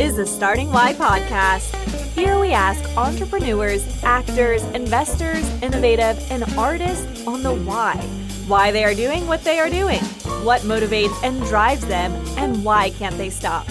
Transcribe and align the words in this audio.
is 0.00 0.16
the 0.16 0.24
Starting 0.24 0.72
Y 0.72 0.94
podcast. 0.94 1.74
Here 2.14 2.40
we 2.40 2.52
ask 2.52 2.82
entrepreneurs, 2.96 3.84
actors, 4.02 4.62
investors, 4.72 5.46
innovative, 5.62 6.16
and 6.30 6.42
artists 6.56 7.26
on 7.26 7.42
the 7.42 7.52
why. 7.52 7.96
Why 8.46 8.70
they 8.70 8.82
are 8.82 8.94
doing 8.94 9.26
what 9.26 9.44
they 9.44 9.60
are 9.60 9.68
doing, 9.68 10.00
what 10.42 10.62
motivates 10.62 11.22
and 11.22 11.42
drives 11.42 11.86
them, 11.86 12.12
and 12.38 12.64
why 12.64 12.90
can't 12.92 13.18
they 13.18 13.28
stop. 13.28 13.66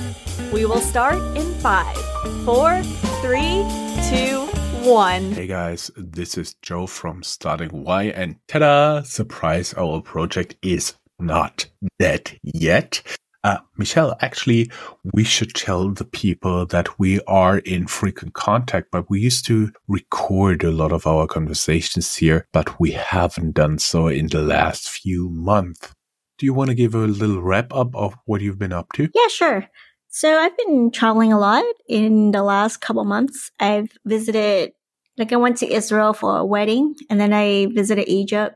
We 0.53 0.65
will 0.65 0.81
start 0.81 1.17
in 1.35 1.51
five, 1.55 1.97
four, 2.45 2.79
three, 3.23 3.65
two, 4.11 4.45
one. 4.87 5.31
Hey 5.31 5.47
guys, 5.47 5.89
this 5.97 6.37
is 6.37 6.53
Joe 6.61 6.85
from 6.85 7.23
Starting 7.23 7.83
Y, 7.83 8.03
and 8.03 8.35
ta-da! 8.47 9.01
Surprise, 9.01 9.73
our 9.73 9.99
project 9.99 10.57
is 10.61 10.93
not 11.17 11.65
dead 11.97 12.39
yet. 12.43 13.01
Uh, 13.43 13.57
Michelle, 13.77 14.17
actually, 14.19 14.69
we 15.13 15.23
should 15.23 15.55
tell 15.55 15.89
the 15.89 16.03
people 16.03 16.65
that 16.65 16.99
we 16.99 17.21
are 17.21 17.59
in 17.59 17.87
frequent 17.87 18.33
contact, 18.33 18.89
but 18.91 19.09
we 19.09 19.21
used 19.21 19.45
to 19.45 19.71
record 19.87 20.63
a 20.63 20.71
lot 20.71 20.91
of 20.91 21.07
our 21.07 21.25
conversations 21.25 22.15
here, 22.15 22.47
but 22.51 22.79
we 22.79 22.91
haven't 22.91 23.53
done 23.53 23.79
so 23.79 24.07
in 24.07 24.27
the 24.27 24.41
last 24.41 24.89
few 24.89 25.29
months. 25.29 25.93
Do 26.37 26.45
you 26.45 26.53
want 26.53 26.69
to 26.69 26.75
give 26.75 26.95
a 26.95 26.99
little 26.99 27.41
wrap 27.41 27.73
up 27.73 27.95
of 27.95 28.15
what 28.25 28.41
you've 28.41 28.59
been 28.59 28.73
up 28.73 28.91
to? 28.93 29.09
Yeah, 29.13 29.27
sure. 29.29 29.67
So 30.09 30.37
I've 30.37 30.57
been 30.57 30.91
traveling 30.91 31.31
a 31.31 31.39
lot 31.39 31.63
in 31.87 32.31
the 32.31 32.43
last 32.43 32.77
couple 32.81 33.05
months. 33.05 33.51
I've 33.59 33.91
visited, 34.05 34.71
like 35.17 35.31
I 35.31 35.37
went 35.37 35.57
to 35.57 35.71
Israel 35.71 36.13
for 36.13 36.37
a 36.37 36.45
wedding 36.45 36.95
and 37.09 37.21
then 37.21 37.31
I 37.31 37.67
visited 37.67 38.09
Egypt 38.09 38.55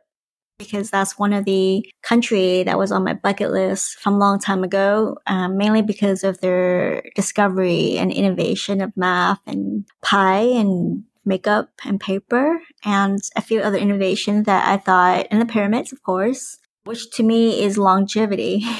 because 0.57 0.89
that's 0.89 1.17
one 1.17 1.33
of 1.33 1.45
the 1.45 1.85
country 2.01 2.63
that 2.63 2.77
was 2.77 2.91
on 2.91 3.03
my 3.03 3.13
bucket 3.13 3.51
list 3.51 3.99
from 3.99 4.15
a 4.15 4.19
long 4.19 4.39
time 4.39 4.63
ago, 4.63 5.17
um, 5.27 5.57
mainly 5.57 5.81
because 5.81 6.23
of 6.23 6.39
their 6.41 7.03
discovery 7.15 7.97
and 7.97 8.11
innovation 8.11 8.81
of 8.81 8.95
math 8.95 9.39
and 9.47 9.85
pi 10.01 10.39
and 10.39 11.03
makeup 11.25 11.69
and 11.85 11.99
paper 11.99 12.61
and 12.83 13.19
a 13.35 13.41
few 13.41 13.61
other 13.61 13.77
innovations 13.77 14.45
that 14.45 14.67
I 14.67 14.77
thought, 14.77 15.27
and 15.31 15.41
the 15.41 15.45
pyramids, 15.45 15.91
of 15.91 16.03
course, 16.03 16.59
which 16.83 17.11
to 17.11 17.23
me 17.23 17.63
is 17.63 17.77
longevity. 17.77 18.65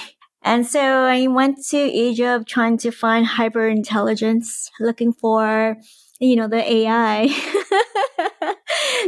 And 0.46 0.68
so 0.68 1.06
I 1.06 1.28
went 1.28 1.64
to 1.70 1.78
Egypt 1.78 2.50
trying 2.50 2.78
to 2.80 2.92
find 2.92 3.26
hyper 3.26 3.70
intelligence, 3.70 4.70
looking 4.78 5.14
for, 5.14 5.78
you 6.20 6.36
know, 6.36 6.50
the 6.50 6.70
AI 6.70 7.30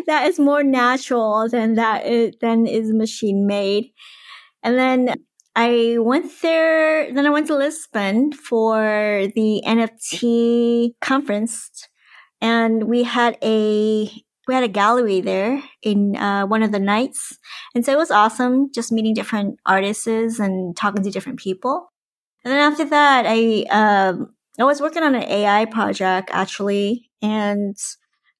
that 0.07 0.27
is 0.27 0.39
more 0.39 0.63
natural 0.63 1.47
than 1.49 1.75
that 1.75 2.05
is, 2.05 2.35
than 2.41 2.67
is 2.67 2.93
machine 2.93 3.47
made. 3.47 3.91
And 4.63 4.77
then 4.77 5.15
I 5.55 5.97
went 5.99 6.31
there, 6.41 7.13
then 7.13 7.25
I 7.25 7.29
went 7.29 7.47
to 7.47 7.55
Lisbon 7.55 8.33
for 8.33 9.27
the 9.35 9.63
NFT 9.65 10.95
conference 11.01 11.87
and 12.41 12.83
we 12.83 13.03
had 13.03 13.37
a 13.41 14.09
we 14.47 14.53
had 14.53 14.63
a 14.63 14.67
gallery 14.67 15.21
there 15.21 15.63
in 15.81 16.15
uh, 16.15 16.45
one 16.45 16.61
of 16.61 16.71
the 16.71 16.79
nights. 16.79 17.37
And 17.73 17.83
so 17.83 17.91
it 17.91 17.97
was 17.97 18.11
awesome 18.11 18.69
just 18.73 18.91
meeting 18.91 19.13
different 19.13 19.59
artists 19.65 20.07
and 20.07 20.75
talking 20.75 21.03
to 21.03 21.09
different 21.09 21.39
people. 21.39 21.91
And 22.43 22.53
then 22.53 22.59
after 22.59 22.85
that, 22.85 23.25
I, 23.27 23.65
um, 23.71 24.35
I 24.59 24.63
was 24.63 24.81
working 24.81 25.01
on 25.01 25.15
an 25.15 25.23
AI 25.23 25.65
project 25.65 26.29
actually. 26.31 27.09
And 27.21 27.75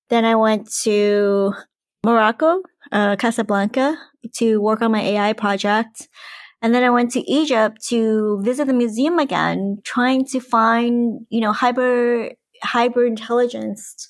then 0.10 0.26
I 0.26 0.36
went 0.36 0.72
to 0.84 1.54
Morocco, 2.04 2.62
uh, 2.92 3.16
Casablanca 3.16 3.98
to 4.36 4.62
work 4.62 4.82
on 4.82 4.92
my 4.92 5.02
AI 5.02 5.34
project. 5.34 6.08
And 6.62 6.74
then 6.74 6.84
I 6.84 6.90
went 6.90 7.12
to 7.12 7.32
Egypt 7.32 7.86
to 7.90 8.42
visit 8.42 8.66
the 8.66 8.74
museum 8.74 9.20
again, 9.20 9.80
trying 9.84 10.26
to 10.28 10.40
find, 10.40 11.26
you 11.30 11.42
know, 11.42 11.52
hyper, 11.52 12.32
hyper 12.64 13.06
intelligence 13.06 14.10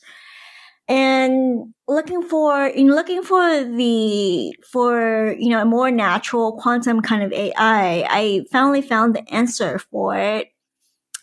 and 0.87 1.73
looking 1.87 2.21
for 2.21 2.67
in 2.67 2.89
looking 2.89 3.23
for 3.23 3.63
the 3.63 4.55
for 4.71 5.35
you 5.39 5.49
know 5.49 5.61
a 5.61 5.65
more 5.65 5.89
natural 5.89 6.57
quantum 6.59 7.01
kind 7.01 7.23
of 7.23 7.33
AI, 7.33 8.05
I 8.07 8.45
finally 8.51 8.81
found 8.81 9.15
the 9.15 9.27
answer 9.33 9.79
for 9.79 10.15
it, 10.15 10.49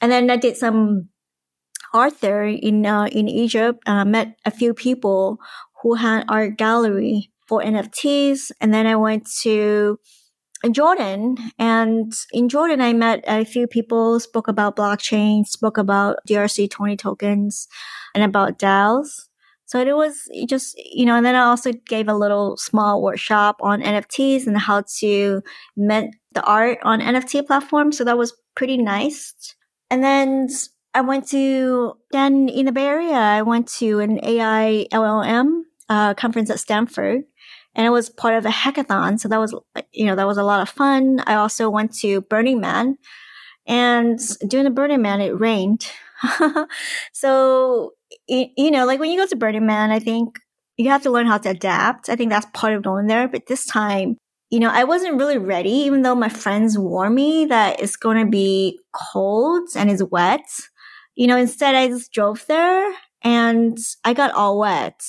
and 0.00 0.10
then 0.10 0.30
I 0.30 0.36
did 0.36 0.56
some 0.56 1.08
art 1.92 2.20
there 2.20 2.44
in 2.44 2.86
uh, 2.86 3.06
in 3.06 3.28
Egypt. 3.28 3.82
Uh, 3.86 4.04
met 4.04 4.36
a 4.44 4.50
few 4.50 4.74
people 4.74 5.38
who 5.82 5.94
had 5.94 6.24
art 6.28 6.56
gallery 6.56 7.30
for 7.46 7.62
NFTs, 7.62 8.50
and 8.60 8.72
then 8.72 8.86
I 8.86 8.96
went 8.96 9.28
to 9.42 9.98
Jordan, 10.70 11.36
and 11.58 12.12
in 12.32 12.48
Jordan, 12.48 12.80
I 12.80 12.92
met 12.92 13.24
a 13.26 13.44
few 13.44 13.66
people, 13.66 14.20
spoke 14.20 14.48
about 14.48 14.76
blockchain, 14.76 15.46
spoke 15.46 15.78
about 15.78 16.18
ERC 16.28 16.70
twenty 16.70 16.96
tokens, 16.96 17.68
and 18.14 18.24
about 18.24 18.58
DAOs. 18.58 19.28
So 19.72 19.80
it 19.80 19.96
was 19.96 20.28
just, 20.46 20.76
you 20.76 21.06
know, 21.06 21.16
and 21.16 21.24
then 21.24 21.34
I 21.34 21.44
also 21.44 21.72
gave 21.72 22.06
a 22.06 22.14
little 22.14 22.58
small 22.58 23.02
workshop 23.02 23.56
on 23.62 23.80
NFTs 23.80 24.46
and 24.46 24.58
how 24.58 24.82
to 24.98 25.40
mint 25.78 26.14
the 26.32 26.42
art 26.42 26.78
on 26.82 27.00
NFT 27.00 27.46
platforms. 27.46 27.96
So 27.96 28.04
that 28.04 28.18
was 28.18 28.34
pretty 28.54 28.76
nice. 28.76 29.34
And 29.90 30.04
then 30.04 30.48
I 30.94 31.00
went 31.00 31.28
to, 31.28 31.94
then 32.10 32.48
in 32.48 32.66
the 32.66 32.72
Bay 32.72 32.86
Area, 32.86 33.14
I 33.14 33.42
went 33.42 33.68
to 33.78 34.00
an 34.00 34.22
AI 34.24 34.86
LLM 34.92 35.62
uh, 35.88 36.14
conference 36.14 36.50
at 36.50 36.60
Stanford 36.60 37.22
and 37.74 37.86
it 37.86 37.90
was 37.90 38.10
part 38.10 38.34
of 38.34 38.44
a 38.44 38.50
hackathon. 38.50 39.18
So 39.18 39.28
that 39.28 39.38
was, 39.38 39.54
you 39.92 40.04
know, 40.04 40.16
that 40.16 40.26
was 40.26 40.38
a 40.38 40.42
lot 40.44 40.60
of 40.60 40.68
fun. 40.68 41.22
I 41.26 41.34
also 41.34 41.70
went 41.70 41.94
to 41.98 42.20
Burning 42.22 42.60
Man 42.60 42.98
and 43.66 44.18
during 44.46 44.64
the 44.64 44.70
Burning 44.70 45.02
Man, 45.02 45.20
it 45.20 45.38
rained. 45.38 45.90
so 47.12 47.92
you 48.28 48.70
know, 48.70 48.86
like 48.86 49.00
when 49.00 49.10
you 49.10 49.18
go 49.18 49.26
to 49.26 49.36
Burning 49.36 49.66
Man, 49.66 49.90
I 49.90 49.98
think 49.98 50.38
you 50.76 50.88
have 50.90 51.02
to 51.02 51.10
learn 51.10 51.26
how 51.26 51.38
to 51.38 51.50
adapt. 51.50 52.08
I 52.08 52.16
think 52.16 52.30
that's 52.30 52.46
part 52.52 52.74
of 52.74 52.82
going 52.82 53.06
there. 53.06 53.28
But 53.28 53.46
this 53.46 53.66
time, 53.66 54.16
you 54.50 54.60
know, 54.60 54.70
I 54.70 54.84
wasn't 54.84 55.18
really 55.18 55.38
ready, 55.38 55.70
even 55.70 56.02
though 56.02 56.14
my 56.14 56.28
friends 56.28 56.78
warned 56.78 57.14
me 57.14 57.46
that 57.46 57.80
it's 57.80 57.96
going 57.96 58.24
to 58.24 58.30
be 58.30 58.78
cold 58.92 59.68
and 59.76 59.90
it's 59.90 60.02
wet. 60.02 60.42
You 61.14 61.26
know, 61.26 61.36
instead 61.36 61.74
I 61.74 61.88
just 61.88 62.12
drove 62.12 62.46
there 62.46 62.92
and 63.22 63.78
I 64.04 64.14
got 64.14 64.32
all 64.32 64.58
wet. 64.58 65.02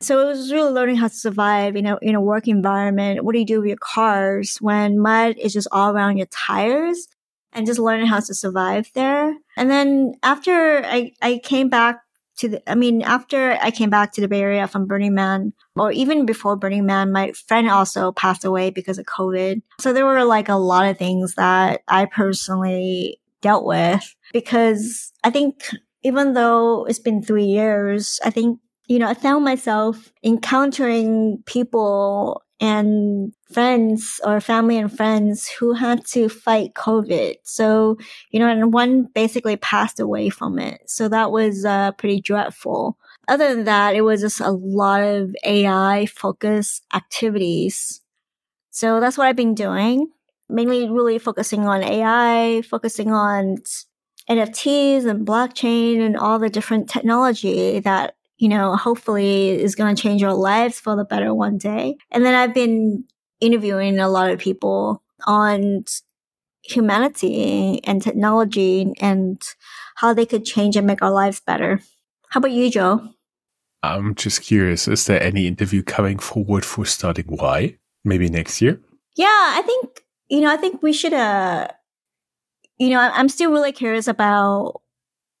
So 0.00 0.20
it 0.20 0.26
was 0.26 0.52
really 0.52 0.72
learning 0.72 0.96
how 0.96 1.08
to 1.08 1.14
survive, 1.14 1.76
you 1.76 1.82
know, 1.82 1.98
in 2.02 2.14
a 2.14 2.20
work 2.20 2.46
environment. 2.48 3.24
What 3.24 3.32
do 3.32 3.38
you 3.38 3.46
do 3.46 3.60
with 3.60 3.68
your 3.68 3.78
cars 3.78 4.58
when 4.60 4.98
mud 4.98 5.36
is 5.38 5.52
just 5.52 5.68
all 5.72 5.92
around 5.92 6.18
your 6.18 6.26
tires? 6.26 7.08
And 7.56 7.66
just 7.66 7.78
learning 7.78 8.08
how 8.08 8.18
to 8.18 8.34
survive 8.34 8.90
there. 8.94 9.32
And 9.56 9.70
then 9.70 10.14
after 10.24 10.84
I, 10.84 11.12
I 11.22 11.38
came 11.38 11.68
back 11.68 12.00
to 12.38 12.48
the, 12.48 12.68
I 12.68 12.74
mean, 12.74 13.02
after 13.02 13.56
I 13.62 13.70
came 13.70 13.90
back 13.90 14.10
to 14.14 14.20
the 14.20 14.26
Bay 14.26 14.40
Area 14.40 14.66
from 14.66 14.88
Burning 14.88 15.14
Man, 15.14 15.52
or 15.76 15.92
even 15.92 16.26
before 16.26 16.56
Burning 16.56 16.84
Man, 16.84 17.12
my 17.12 17.30
friend 17.30 17.70
also 17.70 18.10
passed 18.10 18.44
away 18.44 18.70
because 18.70 18.98
of 18.98 19.06
COVID. 19.06 19.62
So 19.80 19.92
there 19.92 20.04
were 20.04 20.24
like 20.24 20.48
a 20.48 20.56
lot 20.56 20.86
of 20.86 20.98
things 20.98 21.36
that 21.36 21.82
I 21.86 22.06
personally 22.06 23.20
dealt 23.44 23.66
with 23.66 24.02
because 24.32 25.12
I 25.22 25.30
think 25.30 25.68
even 26.02 26.32
though 26.32 26.86
it's 26.86 26.98
been 26.98 27.22
three 27.22 27.44
years, 27.44 28.18
I 28.24 28.30
think, 28.30 28.58
you 28.88 28.98
know, 28.98 29.06
I 29.06 29.12
found 29.12 29.44
myself 29.44 30.10
encountering 30.24 31.42
people 31.44 32.42
and 32.58 33.32
friends 33.52 34.20
or 34.24 34.40
family 34.40 34.78
and 34.78 34.94
friends 34.94 35.46
who 35.48 35.74
had 35.74 36.06
to 36.06 36.30
fight 36.30 36.72
COVID. 36.74 37.34
So, 37.44 37.98
you 38.30 38.40
know, 38.40 38.48
and 38.48 38.72
one 38.72 39.08
basically 39.14 39.56
passed 39.56 40.00
away 40.00 40.30
from 40.30 40.58
it. 40.58 40.80
So 40.86 41.08
that 41.08 41.30
was 41.30 41.66
uh, 41.66 41.92
pretty 41.92 42.22
dreadful. 42.22 42.96
Other 43.28 43.54
than 43.54 43.64
that, 43.64 43.94
it 43.94 44.02
was 44.02 44.22
just 44.22 44.40
a 44.40 44.50
lot 44.50 45.02
of 45.02 45.36
AI 45.44 46.06
focused 46.06 46.84
activities. 46.94 48.00
So 48.70 49.00
that's 49.00 49.18
what 49.18 49.26
I've 49.26 49.36
been 49.36 49.54
doing. 49.54 50.08
Mainly 50.54 50.88
really 50.88 51.18
focusing 51.18 51.66
on 51.66 51.82
AI, 51.82 52.62
focusing 52.62 53.12
on 53.12 53.58
NFTs 54.30 55.04
and 55.04 55.26
blockchain 55.26 56.00
and 56.00 56.16
all 56.16 56.38
the 56.38 56.48
different 56.48 56.88
technology 56.88 57.80
that 57.80 58.14
you 58.38 58.48
know, 58.48 58.76
hopefully 58.76 59.50
is 59.50 59.74
going 59.74 59.94
to 59.94 60.02
change 60.02 60.22
our 60.22 60.34
lives 60.34 60.80
for 60.80 60.96
the 60.96 61.04
better 61.04 61.32
one 61.32 61.58
day. 61.58 61.96
And 62.10 62.24
then 62.24 62.34
I've 62.34 62.54
been 62.54 63.04
interviewing 63.40 63.98
a 63.98 64.08
lot 64.08 64.30
of 64.30 64.38
people 64.38 65.02
on 65.26 65.84
humanity 66.62 67.80
and 67.84 68.02
technology 68.02 68.92
and 69.00 69.40
how 69.96 70.14
they 70.14 70.26
could 70.26 70.44
change 70.44 70.76
and 70.76 70.86
make 70.86 71.02
our 71.02 71.10
lives 71.10 71.40
better. 71.40 71.80
How 72.30 72.38
about 72.38 72.50
you, 72.50 72.70
Joe? 72.70 73.08
I'm 73.82 74.14
just 74.14 74.42
curious. 74.42 74.88
Is 74.88 75.06
there 75.06 75.22
any 75.22 75.46
interview 75.46 75.82
coming 75.82 76.18
forward 76.18 76.64
for 76.64 76.86
Starting 76.86 77.26
Y? 77.28 77.78
Maybe 78.04 78.28
next 78.28 78.60
year? 78.60 78.80
Yeah, 79.16 79.26
I 79.26 79.62
think, 79.64 80.03
you 80.28 80.40
know, 80.40 80.52
I 80.52 80.56
think 80.56 80.82
we 80.82 80.92
should, 80.92 81.12
uh, 81.12 81.68
you 82.78 82.90
know, 82.90 82.98
I'm 83.00 83.28
still 83.28 83.50
really 83.50 83.72
curious 83.72 84.08
about, 84.08 84.80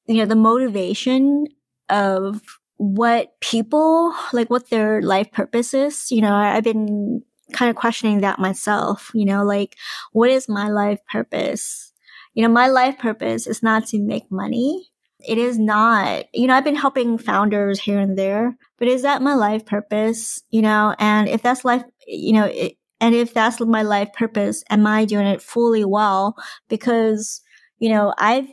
you 0.06 0.16
know, 0.16 0.26
the 0.26 0.36
motivation 0.36 1.46
of 1.88 2.42
what 2.78 3.40
people 3.40 4.14
like 4.32 4.50
what 4.50 4.70
their 4.70 5.02
life 5.02 5.32
purpose 5.32 5.74
is. 5.74 6.10
You 6.10 6.22
know 6.22 6.34
i've 6.34 6.64
been 6.64 7.22
kind 7.52 7.70
of 7.70 7.76
questioning 7.76 8.20
that 8.22 8.38
myself 8.38 9.10
you 9.14 9.24
know 9.24 9.44
like 9.44 9.76
what 10.12 10.30
is 10.30 10.48
my 10.48 10.68
life 10.68 11.00
purpose? 11.10 11.92
You 12.34 12.42
know 12.42 12.52
my 12.52 12.68
life 12.68 12.98
purpose 12.98 13.46
is 13.46 13.62
not 13.62 13.86
to 13.88 14.00
make 14.00 14.30
money. 14.30 14.90
It 15.26 15.38
is 15.38 15.58
not, 15.58 16.26
you 16.34 16.46
know, 16.46 16.54
I've 16.54 16.64
been 16.64 16.76
helping 16.76 17.18
founders 17.18 17.80
here 17.80 17.98
and 18.00 18.18
there, 18.18 18.56
but 18.78 18.88
is 18.88 19.02
that 19.02 19.22
my 19.22 19.34
life 19.34 19.64
purpose? 19.66 20.42
You 20.50 20.62
know, 20.62 20.94
and 20.98 21.28
if 21.28 21.42
that's 21.42 21.64
life, 21.64 21.84
you 22.06 22.34
know, 22.34 22.44
it, 22.46 22.76
and 23.00 23.14
if 23.14 23.34
that's 23.34 23.60
my 23.60 23.82
life 23.82 24.12
purpose, 24.12 24.64
am 24.70 24.86
I 24.86 25.04
doing 25.04 25.26
it 25.26 25.42
fully 25.42 25.84
well? 25.84 26.36
Because, 26.68 27.40
you 27.78 27.90
know, 27.90 28.14
I've 28.18 28.48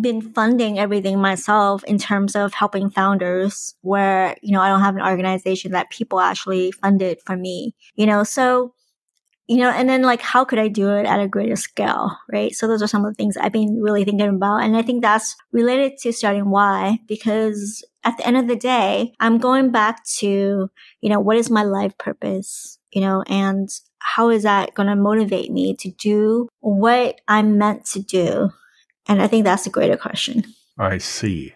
been 0.00 0.22
funding 0.22 0.78
everything 0.78 1.20
myself 1.20 1.84
in 1.84 1.98
terms 1.98 2.34
of 2.34 2.54
helping 2.54 2.88
founders 2.88 3.74
where, 3.82 4.34
you 4.42 4.52
know, 4.52 4.60
I 4.60 4.68
don't 4.68 4.80
have 4.80 4.96
an 4.96 5.02
organization 5.02 5.72
that 5.72 5.90
people 5.90 6.20
actually 6.20 6.72
funded 6.72 7.18
for 7.24 7.36
me, 7.36 7.74
you 7.94 8.06
know, 8.06 8.24
so, 8.24 8.72
you 9.46 9.58
know, 9.58 9.68
and 9.68 9.86
then 9.86 10.00
like, 10.00 10.22
how 10.22 10.42
could 10.42 10.58
I 10.58 10.68
do 10.68 10.88
it 10.88 11.04
at 11.04 11.20
a 11.20 11.28
greater 11.28 11.56
scale? 11.56 12.16
Right. 12.32 12.54
So 12.54 12.66
those 12.66 12.82
are 12.82 12.86
some 12.86 13.04
of 13.04 13.12
the 13.12 13.14
things 13.14 13.36
I've 13.36 13.52
been 13.52 13.78
really 13.78 14.04
thinking 14.04 14.28
about. 14.28 14.62
And 14.62 14.74
I 14.74 14.80
think 14.80 15.02
that's 15.02 15.36
related 15.52 15.98
to 15.98 16.14
Starting 16.14 16.48
Y, 16.48 16.98
because 17.06 17.84
at 18.04 18.16
the 18.16 18.26
end 18.26 18.38
of 18.38 18.48
the 18.48 18.56
day, 18.56 19.12
I'm 19.20 19.36
going 19.36 19.70
back 19.70 20.02
to, 20.16 20.70
you 21.02 21.08
know, 21.10 21.20
what 21.20 21.36
is 21.36 21.50
my 21.50 21.62
life 21.62 21.96
purpose? 21.98 22.78
You 22.94 23.00
know, 23.00 23.22
and 23.26 23.68
how 23.98 24.30
is 24.30 24.44
that 24.44 24.74
going 24.74 24.88
to 24.88 24.94
motivate 24.94 25.50
me 25.50 25.74
to 25.76 25.90
do 25.90 26.48
what 26.60 27.20
I'm 27.26 27.58
meant 27.58 27.84
to 27.86 28.00
do? 28.00 28.50
And 29.08 29.20
I 29.20 29.26
think 29.26 29.44
that's 29.44 29.66
a 29.66 29.70
greater 29.70 29.96
question. 29.96 30.44
I 30.78 30.98
see. 30.98 31.54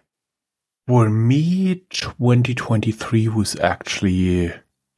For 0.88 1.08
me, 1.08 1.84
2023 1.90 3.28
was 3.28 3.58
actually, 3.60 4.52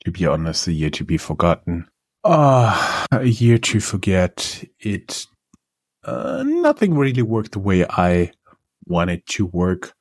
to 0.04 0.10
be 0.10 0.24
honest, 0.24 0.66
a 0.68 0.72
year 0.72 0.90
to 0.90 1.04
be 1.04 1.18
forgotten. 1.18 1.88
Ah, 2.24 3.06
uh, 3.12 3.18
a 3.20 3.26
year 3.26 3.58
to 3.58 3.80
forget. 3.80 4.64
It, 4.78 5.26
uh, 6.04 6.42
nothing 6.46 6.94
really 6.96 7.22
worked 7.22 7.52
the 7.52 7.58
way 7.58 7.84
I 7.84 8.32
wanted 8.86 9.26
to 9.26 9.46
work 9.46 9.94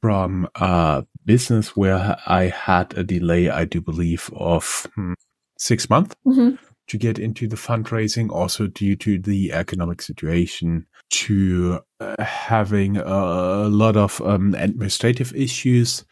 from 0.00 0.48
a 0.56 1.04
business 1.24 1.76
where 1.76 2.16
I 2.26 2.44
had 2.48 2.96
a 2.98 3.04
delay, 3.04 3.48
I 3.48 3.64
do 3.64 3.80
believe, 3.80 4.28
of 4.34 4.86
hmm, 4.94 5.14
six 5.62 5.88
months. 5.88 6.14
Mm-hmm 6.26 6.56
to 6.88 6.98
get 6.98 7.18
into 7.18 7.48
the 7.48 7.56
fundraising, 7.56 8.30
also 8.30 8.66
due 8.66 8.96
to 8.96 9.18
the 9.18 9.52
economic 9.52 10.02
situation, 10.02 10.86
to 11.10 11.80
uh, 12.00 12.22
having 12.22 12.98
a 12.98 13.68
lot 13.68 13.96
of 13.96 14.20
um, 14.22 14.54
administrative 14.58 15.34
issues, 15.34 16.04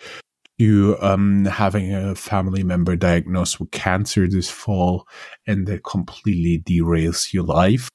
to 0.59 0.97
um, 1.01 1.45
having 1.45 1.95
a 1.95 2.15
family 2.15 2.63
member 2.63 2.97
diagnosed 2.97 3.61
with 3.61 3.71
cancer 3.73 4.27
this 4.27 4.49
fall, 4.49 5.07
and 5.47 5.67
that 5.67 5.85
completely 5.85 6.63
derails 6.63 7.33
your 7.33 7.45
life. 7.45 7.91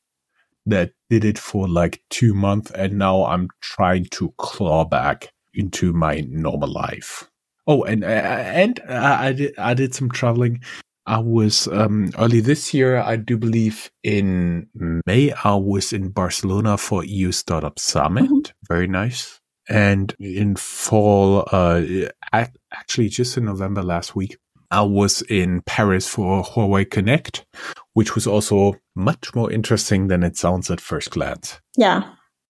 That 0.67 0.91
did 1.09 1.25
it 1.25 1.39
for 1.39 1.67
like 1.67 2.03
two 2.09 2.33
months, 2.33 2.71
and 2.71 2.99
now 2.99 3.25
I'm 3.25 3.49
trying 3.61 4.05
to 4.11 4.33
claw 4.37 4.85
back 4.85 5.31
into 5.53 5.93
my 5.93 6.23
normal 6.29 6.71
life. 6.71 7.29
Oh, 7.67 7.83
and 7.83 8.03
uh, 8.03 8.07
and 8.07 8.79
uh, 8.87 9.17
I 9.19 9.33
did 9.33 9.57
I 9.57 9.73
did 9.73 9.95
some 9.95 10.11
traveling 10.11 10.61
I 11.07 11.19
was 11.19 11.67
um, 11.67 12.11
early 12.17 12.39
this 12.39 12.73
year, 12.73 12.97
I 12.97 13.15
do 13.15 13.37
believe 13.37 13.91
in 14.03 14.67
May, 15.05 15.31
I 15.43 15.55
was 15.55 15.93
in 15.93 16.09
Barcelona 16.09 16.77
for 16.77 17.03
EU 17.03 17.31
Startup 17.31 17.77
Summit. 17.77 18.25
Mm-hmm. 18.25 18.51
Very 18.67 18.87
nice. 18.87 19.39
And 19.67 20.15
in 20.19 20.55
fall, 20.55 21.47
uh, 21.51 21.81
actually 22.31 23.09
just 23.09 23.37
in 23.37 23.45
November 23.45 23.83
last 23.83 24.15
week, 24.15 24.37
I 24.71 24.81
was 24.81 25.21
in 25.23 25.61
Paris 25.61 26.07
for 26.07 26.43
Huawei 26.43 26.89
Connect, 26.89 27.45
which 27.93 28.15
was 28.15 28.27
also 28.27 28.75
much 28.95 29.33
more 29.35 29.51
interesting 29.51 30.07
than 30.07 30.23
it 30.23 30.37
sounds 30.37 30.71
at 30.71 30.81
first 30.81 31.11
glance. 31.11 31.59
Yeah. 31.77 32.03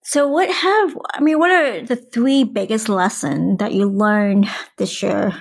So 0.03 0.27
what 0.27 0.49
have, 0.49 0.97
I 1.13 1.19
mean, 1.19 1.39
what 1.39 1.51
are 1.51 1.81
the 1.81 1.95
three 1.95 2.43
biggest 2.43 2.89
lessons 2.89 3.57
that 3.59 3.73
you 3.73 3.89
learned 3.89 4.47
this 4.77 5.01
year? 5.01 5.33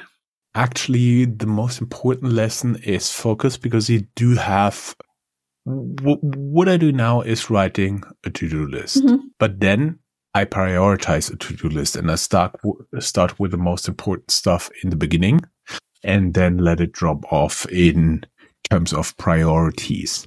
Actually 0.55 1.25
the 1.25 1.47
most 1.47 1.81
important 1.81 2.33
lesson 2.33 2.77
is 2.85 3.13
focus 3.13 3.57
because 3.57 3.91
you 3.91 4.07
do 4.15 4.35
have 4.35 4.95
w- 5.67 6.19
what 6.21 6.69
I 6.69 6.77
do 6.77 6.93
now 6.93 7.21
is 7.23 7.51
writing 7.51 8.03
a 8.25 8.31
to-do 8.31 8.67
list, 8.67 9.05
mm-hmm. 9.05 9.27
but 9.39 9.61
then 9.61 9.99
I 10.35 10.45
prioritize 10.45 11.33
a 11.33 11.37
to-do 11.37 11.69
list 11.69 11.97
and 11.97 12.11
I 12.11 12.17
start 12.17 12.53
w- 12.63 12.85
start 13.01 13.39
with 13.39 13.51
the 13.51 13.57
most 13.57 13.89
important 13.89 14.31
stuff 14.31 14.71
in 14.83 14.91
the 14.91 14.97
beginning 14.97 15.41
and 16.03 16.35
then 16.35 16.59
let 16.59 16.81
it 16.81 16.93
drop 16.93 17.33
off 17.33 17.67
in 17.67 18.25
terms 18.71 18.93
of 18.93 19.17
priorities. 19.17 20.27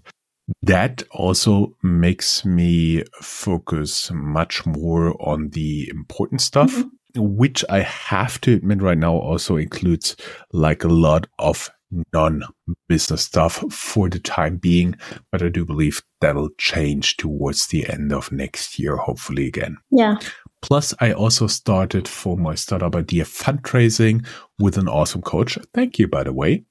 That 0.61 1.03
also 1.11 1.75
makes 1.83 2.45
me 2.45 3.03
focus 3.21 4.09
much 4.11 4.65
more 4.65 5.15
on 5.21 5.49
the 5.49 5.89
important 5.89 6.41
stuff. 6.41 6.71
Mm-hmm 6.71 6.96
which 7.17 7.63
I 7.69 7.79
have 7.81 8.39
to 8.41 8.53
admit 8.53 8.81
right 8.81 8.97
now 8.97 9.15
also 9.15 9.57
includes 9.57 10.15
like 10.51 10.83
a 10.83 10.89
lot 10.89 11.27
of 11.39 11.69
non 12.13 12.43
business 12.87 13.23
stuff 13.23 13.63
for 13.71 14.09
the 14.09 14.19
time 14.19 14.57
being. 14.57 14.95
But 15.31 15.43
I 15.43 15.49
do 15.49 15.65
believe 15.65 16.01
that'll 16.21 16.49
change 16.57 17.17
towards 17.17 17.67
the 17.67 17.87
end 17.89 18.11
of 18.13 18.31
next 18.31 18.79
year, 18.79 18.97
hopefully 18.97 19.47
again. 19.47 19.77
Yeah. 19.91 20.17
Plus, 20.61 20.93
I 20.99 21.13
also 21.13 21.47
started 21.47 22.07
for 22.07 22.37
my 22.37 22.55
startup 22.55 22.95
idea 22.95 23.23
fundraising 23.23 24.25
with 24.59 24.77
an 24.77 24.87
awesome 24.87 25.21
coach. 25.21 25.57
Thank 25.73 25.99
you, 25.99 26.07
by 26.07 26.23
the 26.23 26.33
way 26.33 26.65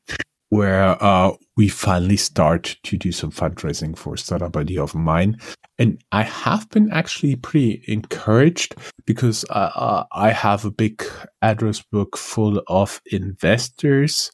where 0.51 1.03
uh, 1.03 1.33
we 1.57 1.69
finally 1.69 2.17
start 2.17 2.77
to 2.85 2.97
do 2.97 3.11
some 3.13 3.31
fundraising 3.31 3.97
for 3.97 4.17
startup 4.17 4.57
idea 4.57 4.83
of 4.83 4.95
mine. 4.95 5.37
And 5.79 6.03
I 6.13 6.23
have 6.23 6.69
been 6.71 6.91
actually 6.91 7.37
pretty 7.37 7.85
encouraged 7.89 8.77
because 9.07 9.45
uh, 9.51 9.71
uh, 9.75 10.05
I 10.13 10.31
have 10.31 10.65
a 10.65 10.71
big 10.71 11.05
address 11.43 11.83
book 11.83 12.17
full 12.17 12.63
of 12.69 13.01
investors 13.07 14.31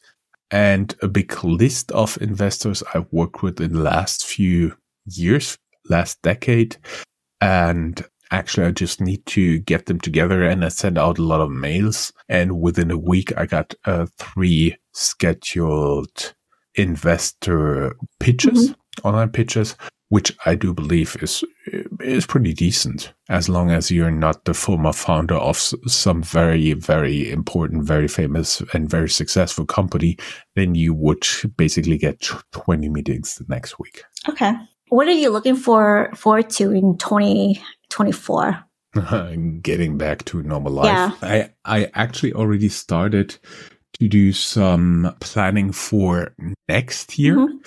and 0.51 0.95
a 1.01 1.07
big 1.07 1.43
list 1.43 1.91
of 1.91 2.17
investors 2.21 2.83
I've 2.93 3.11
worked 3.11 3.41
with 3.41 3.59
in 3.59 3.73
the 3.73 3.81
last 3.81 4.25
few 4.25 4.77
years, 5.05 5.57
last 5.89 6.21
decade. 6.21 6.77
And 7.41 8.05
actually, 8.31 8.67
I 8.67 8.71
just 8.71 9.01
need 9.01 9.25
to 9.27 9.59
get 9.59 9.85
them 9.85 9.99
together 9.99 10.43
and 10.43 10.63
I 10.65 10.69
send 10.69 10.97
out 10.97 11.17
a 11.17 11.23
lot 11.23 11.41
of 11.41 11.51
mails. 11.51 12.11
And 12.29 12.59
within 12.59 12.91
a 12.91 12.97
week, 12.97 13.31
I 13.37 13.45
got 13.45 13.73
uh, 13.85 14.07
three 14.17 14.75
scheduled 14.93 16.33
investor 16.75 17.95
pitches, 18.19 18.71
mm-hmm. 18.71 19.07
online 19.07 19.29
pitches, 19.29 19.75
which 20.09 20.35
I 20.45 20.55
do 20.55 20.73
believe 20.73 21.17
is 21.21 21.43
is 21.99 22.25
pretty 22.25 22.53
decent 22.53 23.13
as 23.29 23.47
long 23.47 23.71
as 23.71 23.89
you're 23.89 24.11
not 24.11 24.45
the 24.45 24.53
former 24.53 24.93
founder 24.93 25.35
of 25.35 25.57
some 25.57 26.21
very 26.21 26.73
very 26.73 27.31
important, 27.31 27.83
very 27.83 28.07
famous 28.07 28.61
and 28.73 28.89
very 28.89 29.09
successful 29.09 29.65
company. 29.65 30.17
Then 30.55 30.75
you 30.75 30.93
would 30.93 31.25
basically 31.57 31.97
get 31.97 32.29
twenty 32.51 32.89
meetings 32.89 33.35
the 33.35 33.45
next 33.47 33.79
week. 33.79 34.03
Okay, 34.29 34.53
what 34.89 35.07
are 35.07 35.11
you 35.11 35.31
looking 35.31 35.55
for 35.55 36.11
forward 36.15 36.49
to 36.51 36.71
in 36.71 36.97
twenty 36.97 37.61
twenty 37.93 38.11
four? 38.11 38.63
Getting 39.61 39.97
back 39.97 40.25
to 40.25 40.43
normal 40.43 40.73
life. 40.73 40.85
Yeah. 40.85 41.11
I 41.21 41.49
I 41.65 41.91
actually 41.93 42.33
already 42.33 42.69
started 42.69 43.37
to 43.99 44.07
do 44.07 44.33
some 44.33 45.15
planning 45.19 45.71
for 45.71 46.35
next 46.67 47.17
year. 47.17 47.37
Mm-hmm. 47.37 47.57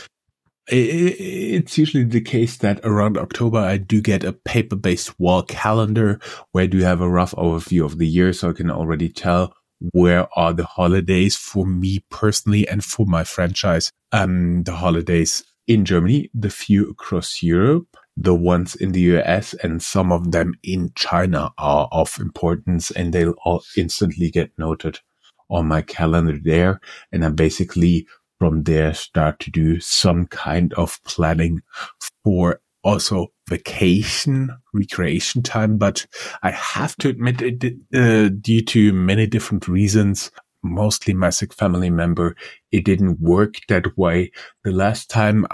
It's 0.68 1.78
usually 1.78 2.02
the 2.02 2.20
case 2.20 2.56
that 2.56 2.80
around 2.82 3.16
October, 3.16 3.58
I 3.58 3.76
do 3.76 4.00
get 4.00 4.24
a 4.24 4.32
paper 4.32 4.74
based 4.74 5.18
wall 5.20 5.44
calendar 5.44 6.18
where 6.50 6.64
I 6.64 6.66
do 6.66 6.78
have 6.78 7.00
a 7.00 7.08
rough 7.08 7.32
overview 7.36 7.84
of 7.84 7.98
the 7.98 8.06
year. 8.06 8.32
So 8.32 8.50
I 8.50 8.52
can 8.52 8.72
already 8.72 9.08
tell 9.08 9.54
where 9.92 10.26
are 10.36 10.52
the 10.52 10.64
holidays 10.64 11.36
for 11.36 11.66
me 11.66 12.04
personally 12.10 12.66
and 12.66 12.84
for 12.84 13.06
my 13.06 13.22
franchise. 13.22 13.92
Um, 14.10 14.64
the 14.64 14.72
holidays 14.72 15.44
in 15.68 15.84
Germany, 15.84 16.30
the 16.34 16.50
few 16.50 16.90
across 16.90 17.42
Europe, 17.44 17.96
the 18.16 18.34
ones 18.34 18.74
in 18.74 18.92
the 18.92 19.00
US 19.00 19.54
and 19.54 19.82
some 19.82 20.10
of 20.10 20.32
them 20.32 20.54
in 20.62 20.90
China 20.94 21.50
are 21.58 21.88
of 21.92 22.18
importance 22.18 22.90
and 22.90 23.12
they'll 23.12 23.34
all 23.44 23.62
instantly 23.76 24.30
get 24.30 24.50
noted 24.58 25.00
on 25.50 25.66
my 25.66 25.82
calendar 25.82 26.38
there. 26.42 26.80
And 27.12 27.24
I 27.24 27.28
basically 27.28 28.06
from 28.38 28.64
there 28.64 28.94
start 28.94 29.40
to 29.40 29.50
do 29.50 29.80
some 29.80 30.26
kind 30.26 30.72
of 30.74 31.02
planning 31.04 31.60
for 32.24 32.60
also 32.82 33.32
vacation, 33.48 34.50
recreation 34.72 35.42
time. 35.42 35.76
But 35.76 36.06
I 36.42 36.50
have 36.52 36.96
to 36.96 37.08
admit, 37.08 37.42
it, 37.42 37.74
uh, 37.94 38.30
due 38.40 38.62
to 38.62 38.92
many 38.92 39.26
different 39.26 39.68
reasons, 39.68 40.30
mostly 40.62 41.14
my 41.14 41.30
sick 41.30 41.52
family 41.52 41.90
member, 41.90 42.36
it 42.72 42.84
didn't 42.84 43.20
work 43.20 43.56
that 43.68 43.96
way. 43.98 44.30
The 44.64 44.72
last 44.72 45.10
time 45.10 45.46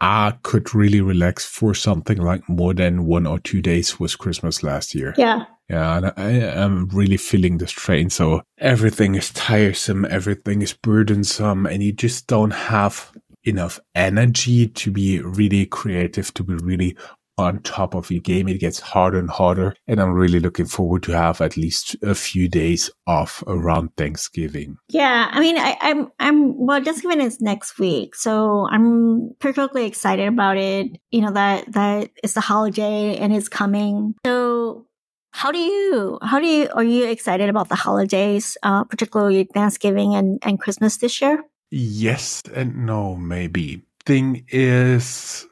I 0.00 0.34
could 0.42 0.74
really 0.74 1.00
relax 1.00 1.44
for 1.44 1.74
something 1.74 2.18
like 2.18 2.48
more 2.48 2.72
than 2.72 3.06
one 3.06 3.26
or 3.26 3.38
two 3.38 3.60
days 3.60 4.00
was 4.00 4.16
Christmas 4.16 4.62
last 4.62 4.94
year. 4.94 5.14
Yeah. 5.16 5.44
Yeah, 5.68 5.96
and 5.98 6.12
I 6.16 6.30
am 6.30 6.88
really 6.88 7.16
feeling 7.16 7.58
the 7.58 7.68
strain. 7.68 8.10
So 8.10 8.42
everything 8.58 9.14
is 9.14 9.30
tiresome, 9.30 10.04
everything 10.04 10.62
is 10.62 10.72
burdensome, 10.72 11.64
and 11.66 11.80
you 11.80 11.92
just 11.92 12.26
don't 12.26 12.50
have 12.50 13.12
enough 13.44 13.78
energy 13.94 14.66
to 14.66 14.90
be 14.90 15.20
really 15.20 15.66
creative, 15.66 16.34
to 16.34 16.42
be 16.42 16.54
really 16.54 16.96
on 17.40 17.62
top 17.62 17.94
of 17.94 18.10
your 18.10 18.20
game. 18.20 18.48
It 18.48 18.60
gets 18.60 18.80
harder 18.80 19.18
and 19.18 19.30
harder. 19.30 19.74
And 19.86 20.00
I'm 20.00 20.12
really 20.12 20.40
looking 20.40 20.66
forward 20.66 21.02
to 21.04 21.12
have 21.12 21.40
at 21.40 21.56
least 21.56 21.96
a 22.02 22.14
few 22.14 22.48
days 22.48 22.90
off 23.06 23.42
around 23.46 23.96
Thanksgiving. 23.96 24.76
Yeah. 24.88 25.28
I 25.30 25.40
mean, 25.40 25.58
I, 25.58 25.76
I'm, 25.80 26.08
I'm, 26.18 26.66
well, 26.66 26.82
Thanksgiving 26.82 27.20
is 27.20 27.40
next 27.40 27.78
week. 27.78 28.14
So 28.14 28.68
I'm 28.70 29.30
particularly 29.40 29.86
excited 29.86 30.28
about 30.28 30.56
it. 30.56 30.98
You 31.10 31.22
know, 31.22 31.32
that, 31.32 31.72
that 31.72 32.10
it's 32.22 32.34
the 32.34 32.40
holiday 32.40 33.16
and 33.16 33.34
it's 33.34 33.48
coming. 33.48 34.14
So 34.24 34.86
how 35.32 35.52
do 35.52 35.58
you, 35.58 36.18
how 36.22 36.38
do 36.40 36.46
you, 36.46 36.68
are 36.74 36.84
you 36.84 37.06
excited 37.06 37.48
about 37.48 37.68
the 37.68 37.76
holidays, 37.76 38.56
uh, 38.62 38.84
particularly 38.84 39.44
Thanksgiving 39.44 40.14
and, 40.14 40.38
and 40.42 40.60
Christmas 40.60 40.96
this 40.96 41.20
year? 41.20 41.44
Yes 41.70 42.42
and 42.52 42.84
no, 42.84 43.16
maybe. 43.16 43.82
Thing 44.06 44.44
is, 44.48 45.46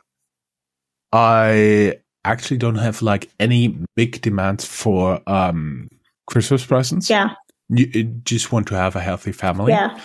I 1.12 1.98
actually 2.24 2.58
don't 2.58 2.76
have 2.76 3.00
like 3.02 3.30
any 3.40 3.78
big 3.96 4.20
demands 4.20 4.64
for 4.64 5.20
um 5.26 5.88
Christmas 6.26 6.64
presents. 6.64 7.08
Yeah. 7.08 7.30
You 7.70 8.04
just 8.24 8.52
want 8.52 8.66
to 8.68 8.74
have 8.74 8.96
a 8.96 9.00
healthy 9.00 9.32
family. 9.32 9.72
Yeah. 9.72 9.98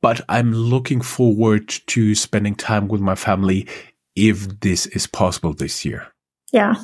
But 0.00 0.20
I'm 0.28 0.52
looking 0.52 1.00
forward 1.00 1.68
to 1.86 2.14
spending 2.14 2.56
time 2.56 2.88
with 2.88 3.00
my 3.00 3.14
family 3.14 3.68
if 4.16 4.60
this 4.60 4.86
is 4.86 5.06
possible 5.06 5.54
this 5.54 5.84
year. 5.84 6.08
Yeah. 6.52 6.74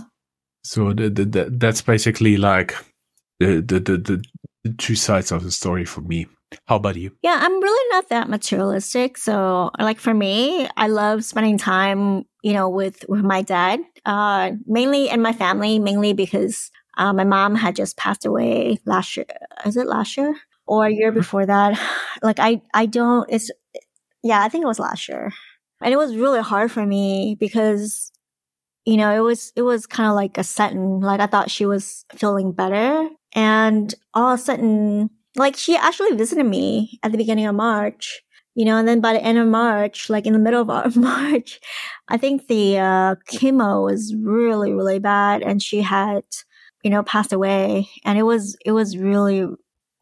So 0.64 0.92
the, 0.92 1.10
the, 1.10 1.24
the, 1.24 1.50
that's 1.50 1.82
basically 1.82 2.36
like 2.36 2.76
the, 3.40 3.60
the, 3.60 3.80
the, 3.80 4.24
the 4.64 4.72
two 4.74 4.94
sides 4.94 5.32
of 5.32 5.42
the 5.42 5.50
story 5.50 5.84
for 5.84 6.00
me. 6.00 6.26
How 6.66 6.76
about 6.76 6.96
you? 6.96 7.12
Yeah, 7.22 7.38
I'm 7.40 7.60
really 7.60 7.94
not 7.94 8.08
that 8.08 8.28
materialistic. 8.28 9.18
So, 9.18 9.70
like 9.78 9.98
for 9.98 10.14
me, 10.14 10.68
I 10.76 10.86
love 10.88 11.24
spending 11.24 11.58
time, 11.58 12.24
you 12.42 12.52
know, 12.52 12.68
with 12.68 13.04
with 13.08 13.22
my 13.22 13.42
dad, 13.42 13.80
uh, 14.06 14.52
mainly 14.66 15.10
and 15.10 15.22
my 15.22 15.32
family, 15.32 15.78
mainly 15.78 16.12
because 16.12 16.70
uh, 16.96 17.12
my 17.12 17.24
mom 17.24 17.54
had 17.54 17.76
just 17.76 17.96
passed 17.96 18.24
away 18.24 18.78
last 18.86 19.16
year. 19.16 19.26
Is 19.66 19.76
it 19.76 19.86
last 19.86 20.16
year 20.16 20.34
or 20.66 20.86
a 20.86 20.92
year 20.92 21.12
before 21.12 21.46
that? 21.46 21.78
Like 22.22 22.40
I, 22.40 22.60
I 22.74 22.86
don't. 22.86 23.28
It's 23.30 23.50
yeah, 24.24 24.42
I 24.42 24.48
think 24.48 24.64
it 24.64 24.68
was 24.68 24.80
last 24.80 25.08
year, 25.08 25.32
and 25.80 25.92
it 25.92 25.96
was 25.96 26.16
really 26.16 26.40
hard 26.40 26.72
for 26.72 26.84
me 26.84 27.36
because 27.38 28.10
you 28.88 28.96
know, 28.96 29.14
it 29.14 29.20
was, 29.20 29.52
it 29.54 29.60
was 29.60 29.86
kind 29.86 30.08
of 30.08 30.14
like 30.14 30.38
a 30.38 30.42
sudden, 30.42 31.00
like 31.00 31.20
I 31.20 31.26
thought 31.26 31.50
she 31.50 31.66
was 31.66 32.06
feeling 32.14 32.52
better. 32.52 33.10
And 33.34 33.94
all 34.14 34.32
of 34.32 34.40
a 34.40 34.42
sudden, 34.42 35.10
like 35.38 35.56
she 35.56 35.76
actually 35.76 36.12
visited 36.16 36.44
me 36.44 36.98
at 37.02 37.12
the 37.12 37.18
beginning 37.18 37.46
of 37.46 37.54
March, 37.54 38.22
you 38.54 38.64
know, 38.64 38.76
and 38.76 38.88
then 38.88 39.00
by 39.00 39.12
the 39.12 39.22
end 39.22 39.38
of 39.38 39.46
March, 39.46 40.10
like 40.10 40.26
in 40.26 40.32
the 40.32 40.38
middle 40.38 40.68
of 40.68 40.96
March, 40.96 41.60
I 42.08 42.16
think 42.16 42.48
the 42.48 42.78
uh, 42.78 43.14
chemo 43.30 43.84
was 43.84 44.14
really, 44.14 44.72
really 44.72 44.98
bad 44.98 45.42
and 45.42 45.62
she 45.62 45.80
had, 45.80 46.24
you 46.82 46.90
know, 46.90 47.02
passed 47.04 47.32
away. 47.32 47.88
And 48.04 48.18
it 48.18 48.24
was, 48.24 48.56
it 48.64 48.72
was 48.72 48.98
really, 48.98 49.46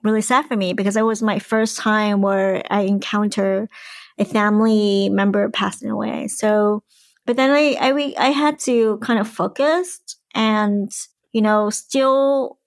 really 0.03 0.23
sad 0.23 0.47
for 0.47 0.57
me 0.57 0.73
because 0.73 0.97
it 0.97 1.03
was 1.03 1.23
my 1.23 1.39
first 1.39 1.77
time 1.77 2.23
where 2.23 2.63
I 2.71 2.83
encounter 2.83 3.69
a 4.19 4.25
family 4.25 5.11
member 5.11 5.51
passing 5.51 5.91
away. 5.91 6.29
So, 6.29 6.83
but 7.27 7.37
then 7.37 7.51
I, 7.51 7.77
I, 7.79 7.93
we, 7.93 8.17
I 8.17 8.29
had 8.29 8.59
to 8.61 8.99
kind 9.03 9.19
of 9.19 9.29
focus 9.29 10.01
and, 10.35 10.91
you 11.33 11.43
know, 11.43 11.69
still 11.69 12.59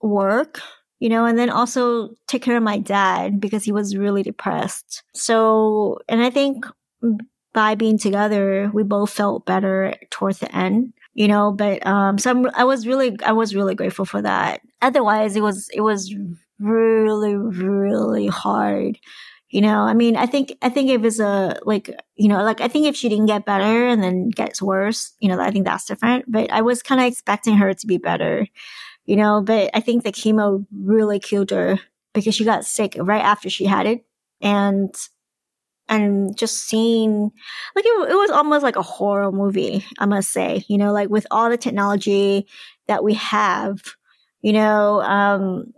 work, 0.00 0.60
you 1.02 1.08
know, 1.08 1.24
and 1.24 1.36
then 1.36 1.50
also 1.50 2.10
take 2.28 2.42
care 2.42 2.56
of 2.56 2.62
my 2.62 2.78
dad 2.78 3.40
because 3.40 3.64
he 3.64 3.72
was 3.72 3.96
really 3.96 4.22
depressed. 4.22 5.02
So, 5.14 5.98
and 6.08 6.22
I 6.22 6.30
think 6.30 6.64
by 7.52 7.74
being 7.74 7.98
together, 7.98 8.70
we 8.72 8.84
both 8.84 9.10
felt 9.10 9.44
better 9.44 9.96
towards 10.10 10.38
the 10.38 10.54
end, 10.54 10.92
you 11.14 11.26
know, 11.26 11.50
but, 11.50 11.84
um, 11.84 12.18
so 12.18 12.30
I'm, 12.30 12.46
I 12.54 12.62
was 12.62 12.86
really, 12.86 13.16
I 13.26 13.32
was 13.32 13.52
really 13.52 13.74
grateful 13.74 14.04
for 14.04 14.22
that. 14.22 14.60
Otherwise, 14.80 15.34
it 15.34 15.42
was, 15.42 15.68
it 15.74 15.80
was 15.80 16.14
really, 16.60 17.34
really 17.34 18.28
hard 18.28 18.96
you 19.52 19.60
know, 19.60 19.82
I 19.82 19.92
mean, 19.92 20.16
I 20.16 20.24
think, 20.24 20.56
I 20.62 20.70
think 20.70 20.88
if 20.88 21.04
it's 21.04 21.20
a, 21.20 21.58
like, 21.64 21.90
you 22.16 22.26
know, 22.26 22.42
like, 22.42 22.62
I 22.62 22.68
think 22.68 22.86
if 22.86 22.96
she 22.96 23.10
didn't 23.10 23.26
get 23.26 23.44
better 23.44 23.86
and 23.86 24.02
then 24.02 24.30
gets 24.30 24.62
worse, 24.62 25.12
you 25.20 25.28
know, 25.28 25.38
I 25.38 25.50
think 25.50 25.66
that's 25.66 25.84
different. 25.84 26.24
But 26.26 26.50
I 26.50 26.62
was 26.62 26.82
kind 26.82 27.02
of 27.02 27.06
expecting 27.06 27.58
her 27.58 27.74
to 27.74 27.86
be 27.86 27.98
better, 27.98 28.46
you 29.04 29.16
know, 29.16 29.42
but 29.42 29.70
I 29.74 29.80
think 29.80 30.04
the 30.04 30.12
chemo 30.12 30.66
really 30.72 31.18
killed 31.18 31.50
her 31.50 31.78
because 32.14 32.34
she 32.34 32.44
got 32.44 32.64
sick 32.64 32.96
right 32.98 33.22
after 33.22 33.50
she 33.50 33.64
had 33.64 33.86
it. 33.86 34.04
And, 34.40 34.94
and 35.88 36.36
just 36.36 36.66
seeing, 36.66 37.30
like, 37.74 37.84
it, 37.84 38.10
it 38.10 38.14
was 38.14 38.30
almost 38.30 38.62
like 38.62 38.76
a 38.76 38.82
horror 38.82 39.32
movie, 39.32 39.84
I 39.98 40.06
must 40.06 40.30
say, 40.30 40.64
you 40.68 40.78
know, 40.78 40.92
like 40.92 41.08
with 41.10 41.26
all 41.30 41.50
the 41.50 41.56
technology 41.56 42.46
that 42.88 43.04
we 43.04 43.14
have, 43.14 43.80
you 44.40 44.52
know, 44.52 45.00
um, 45.02 45.72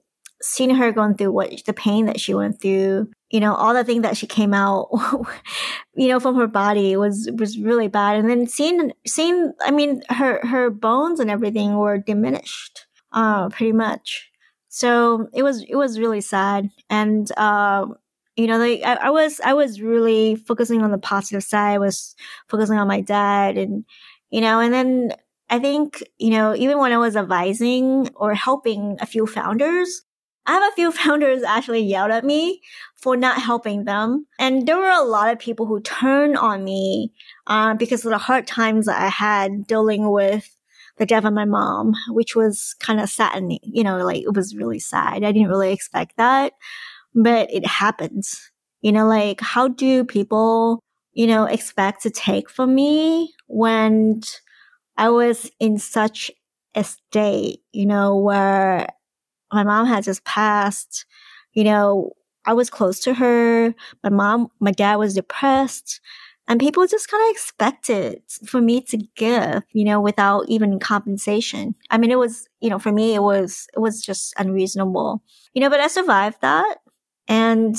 seeing 0.44 0.74
her 0.74 0.92
going 0.92 1.14
through 1.14 1.32
what 1.32 1.64
the 1.64 1.72
pain 1.72 2.06
that 2.06 2.20
she 2.20 2.34
went 2.34 2.60
through, 2.60 3.10
you 3.30 3.40
know, 3.40 3.54
all 3.54 3.74
the 3.74 3.84
things 3.84 4.02
that 4.02 4.16
she 4.16 4.26
came 4.26 4.52
out, 4.52 4.88
you 5.94 6.08
know, 6.08 6.20
from 6.20 6.36
her 6.36 6.46
body 6.46 6.96
was 6.96 7.30
was 7.38 7.58
really 7.58 7.88
bad. 7.88 8.16
And 8.16 8.28
then 8.28 8.46
seeing 8.46 8.92
seeing, 9.06 9.52
I 9.60 9.70
mean, 9.70 10.02
her 10.10 10.44
her 10.46 10.70
bones 10.70 11.18
and 11.20 11.30
everything 11.30 11.76
were 11.76 11.98
diminished, 11.98 12.86
uh, 13.14 13.48
pretty 13.48 13.72
much. 13.72 14.30
So 14.68 15.28
it 15.32 15.42
was 15.42 15.64
it 15.68 15.76
was 15.76 15.98
really 15.98 16.20
sad. 16.20 16.70
And 16.90 17.30
uh, 17.36 17.86
you 18.36 18.46
know, 18.46 18.58
like 18.58 18.82
I, 18.84 18.94
I 18.94 19.10
was 19.10 19.40
I 19.44 19.54
was 19.54 19.80
really 19.80 20.36
focusing 20.36 20.82
on 20.82 20.90
the 20.90 20.98
positive 20.98 21.44
side. 21.44 21.74
I 21.74 21.78
was 21.78 22.14
focusing 22.48 22.78
on 22.78 22.88
my 22.88 23.00
dad, 23.00 23.56
and 23.56 23.84
you 24.30 24.40
know, 24.40 24.60
and 24.60 24.74
then 24.74 25.12
I 25.50 25.58
think, 25.58 26.02
you 26.18 26.30
know, 26.30 26.54
even 26.54 26.78
when 26.78 26.92
I 26.92 26.98
was 26.98 27.16
advising 27.16 28.10
or 28.16 28.34
helping 28.34 28.96
a 29.00 29.06
few 29.06 29.26
founders, 29.26 30.02
I 30.46 30.52
have 30.52 30.72
a 30.72 30.74
few 30.74 30.90
founders 31.02 31.42
actually 31.42 31.82
yelled 31.82 32.10
at 32.10 32.24
me 32.24 32.60
for 32.96 33.16
not 33.16 33.40
helping 33.40 33.84
them. 33.84 34.26
And 34.38 34.66
there 34.66 34.78
were 34.78 34.90
a 34.90 35.04
lot 35.04 35.32
of 35.32 35.38
people 35.38 35.66
who 35.66 35.80
turned 35.80 36.36
on 36.36 36.64
me 36.64 37.12
uh, 37.46 37.74
because 37.74 38.04
of 38.04 38.10
the 38.10 38.18
hard 38.18 38.46
times 38.46 38.86
that 38.86 39.00
I 39.00 39.08
had 39.08 39.66
dealing 39.66 40.10
with 40.10 40.53
the 40.98 41.06
death 41.06 41.24
of 41.24 41.32
my 41.32 41.44
mom, 41.44 41.94
which 42.08 42.36
was 42.36 42.74
kind 42.80 43.00
of 43.00 43.10
saddening. 43.10 43.60
You 43.62 43.84
know, 43.84 43.98
like 44.04 44.22
it 44.22 44.34
was 44.34 44.56
really 44.56 44.78
sad. 44.78 45.24
I 45.24 45.32
didn't 45.32 45.48
really 45.48 45.72
expect 45.72 46.16
that, 46.16 46.52
but 47.14 47.52
it 47.52 47.66
happens. 47.66 48.50
You 48.80 48.92
know, 48.92 49.06
like 49.06 49.40
how 49.40 49.68
do 49.68 50.04
people, 50.04 50.80
you 51.12 51.26
know, 51.26 51.44
expect 51.44 52.02
to 52.02 52.10
take 52.10 52.50
from 52.50 52.74
me 52.74 53.32
when 53.46 54.22
I 54.96 55.08
was 55.08 55.50
in 55.58 55.78
such 55.78 56.30
a 56.74 56.84
state, 56.84 57.60
you 57.72 57.86
know, 57.86 58.16
where 58.16 58.88
my 59.52 59.64
mom 59.64 59.86
had 59.86 60.04
just 60.04 60.24
passed. 60.24 61.06
You 61.52 61.64
know, 61.64 62.12
I 62.44 62.52
was 62.52 62.70
close 62.70 63.00
to 63.00 63.14
her. 63.14 63.74
My 64.02 64.10
mom, 64.10 64.48
my 64.60 64.72
dad 64.72 64.96
was 64.96 65.14
depressed. 65.14 66.00
And 66.46 66.60
people 66.60 66.86
just 66.86 67.08
kind 67.08 67.22
of 67.24 67.30
expected 67.30 68.22
for 68.46 68.60
me 68.60 68.82
to 68.82 68.98
give, 69.16 69.62
you 69.72 69.84
know, 69.84 70.00
without 70.00 70.44
even 70.48 70.78
compensation. 70.78 71.74
I 71.90 71.98
mean, 71.98 72.10
it 72.10 72.18
was, 72.18 72.46
you 72.60 72.68
know, 72.68 72.78
for 72.78 72.92
me, 72.92 73.14
it 73.14 73.22
was, 73.22 73.66
it 73.74 73.78
was 73.78 74.02
just 74.02 74.34
unreasonable, 74.36 75.22
you 75.54 75.62
know, 75.62 75.70
but 75.70 75.80
I 75.80 75.86
survived 75.86 76.42
that. 76.42 76.78
And, 77.28 77.76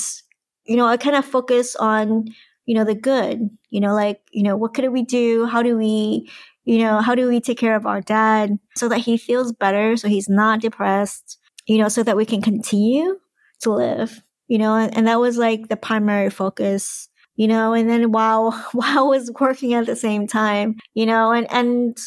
you 0.65 0.77
know, 0.77 0.87
I 0.87 0.97
kind 0.97 1.15
of 1.15 1.25
focus 1.25 1.75
on, 1.75 2.25
you 2.65 2.73
know, 2.73 2.83
the 2.83 2.95
good, 2.95 3.49
you 3.69 3.79
know, 3.79 3.93
like, 3.93 4.21
you 4.31 4.41
know, 4.41 4.57
what 4.57 4.73
could 4.73 4.89
we 4.89 5.03
do? 5.03 5.45
How 5.45 5.61
do 5.61 5.77
we, 5.77 6.27
you 6.63 6.79
know, 6.79 7.01
how 7.01 7.13
do 7.13 7.27
we 7.27 7.39
take 7.39 7.59
care 7.59 7.75
of 7.75 7.85
our 7.85 8.01
dad 8.01 8.57
so 8.75 8.89
that 8.89 8.99
he 8.99 9.17
feels 9.17 9.53
better? 9.53 9.95
So 9.95 10.07
he's 10.07 10.27
not 10.27 10.61
depressed 10.61 11.37
you 11.65 11.77
know, 11.77 11.89
so 11.89 12.03
that 12.03 12.17
we 12.17 12.25
can 12.25 12.41
continue 12.41 13.19
to 13.61 13.71
live, 13.71 14.21
you 14.47 14.57
know, 14.57 14.75
and, 14.75 14.95
and 14.95 15.07
that 15.07 15.19
was 15.19 15.37
like 15.37 15.67
the 15.67 15.77
primary 15.77 16.29
focus, 16.29 17.09
you 17.35 17.47
know, 17.47 17.73
and 17.73 17.89
then 17.89 18.11
while, 18.11 18.51
while 18.73 18.99
I 18.99 19.01
was 19.01 19.31
working 19.39 19.73
at 19.73 19.85
the 19.85 19.95
same 19.95 20.27
time, 20.27 20.77
you 20.93 21.05
know, 21.05 21.31
and, 21.31 21.51
and 21.51 21.97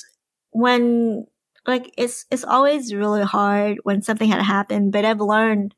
when 0.51 1.27
like 1.67 1.93
it's, 1.99 2.25
it's 2.31 2.45
always 2.45 2.95
really 2.95 3.23
hard 3.23 3.79
when 3.83 4.03
something 4.03 4.29
had 4.29 4.43
happened, 4.43 4.93
but 4.93 5.05
I've 5.05 5.21
learned, 5.21 5.75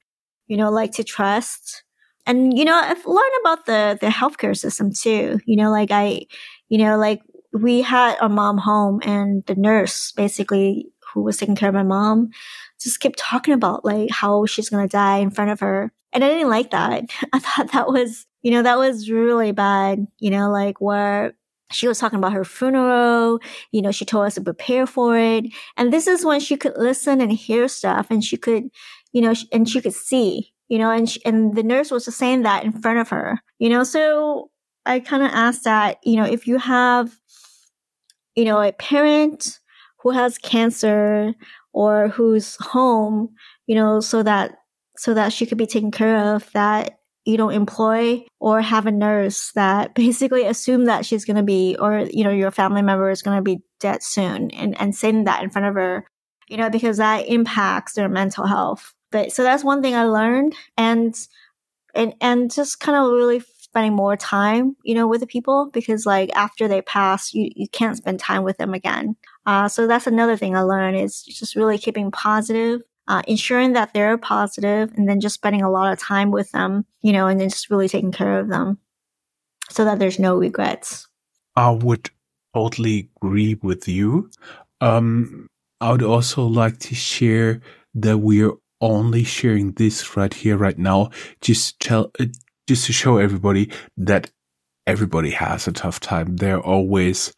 you 0.47 0.57
know, 0.57 0.71
like 0.71 0.92
to 0.92 1.04
trust 1.04 1.83
and, 2.26 2.57
you 2.57 2.64
know, 2.64 2.75
I've 2.75 3.04
learned 3.07 3.33
about 3.40 3.66
the, 3.66 3.99
the 4.00 4.07
healthcare 4.07 4.57
system 4.57 4.92
too, 4.92 5.40
you 5.47 5.57
know, 5.57 5.71
like 5.71 5.90
I, 5.90 6.26
you 6.69 6.78
know, 6.78 6.97
like 6.97 7.23
we 7.52 7.83
had 7.83 8.16
our 8.21 8.28
mom 8.28 8.59
home 8.59 9.00
and 9.04 9.45
the 9.47 9.54
nurse 9.54 10.12
basically 10.12 10.87
who 11.12 11.23
was 11.23 11.37
taking 11.37 11.57
care 11.57 11.69
of 11.69 11.75
my 11.75 11.83
mom 11.83 12.30
just 12.80 13.00
kept 13.00 13.19
talking 13.19 13.54
about 13.54 13.85
like 13.85 14.11
how 14.11 14.47
she's 14.47 14.69
going 14.69 14.87
to 14.87 14.92
die 14.92 15.19
in 15.19 15.30
front 15.30 15.50
of 15.50 15.61
her. 15.61 15.92
And 16.12 16.23
I 16.23 16.28
didn't 16.28 16.50
like 16.50 16.71
that. 16.71 17.04
I 17.33 17.38
thought 17.38 17.73
that 17.73 17.88
was, 17.88 18.26
you 18.42 18.50
know, 18.50 18.62
that 18.62 18.78
was 18.78 19.11
really 19.11 19.52
bad, 19.52 20.06
you 20.18 20.30
know, 20.30 20.50
like 20.50 20.80
where 20.80 21.35
she 21.73 21.87
was 21.87 21.99
talking 21.99 22.18
about 22.18 22.32
her 22.32 22.44
funeral. 22.44 23.40
You 23.73 23.82
know, 23.82 23.92
she 23.92 24.04
told 24.04 24.26
us 24.26 24.35
to 24.35 24.40
prepare 24.40 24.87
for 24.87 25.16
it. 25.16 25.47
And 25.76 25.92
this 25.92 26.06
is 26.06 26.25
when 26.25 26.40
she 26.40 26.56
could 26.56 26.76
listen 26.76 27.20
and 27.20 27.32
hear 27.32 27.68
stuff 27.68 28.09
and 28.11 28.25
she 28.25 28.37
could, 28.37 28.70
you 29.12 29.23
know, 29.23 29.35
and 29.52 29.68
she 29.68 29.80
could 29.80 29.94
see, 29.94 30.52
you 30.68 30.78
know, 30.78 30.90
and, 30.90 31.09
she, 31.09 31.25
and 31.25 31.54
the 31.54 31.62
nurse 31.62 31.90
was 31.90 32.04
just 32.04 32.18
saying 32.18 32.42
that 32.42 32.64
in 32.64 32.73
front 32.73 32.99
of 32.99 33.09
her, 33.11 33.40
you 33.59 33.68
know, 33.68 33.85
so 33.85 34.50
I 34.87 35.00
kind 35.00 35.23
of 35.23 35.30
asked 35.32 35.64
that, 35.64 35.99
you 36.04 36.16
know, 36.16 36.25
if 36.25 36.47
you 36.47 36.59
have, 36.59 37.14
you 38.35 38.44
know, 38.44 38.61
a 38.61 38.73
parent 38.73 39.59
who 40.02 40.11
has 40.11 40.38
cancer 40.38 41.35
or 41.73 42.09
who's 42.09 42.56
home, 42.56 43.35
you 43.66 43.75
know, 43.75 44.00
so 44.00 44.23
that 44.23 44.56
so 44.97 45.14
that 45.14 45.32
she 45.32 45.47
could 45.47 45.59
be 45.59 45.66
taken 45.66 45.90
care 45.90 46.35
of 46.35 46.50
that 46.52 47.00
you 47.25 47.37
don't 47.37 47.53
employ 47.53 48.25
or 48.39 48.61
have 48.61 48.87
a 48.87 48.91
nurse 48.91 49.53
that 49.53 49.95
basically 49.95 50.47
assume 50.47 50.87
that 50.87 51.05
she's 51.05 51.25
going 51.25 51.37
to 51.37 51.43
be 51.43 51.77
or 51.79 52.00
you 52.11 52.25
know 52.25 52.31
your 52.31 52.50
family 52.50 52.83
member 52.83 53.11
is 53.11 53.23
going 53.23 53.37
to 53.37 53.43
be 53.43 53.62
dead 53.79 54.03
soon 54.03 54.50
and 54.53 54.79
and 54.81 54.95
saying 54.95 55.25
that 55.25 55.43
in 55.43 55.50
front 55.50 55.67
of 55.67 55.75
her 55.75 56.07
you 56.49 56.57
know 56.57 56.71
because 56.71 56.99
that 56.99 57.27
impacts 57.27 57.95
their 57.95 58.09
mental 58.09 58.47
health. 58.47 58.95
But 59.12 59.33
so 59.33 59.43
that's 59.43 59.65
one 59.65 59.83
thing 59.83 59.95
i 59.95 60.05
learned 60.05 60.55
and 60.77 61.15
and 61.95 62.15
and 62.21 62.53
just 62.53 62.81
kind 62.81 62.97
of 62.97 63.12
really 63.12 63.43
spending 63.59 63.95
more 63.95 64.17
time 64.17 64.77
you 64.85 64.95
know 64.95 65.07
with 65.07 65.21
the 65.21 65.27
people 65.27 65.71
because 65.73 66.05
like 66.05 66.31
after 66.35 66.67
they 66.67 66.83
pass 66.83 67.33
you 67.33 67.50
you 67.55 67.69
can't 67.69 67.97
spend 67.97 68.19
time 68.19 68.43
with 68.45 68.57
them 68.59 68.75
again. 68.75 69.17
Uh, 69.47 69.69
so 69.69 69.87
that's 69.87 70.07
another 70.07 70.37
thing 70.37 70.55
i 70.55 70.61
learned 70.61 70.97
is 70.97 71.23
just 71.23 71.57
really 71.57 71.79
keeping 71.79 72.11
positive 72.11 72.83
uh, 73.11 73.23
ensuring 73.26 73.73
that 73.73 73.93
they're 73.93 74.17
positive 74.17 74.93
and 74.97 75.09
then 75.09 75.19
just 75.21 75.35
spending 75.35 75.62
a 75.62 75.71
lot 75.71 75.93
of 75.93 75.99
time 75.99 76.31
with 76.31 76.52
them, 76.52 76.87
you 77.02 77.12
know, 77.12 77.26
and 77.26 77.40
then 77.40 77.49
just 77.49 77.69
really 77.69 77.88
taking 77.88 78.12
care 78.12 78.38
of 78.38 78.49
them 78.49 78.79
so 79.69 79.85
that 79.85 79.99
there's 79.99 80.21
no 80.21 80.37
regrets. 80.37 81.09
I 81.57 81.71
would 81.71 82.09
totally 82.55 83.11
agree 83.17 83.59
with 83.61 83.88
you. 83.88 84.31
Um, 84.81 85.49
I 85.81 85.90
would 85.90 86.05
also 86.05 86.47
like 86.47 86.79
to 86.79 86.95
share 86.95 87.61
that 87.95 88.19
we're 88.19 88.52
only 88.81 89.25
sharing 89.25 89.73
this 89.73 90.17
right 90.17 90.33
here, 90.33 90.57
right 90.57 90.79
now, 90.79 91.11
just 91.40 91.81
tell, 91.81 92.12
uh, 92.21 92.26
just 92.69 92.87
to 92.87 92.93
show 92.93 93.17
everybody 93.17 93.73
that 93.97 94.31
everybody 94.87 95.33
has 95.33 95.67
a 95.67 95.73
tough 95.73 95.99
time. 95.99 96.37
There 96.37 96.59
are 96.59 96.62
always, 96.62 97.35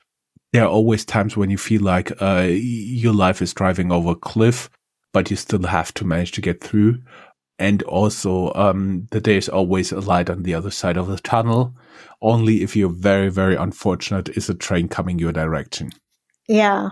there 0.52 0.64
are 0.64 0.70
always 0.70 1.06
times 1.06 1.34
when 1.34 1.48
you 1.48 1.56
feel 1.56 1.80
like, 1.80 2.12
uh, 2.20 2.46
your 2.50 3.14
life 3.14 3.40
is 3.40 3.54
driving 3.54 3.90
over 3.90 4.10
a 4.10 4.16
cliff 4.16 4.68
but 5.12 5.30
you 5.30 5.36
still 5.36 5.62
have 5.62 5.92
to 5.94 6.04
manage 6.04 6.32
to 6.32 6.40
get 6.40 6.62
through. 6.62 6.98
And 7.58 7.82
also, 7.84 8.52
um, 8.54 9.06
that 9.10 9.24
there's 9.24 9.48
always 9.48 9.92
a 9.92 10.00
light 10.00 10.28
on 10.28 10.42
the 10.42 10.54
other 10.54 10.70
side 10.70 10.96
of 10.96 11.06
the 11.06 11.18
tunnel. 11.18 11.74
Only 12.20 12.62
if 12.62 12.74
you're 12.74 12.88
very, 12.88 13.28
very 13.28 13.54
unfortunate 13.54 14.30
is 14.30 14.48
a 14.48 14.54
train 14.54 14.88
coming 14.88 15.18
your 15.18 15.32
direction. 15.32 15.92
Yeah. 16.48 16.90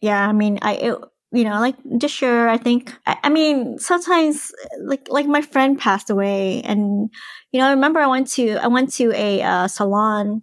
Yeah. 0.00 0.26
I 0.26 0.32
mean, 0.32 0.58
I, 0.62 0.74
it, 0.74 0.98
you 1.32 1.44
know, 1.44 1.60
like 1.60 1.76
just 1.98 2.14
sure. 2.14 2.48
I 2.48 2.56
think, 2.56 2.94
I, 3.04 3.16
I, 3.24 3.28
mean, 3.28 3.78
sometimes 3.78 4.52
like, 4.80 5.08
like 5.10 5.26
my 5.26 5.42
friend 5.42 5.78
passed 5.78 6.08
away 6.08 6.62
and, 6.62 7.10
you 7.52 7.60
know, 7.60 7.66
I 7.66 7.70
remember 7.70 8.00
I 8.00 8.06
went 8.06 8.28
to, 8.32 8.56
I 8.56 8.68
went 8.68 8.92
to 8.94 9.12
a 9.12 9.42
uh, 9.42 9.68
salon, 9.68 10.42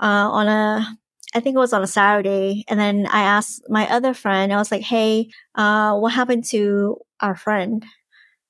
uh, 0.00 0.28
on 0.30 0.48
a, 0.48 0.98
I 1.34 1.40
think 1.40 1.56
it 1.56 1.60
was 1.60 1.72
on 1.72 1.82
a 1.82 1.86
Saturday. 1.86 2.64
And 2.68 2.78
then 2.78 3.06
I 3.06 3.22
asked 3.22 3.62
my 3.68 3.88
other 3.88 4.14
friend, 4.14 4.52
I 4.52 4.56
was 4.56 4.70
like, 4.70 4.82
Hey, 4.82 5.30
uh, 5.54 5.96
what 5.96 6.12
happened 6.12 6.44
to 6.50 6.98
our 7.20 7.34
friend? 7.34 7.84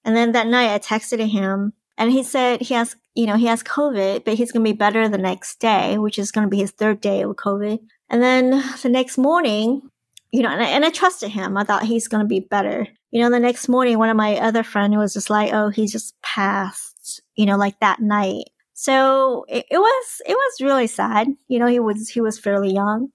And 0.05 0.17
then 0.17 0.33
that 0.33 0.47
night 0.47 0.73
I 0.73 0.79
texted 0.79 1.27
him 1.29 1.73
and 1.97 2.13
he 2.13 2.23
said 2.23 2.61
he 2.61 2.75
has, 2.75 2.97
you 3.15 3.27
know, 3.27 3.37
he 3.37 3.47
has 3.47 3.63
COVID, 3.63 4.25
but 4.25 4.35
he's 4.35 4.53
going 4.53 4.65
to 4.65 4.73
be 4.73 4.77
better 4.77 5.09
the 5.09 5.19
next 5.19 5.59
day, 5.59 5.99
which 5.99 6.19
is 6.19 6.31
going 6.31 6.47
to 6.47 6.51
be 6.51 6.59
his 6.59 6.71
third 6.71 7.01
day 7.01 7.23
of 7.23 7.37
COVID. 7.37 7.81
And 8.09 8.23
then 8.23 8.51
the 8.83 8.89
next 8.89 9.19
morning, 9.19 9.83
you 10.31 10.43
know, 10.43 10.51
and 10.51 10.63
I, 10.63 10.69
and 10.69 10.85
I 10.85 10.91
trusted 10.91 11.31
him. 11.31 11.57
I 11.57 11.65
thought 11.65 11.85
he's 11.85 12.09
going 12.09 12.23
to 12.23 12.29
be 12.29 12.41
better. 12.41 12.87
You 13.11 13.23
know, 13.23 13.31
the 13.31 13.41
next 13.41 13.69
morning, 13.69 13.99
one 13.99 14.11
of 14.11 14.17
my 14.17 14.37
other 14.37 14.63
friends 14.63 14.97
was 14.97 15.15
just 15.15 15.31
like, 15.31 15.53
Oh, 15.53 15.71
he 15.71 15.87
just 15.87 16.15
passed, 16.23 17.21
you 17.35 17.47
know, 17.47 17.57
like 17.57 17.81
that 17.81 18.01
night. 18.01 18.45
So 18.81 19.45
it, 19.49 19.67
it 19.73 19.79
was, 19.79 20.23
it 20.25 20.35
was 20.35 20.61
really 20.61 20.87
sad. 20.87 21.27
You 21.49 21.59
know, 21.59 21.67
he 21.67 21.81
was, 21.81 22.09
he 22.09 22.21
was 22.21 22.39
fairly 22.39 22.73
young 22.73 23.09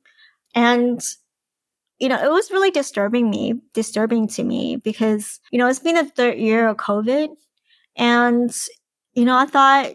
and, 0.53 1.01
you 1.99 2.09
know, 2.09 2.21
it 2.21 2.29
was 2.29 2.51
really 2.51 2.69
disturbing 2.69 3.29
me, 3.29 3.61
disturbing 3.73 4.27
to 4.27 4.43
me 4.43 4.75
because, 4.75 5.39
you 5.53 5.57
know, 5.57 5.69
it's 5.69 5.79
been 5.79 5.95
the 5.95 6.03
third 6.03 6.37
year 6.37 6.67
of 6.67 6.75
COVID 6.75 7.29
and, 7.95 8.53
you 9.13 9.23
know, 9.23 9.37
I 9.37 9.45
thought 9.45 9.93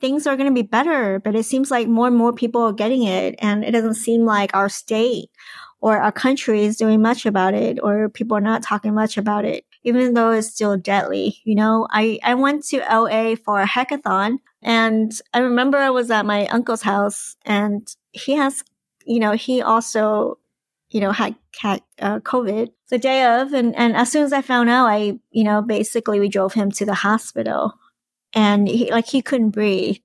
things 0.00 0.24
are 0.28 0.36
going 0.36 0.48
to 0.48 0.54
be 0.54 0.62
better, 0.62 1.18
but 1.18 1.34
it 1.34 1.42
seems 1.42 1.68
like 1.68 1.88
more 1.88 2.06
and 2.06 2.16
more 2.16 2.32
people 2.32 2.62
are 2.62 2.72
getting 2.72 3.02
it. 3.02 3.34
And 3.40 3.64
it 3.64 3.72
doesn't 3.72 3.94
seem 3.94 4.24
like 4.24 4.54
our 4.54 4.68
state 4.68 5.30
or 5.80 5.98
our 5.98 6.12
country 6.12 6.64
is 6.64 6.76
doing 6.76 7.02
much 7.02 7.26
about 7.26 7.54
it 7.54 7.80
or 7.82 8.08
people 8.08 8.36
are 8.36 8.40
not 8.40 8.62
talking 8.62 8.94
much 8.94 9.16
about 9.18 9.44
it 9.44 9.64
even 9.82 10.14
though 10.14 10.30
it's 10.30 10.48
still 10.48 10.76
deadly. 10.76 11.38
You 11.44 11.54
know, 11.54 11.88
I, 11.90 12.18
I 12.22 12.34
went 12.34 12.64
to 12.66 12.78
LA 12.78 13.34
for 13.34 13.60
a 13.60 13.66
hackathon 13.66 14.38
and 14.62 15.12
I 15.32 15.40
remember 15.40 15.78
I 15.78 15.90
was 15.90 16.10
at 16.10 16.26
my 16.26 16.46
uncle's 16.46 16.82
house 16.82 17.36
and 17.44 17.86
he 18.12 18.36
has, 18.36 18.64
you 19.04 19.20
know, 19.20 19.32
he 19.32 19.62
also, 19.62 20.38
you 20.90 21.00
know, 21.00 21.12
had, 21.12 21.36
had 21.58 21.82
uh, 22.00 22.20
COVID 22.20 22.70
the 22.88 22.98
day 22.98 23.24
of. 23.40 23.52
And, 23.52 23.76
and 23.76 23.96
as 23.96 24.10
soon 24.10 24.24
as 24.24 24.32
I 24.32 24.42
found 24.42 24.68
out, 24.68 24.86
I, 24.86 25.18
you 25.30 25.44
know, 25.44 25.62
basically 25.62 26.20
we 26.20 26.28
drove 26.28 26.54
him 26.54 26.70
to 26.72 26.84
the 26.84 26.94
hospital 26.94 27.74
and 28.34 28.68
he, 28.68 28.90
like, 28.90 29.06
he 29.06 29.22
couldn't 29.22 29.50
breathe. 29.50 29.98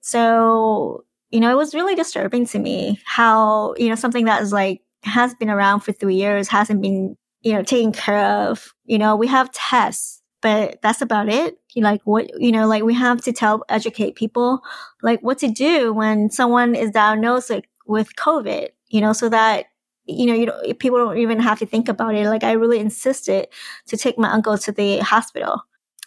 So, 0.00 1.04
you 1.30 1.40
know, 1.40 1.50
it 1.50 1.56
was 1.56 1.74
really 1.74 1.94
disturbing 1.94 2.46
to 2.46 2.58
me 2.58 3.00
how, 3.04 3.74
you 3.78 3.88
know, 3.88 3.94
something 3.94 4.26
that 4.26 4.42
is 4.42 4.52
like, 4.52 4.82
has 5.02 5.34
been 5.34 5.50
around 5.50 5.80
for 5.80 5.92
three 5.92 6.14
years 6.14 6.48
hasn't 6.48 6.80
been 6.80 7.16
you 7.44 7.52
know, 7.52 7.62
taken 7.62 7.92
care 7.92 8.48
of. 8.48 8.74
You 8.84 8.98
know, 8.98 9.14
we 9.14 9.28
have 9.28 9.52
tests, 9.52 10.22
but 10.44 10.82
that's 10.82 11.00
about 11.00 11.30
it. 11.30 11.58
Like 11.74 12.02
what, 12.04 12.38
you 12.38 12.52
know, 12.52 12.66
like 12.66 12.82
we 12.82 12.92
have 12.92 13.22
to 13.22 13.32
tell, 13.32 13.64
educate 13.70 14.14
people 14.14 14.60
like 15.02 15.20
what 15.22 15.38
to 15.38 15.48
do 15.48 15.90
when 15.94 16.28
someone 16.28 16.74
is 16.74 16.90
diagnosed 16.90 17.48
like, 17.48 17.66
with 17.86 18.14
COVID, 18.16 18.68
you 18.88 19.00
know, 19.00 19.14
so 19.14 19.30
that, 19.30 19.64
you 20.04 20.26
know, 20.26 20.34
you 20.34 20.44
don't, 20.44 20.78
people 20.78 20.98
don't 20.98 21.16
even 21.16 21.40
have 21.40 21.60
to 21.60 21.66
think 21.66 21.88
about 21.88 22.14
it. 22.14 22.28
Like 22.28 22.44
I 22.44 22.52
really 22.52 22.78
insisted 22.78 23.48
to 23.86 23.96
take 23.96 24.18
my 24.18 24.30
uncle 24.32 24.58
to 24.58 24.70
the 24.70 24.98
hospital 24.98 25.62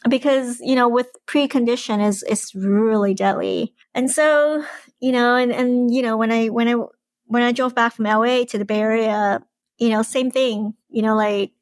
because, 0.07 0.59
you 0.59 0.75
know, 0.75 0.87
with 0.87 1.07
precondition 1.25 2.07
is, 2.07 2.21
is 2.21 2.53
really 2.53 3.15
deadly. 3.15 3.73
And 3.95 4.11
so, 4.11 4.63
you 4.99 5.11
know, 5.11 5.35
and, 5.35 5.51
and, 5.51 5.91
you 5.91 6.03
know, 6.03 6.15
when 6.15 6.31
I, 6.31 6.49
when 6.49 6.67
I, 6.67 6.75
when 7.25 7.41
I 7.41 7.53
drove 7.53 7.73
back 7.73 7.93
from 7.93 8.05
LA 8.05 8.43
to 8.43 8.59
the 8.59 8.65
Bay 8.65 8.81
Area, 8.81 9.41
you 9.79 9.89
know, 9.89 10.03
same 10.03 10.29
thing, 10.29 10.75
you 10.89 11.01
know, 11.01 11.15
like, 11.15 11.53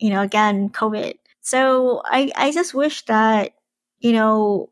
you 0.00 0.10
know, 0.10 0.22
again, 0.22 0.70
COVID. 0.70 1.14
So 1.50 2.02
I, 2.04 2.30
I 2.36 2.52
just 2.52 2.74
wish 2.74 3.04
that, 3.06 3.52
you 4.00 4.12
know, 4.12 4.70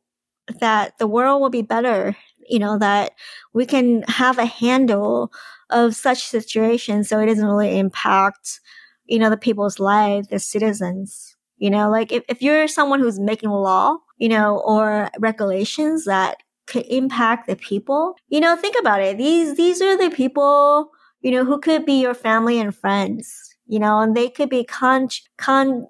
that 0.60 0.98
the 0.98 1.06
world 1.06 1.40
will 1.40 1.50
be 1.50 1.62
better, 1.62 2.16
you 2.48 2.58
know, 2.58 2.78
that 2.78 3.12
we 3.52 3.66
can 3.66 4.02
have 4.08 4.38
a 4.38 4.46
handle 4.46 5.32
of 5.70 5.94
such 5.94 6.24
situations 6.24 7.08
so 7.08 7.18
it 7.20 7.26
doesn't 7.26 7.44
really 7.44 7.78
impact, 7.78 8.60
you 9.06 9.18
know, 9.18 9.30
the 9.30 9.36
people's 9.36 9.78
lives, 9.78 10.28
the 10.28 10.38
citizens. 10.38 11.34
You 11.58 11.70
know, 11.70 11.90
like 11.90 12.12
if, 12.12 12.22
if 12.28 12.40
you're 12.40 12.68
someone 12.68 13.00
who's 13.00 13.18
making 13.18 13.50
law, 13.50 13.96
you 14.18 14.28
know, 14.28 14.62
or 14.64 15.10
regulations 15.18 16.04
that 16.04 16.36
could 16.68 16.86
impact 16.88 17.48
the 17.48 17.56
people, 17.56 18.14
you 18.28 18.38
know, 18.38 18.54
think 18.56 18.76
about 18.78 19.02
it. 19.02 19.18
These, 19.18 19.56
these 19.56 19.82
are 19.82 19.96
the 19.98 20.14
people 20.14 20.90
you 21.20 21.32
know, 21.32 21.44
who 21.44 21.58
could 21.58 21.84
be 21.84 22.00
your 22.00 22.14
family 22.14 22.60
and 22.60 22.74
friends, 22.74 23.56
you 23.66 23.78
know, 23.78 23.98
and 24.00 24.16
they 24.16 24.28
could 24.28 24.48
be 24.48 24.64
con, 24.64 25.08
con, 25.36 25.88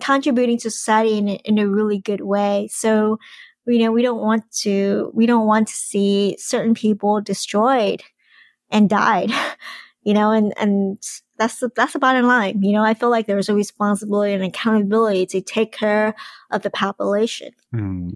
contributing 0.00 0.58
to 0.58 0.70
society 0.70 1.18
in, 1.18 1.28
in 1.28 1.58
a 1.58 1.68
really 1.68 1.98
good 1.98 2.20
way. 2.20 2.68
So, 2.70 3.18
you 3.66 3.80
know, 3.80 3.92
we 3.92 4.02
don't 4.02 4.20
want 4.20 4.50
to, 4.62 5.10
we 5.14 5.26
don't 5.26 5.46
want 5.46 5.68
to 5.68 5.74
see 5.74 6.36
certain 6.38 6.74
people 6.74 7.20
destroyed 7.20 8.02
and 8.70 8.88
died, 8.88 9.30
you 10.02 10.14
know, 10.14 10.30
and, 10.30 10.52
and 10.56 11.02
that's 11.38 11.60
the, 11.60 11.70
that's 11.76 11.92
the 11.92 11.98
bottom 11.98 12.26
line. 12.26 12.62
You 12.62 12.72
know, 12.72 12.84
I 12.84 12.94
feel 12.94 13.10
like 13.10 13.26
there's 13.26 13.48
a 13.48 13.54
responsibility 13.54 14.32
and 14.32 14.44
accountability 14.44 15.26
to 15.26 15.40
take 15.40 15.72
care 15.72 16.14
of 16.50 16.62
the 16.62 16.70
population. 16.70 17.50
Mm. 17.74 18.12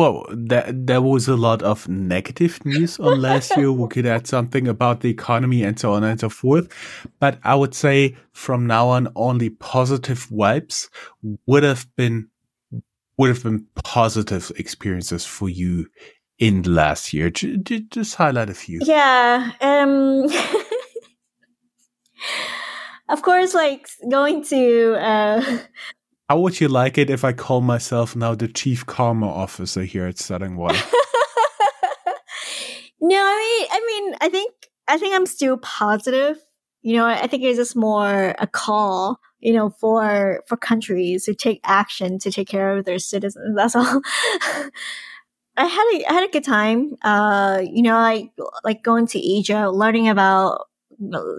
Well, 0.00 0.24
there, 0.30 0.64
there 0.72 1.02
was 1.02 1.28
a 1.28 1.36
lot 1.36 1.60
of 1.60 1.86
negative 1.86 2.64
news 2.64 2.98
on 2.98 3.20
last 3.20 3.54
year. 3.58 3.70
We 3.70 3.86
could 3.88 4.06
add 4.06 4.26
something 4.26 4.66
about 4.66 5.02
the 5.02 5.10
economy 5.10 5.62
and 5.62 5.78
so 5.78 5.92
on 5.92 6.04
and 6.04 6.18
so 6.18 6.30
forth. 6.30 6.72
But 7.18 7.38
I 7.44 7.54
would 7.54 7.74
say 7.74 8.16
from 8.32 8.66
now 8.66 8.88
on, 8.88 9.12
only 9.14 9.50
positive 9.50 10.26
vibes 10.30 10.88
would 11.44 11.64
have 11.64 11.86
been, 11.96 12.30
would 13.18 13.28
have 13.28 13.42
been 13.42 13.66
positive 13.84 14.50
experiences 14.56 15.26
for 15.26 15.50
you 15.50 15.90
in 16.38 16.62
last 16.62 17.12
year. 17.12 17.28
Just 17.28 18.14
highlight 18.14 18.48
a 18.48 18.54
few. 18.54 18.80
Yeah. 18.82 19.52
Um, 19.60 20.24
of 23.10 23.20
course, 23.20 23.52
like 23.52 23.86
going 24.10 24.44
to, 24.44 24.94
uh, 24.94 25.58
how 26.30 26.38
would 26.38 26.60
you 26.60 26.68
like 26.68 26.96
it 26.96 27.10
if 27.10 27.24
I 27.24 27.32
call 27.32 27.60
myself 27.60 28.14
now 28.14 28.36
the 28.36 28.46
chief 28.46 28.86
karma 28.86 29.26
officer 29.26 29.82
here 29.82 30.06
at 30.06 30.20
Why? 30.20 30.70
no, 33.00 33.16
I 33.16 33.36
mean, 33.40 33.68
I 33.72 33.80
mean, 33.84 34.14
I 34.20 34.28
think, 34.28 34.54
I 34.86 34.96
think 34.96 35.12
I'm 35.12 35.26
still 35.26 35.56
positive. 35.56 36.38
You 36.82 36.98
know, 36.98 37.04
I 37.04 37.26
think 37.26 37.42
it's 37.42 37.58
just 37.58 37.74
more 37.74 38.36
a 38.38 38.46
call, 38.46 39.18
you 39.40 39.52
know, 39.52 39.70
for, 39.70 40.44
for 40.46 40.56
countries 40.56 41.24
to 41.24 41.34
take 41.34 41.58
action 41.64 42.20
to 42.20 42.30
take 42.30 42.46
care 42.46 42.78
of 42.78 42.84
their 42.84 43.00
citizens. 43.00 43.56
That's 43.56 43.74
all. 43.74 43.82
I 45.56 45.64
had 45.64 45.84
a, 45.94 46.10
I 46.10 46.12
had 46.12 46.28
a 46.28 46.32
good 46.32 46.44
time. 46.44 46.94
Uh, 47.02 47.60
you 47.68 47.82
know, 47.82 47.96
I 47.96 48.30
like 48.62 48.84
going 48.84 49.08
to 49.08 49.18
Egypt, 49.18 49.72
learning 49.72 50.08
about 50.08 50.68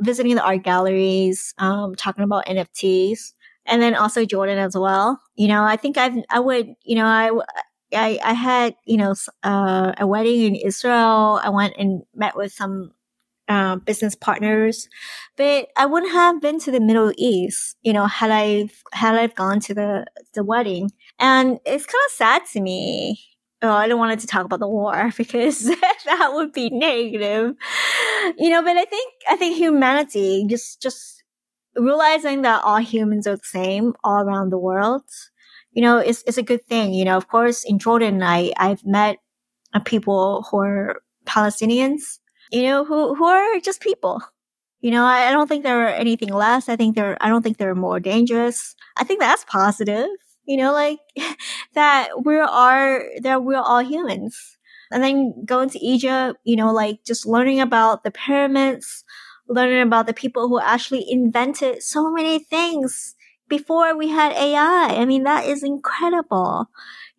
visiting 0.02 0.36
the 0.36 0.44
art 0.44 0.64
galleries, 0.64 1.54
um, 1.60 1.96
talking 1.96 2.26
about 2.26 2.46
NFTs, 2.48 3.32
and 3.66 3.82
then 3.82 3.96
also 3.96 4.26
Jordan 4.26 4.58
as 4.58 4.76
well. 4.76 5.22
You 5.36 5.48
know, 5.48 5.64
I 5.64 5.76
think 5.76 5.98
I've, 5.98 6.16
I 6.30 6.40
would, 6.40 6.74
you 6.84 6.96
know, 6.96 7.06
I, 7.06 7.32
I, 7.94 8.20
I 8.24 8.34
had, 8.34 8.76
you 8.86 8.98
know, 8.98 9.14
uh, 9.44 9.94
a 9.98 10.08
wedding 10.08 10.42
in 10.42 10.56
Israel. 10.56 11.40
I 11.44 11.50
went 11.50 11.76
and 11.78 12.04
met 12.16 12.36
with 12.36 12.54
some 12.54 12.94
uh, 13.48 13.76
business 13.78 14.16
partners, 14.16 14.88
but 15.36 15.68
I 15.76 15.86
wouldn't 15.86 16.14
have 16.14 16.42
been 16.42 16.60
to 16.60 16.72
the 16.72 16.80
Middle 16.80 17.12
East, 17.18 17.76
you 17.82 17.92
know, 17.94 18.06
had 18.06 18.32
I 18.32 18.70
had 18.94 19.16
I 19.16 19.28
gone 19.28 19.60
to 19.62 19.74
the 19.74 20.06
the 20.34 20.44
wedding. 20.44 20.92
And 21.20 21.60
it's 21.66 21.86
kind 21.86 22.04
of 22.08 22.12
sad 22.14 22.44
to 22.54 22.62
me. 22.62 23.20
Oh, 23.62 23.72
I 23.72 23.88
don't 23.88 24.00
want 24.00 24.20
to 24.20 24.28
talk 24.28 24.46
about 24.46 24.60
the 24.60 24.68
war 24.68 25.12
because 25.18 25.66
that 26.06 26.32
would 26.34 26.54
be 26.54 26.70
negative, 26.70 27.56
you 28.38 28.50
know. 28.50 28.62
But 28.64 28.78
I 28.78 28.86
think 28.86 29.14
I 29.30 29.36
think 29.36 29.58
humanity 29.58 30.46
just 30.48 30.82
just 30.82 31.21
realizing 31.76 32.42
that 32.44 32.64
all 32.64 32.78
humans 32.78 33.28
are 33.28 33.38
the 33.38 33.44
same 33.44 33.94
all 34.04 34.22
around 34.22 34.50
the 34.50 34.58
world, 34.58 35.04
you 35.72 35.82
know, 35.82 35.98
is 36.00 36.24
is 36.24 36.38
a 36.38 36.44
good 36.44 36.66
thing. 36.66 36.94
You 36.94 37.06
know, 37.06 37.18
of 37.18 37.28
course, 37.28 37.64
in 37.64 37.80
Jordan, 37.80 38.22
I 38.24 38.52
I've 38.58 38.86
met 38.86 39.18
uh, 39.74 39.80
people 39.80 40.46
who 40.50 40.60
are 40.60 41.02
Palestinians 41.26 42.20
you 42.52 42.64
know, 42.64 42.86
who, 42.86 43.16
who 43.16 43.26
are 43.26 43.60
just 43.60 43.82
people. 43.82 44.22
You 44.82 44.92
know, 44.92 45.06
I, 45.06 45.30
I 45.30 45.32
don't 45.32 45.48
think 45.48 45.64
they're 45.64 45.88
anything 45.88 46.34
less. 46.34 46.68
I 46.70 46.76
think 46.76 46.96
they're, 46.96 47.18
I 47.22 47.30
don't 47.30 47.42
think 47.42 47.58
they're 47.58 47.76
more 47.76 48.00
dangerous. 48.00 48.76
I 48.98 49.04
think 49.04 49.20
that's 49.20 49.46
positive. 49.46 50.08
You 50.46 50.58
know, 50.58 50.74
like 50.74 51.00
that 51.74 52.10
we 52.24 52.38
are, 52.38 53.04
that 53.22 53.44
we're 53.44 53.58
all 53.58 53.84
humans. 53.84 54.58
And 54.92 55.02
then 55.02 55.46
going 55.46 55.70
to 55.70 55.80
Egypt, 55.80 56.38
you 56.44 56.58
know, 56.58 56.74
like 56.74 57.06
just 57.06 57.26
learning 57.26 57.62
about 57.62 58.04
the 58.04 58.12
pyramids, 58.12 59.06
learning 59.52 59.82
about 59.82 60.08
the 60.08 60.14
people 60.14 60.48
who 60.48 60.60
actually 60.60 61.06
invented 61.10 61.84
so 61.84 62.12
many 62.12 62.40
things 62.40 63.16
before 63.48 63.98
we 63.98 64.08
had 64.08 64.32
AI. 64.34 64.96
I 64.98 65.06
mean, 65.06 65.24
that 65.24 65.46
is 65.46 65.62
incredible 65.64 66.70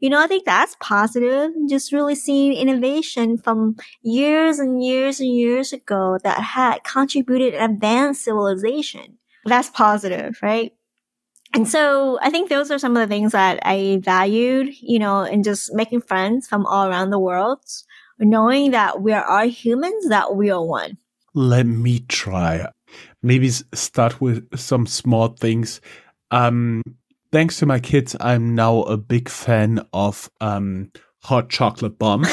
you 0.03 0.11
know, 0.11 0.21
I 0.21 0.27
think 0.27 0.45
that's 0.45 0.77
positive. 0.81 1.53
Just 1.69 1.93
really 1.93 2.17
seeing 2.17 2.53
innovation 2.55 3.39
from 3.39 3.77
years 4.03 4.59
and 4.59 4.83
years 4.83 5.21
and 5.21 5.33
years 5.33 5.73
ago 5.73 6.19
that 6.25 6.41
had 6.41 6.83
contributed 6.83 7.55
and 7.55 7.75
advanced 7.75 8.25
civilization. 8.25 9.19
That's 9.45 9.71
positive, 9.71 10.41
right? 10.43 10.73
And 11.55 11.69
so 11.69 12.19
I 12.21 12.31
think 12.31 12.49
those 12.49 12.73
are 12.73 12.81
some 12.81 12.97
of 12.97 13.09
the 13.09 13.15
things 13.15 13.31
that 13.31 13.61
I 13.63 14.01
valued, 14.03 14.71
you 14.81 14.99
know, 14.99 15.23
in 15.23 15.45
just 15.45 15.73
making 15.73 16.01
friends 16.01 16.49
from 16.49 16.67
all 16.67 16.89
around 16.89 17.11
the 17.11 17.21
world, 17.21 17.61
knowing 18.19 18.73
that 18.73 19.01
we 19.03 19.13
are 19.13 19.25
all 19.25 19.47
humans, 19.47 20.09
that 20.09 20.35
we 20.35 20.51
are 20.51 20.65
one. 20.65 20.99
Let 21.35 21.67
me 21.67 22.01
try. 22.01 22.67
Maybe 23.23 23.51
start 23.51 24.21
with 24.21 24.59
some 24.59 24.87
small 24.87 25.29
things. 25.29 25.81
Um, 26.31 26.83
thanks 27.31 27.59
to 27.59 27.67
my 27.67 27.81
kids, 27.81 28.17
I'm 28.21 28.55
now 28.55 28.83
a 28.83 28.97
big 28.97 29.29
fan 29.29 29.87
of 29.93 30.31
um, 30.41 30.93
hot 31.23 31.49
chocolate 31.49 31.99
bombs. 31.99 32.29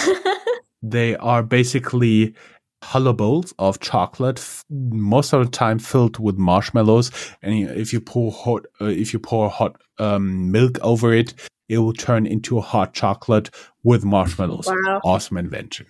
they 0.82 1.16
are 1.16 1.44
basically 1.44 2.36
hollow 2.82 3.14
bowls 3.14 3.54
of 3.60 3.80
chocolate, 3.80 4.64
most 4.70 5.34
of 5.34 5.46
the 5.46 5.52
time 5.52 5.80
filled 5.80 6.18
with 6.20 6.38
marshmallows. 6.38 7.12
And 7.42 7.70
if 7.70 7.94
you 7.94 8.02
pour 8.02 8.32
hot, 8.32 8.66
uh, 8.82 8.86
if 8.86 9.14
you 9.14 9.20
pour 9.20 9.50
hot 9.50 9.82
um, 9.98 10.52
milk 10.52 10.78
over 10.82 11.14
it, 11.14 11.34
it 11.68 11.78
will 11.78 11.94
turn 11.94 12.26
into 12.26 12.58
a 12.58 12.62
hot 12.62 12.94
chocolate 12.94 13.50
with 13.84 14.04
marshmallows. 14.04 14.68
Wow. 14.68 15.02
Awesome 15.04 15.38
invention 15.38 15.88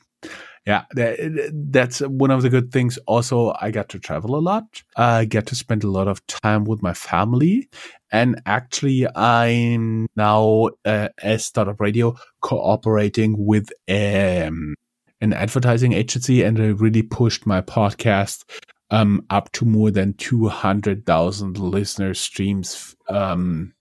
yeah, 0.66 0.86
that, 0.92 1.52
that's 1.72 2.00
one 2.00 2.32
of 2.32 2.42
the 2.42 2.50
good 2.50 2.72
things. 2.72 2.98
Also, 3.08 3.54
I 3.60 3.72
got 3.72 3.90
to 3.90 4.00
travel 4.00 4.36
a 4.36 4.40
lot. 4.40 4.84
I 4.96 5.26
get 5.26 5.46
to 5.48 5.56
spend 5.56 5.84
a 5.84 5.90
lot 5.90 6.08
of 6.08 6.26
time 6.28 6.66
with 6.66 6.82
my 6.82 6.94
family. 6.94 7.70
And 8.12 8.42
actually, 8.46 9.08
I'm 9.16 10.08
now 10.16 10.70
uh, 10.86 11.10
as 11.22 11.50
Startuprad.io 11.50 12.16
cooperating 12.42 13.36
with 13.38 13.70
um, 13.90 14.76
an 15.22 15.34
advertising 15.34 15.94
agency, 15.94 16.44
and 16.44 16.60
I 16.60 16.68
really 16.68 17.04
pushed 17.04 17.46
my 17.46 17.62
podcast 17.62 18.44
um, 18.92 19.26
up 19.30 19.52
to 19.54 19.66
more 19.66 19.92
than 19.92 20.14
200,000 20.14 21.58
listener 21.58 22.14
streams, 22.14 22.96
um, 23.08 23.74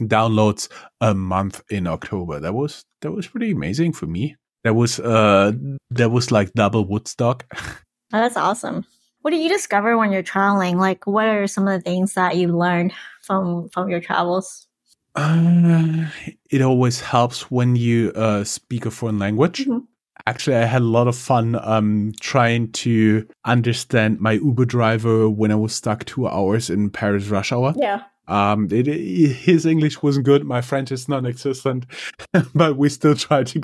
downloads 0.00 0.68
a 1.00 1.14
month 1.14 1.62
in 1.68 1.86
October. 1.86 2.40
That 2.40 2.54
was 2.54 2.84
that 3.02 3.12
was 3.12 3.26
pretty 3.26 3.50
amazing 3.50 3.92
for 3.92 4.06
me. 4.06 4.36
That 4.64 4.74
was 4.74 5.00
uh 5.00 5.52
that 5.90 6.10
was 6.10 6.30
like 6.30 6.52
double 6.52 6.84
Woodstock. 6.84 7.44
Oh, 8.14 8.18
that's 8.18 8.36
awesome. 8.36 8.84
What 9.22 9.30
do 9.30 9.38
you 9.38 9.48
discover 9.48 9.96
when 9.96 10.12
you're 10.12 10.22
traveling? 10.22 10.76
Like 10.76 11.06
what 11.06 11.28
are 11.28 11.46
some 11.46 11.66
of 11.66 11.72
the 11.72 11.80
things 11.80 12.12
that 12.12 12.36
you 12.36 12.48
learned 12.48 12.92
from 13.22 13.70
from 13.70 13.88
your 13.88 14.02
travels? 14.02 14.68
Uh, 15.14 16.06
it 16.50 16.60
always 16.60 17.00
helps 17.00 17.50
when 17.50 17.74
you 17.74 18.12
uh, 18.14 18.44
speak 18.44 18.86
a 18.86 18.90
foreign 18.90 19.18
language. 19.18 19.60
Mm-hmm. 19.60 19.78
Actually, 20.26 20.56
I 20.56 20.64
had 20.64 20.82
a 20.82 20.84
lot 20.84 21.08
of 21.08 21.16
fun 21.16 21.58
um, 21.62 22.12
trying 22.20 22.70
to 22.72 23.26
understand 23.44 24.20
my 24.20 24.32
Uber 24.32 24.66
driver 24.66 25.28
when 25.28 25.50
I 25.50 25.56
was 25.56 25.74
stuck 25.74 26.04
two 26.04 26.28
hours 26.28 26.70
in 26.70 26.90
Paris 26.90 27.28
rush 27.28 27.50
hour. 27.50 27.74
Yeah. 27.76 28.02
Um, 28.28 28.68
it, 28.70 28.86
it, 28.88 29.32
his 29.32 29.66
English 29.66 30.02
wasn't 30.02 30.26
good. 30.26 30.44
My 30.44 30.60
French 30.60 30.92
is 30.92 31.08
non-existent, 31.08 31.86
but 32.54 32.76
we 32.76 32.88
still 32.88 33.14
tried 33.14 33.48
to, 33.48 33.60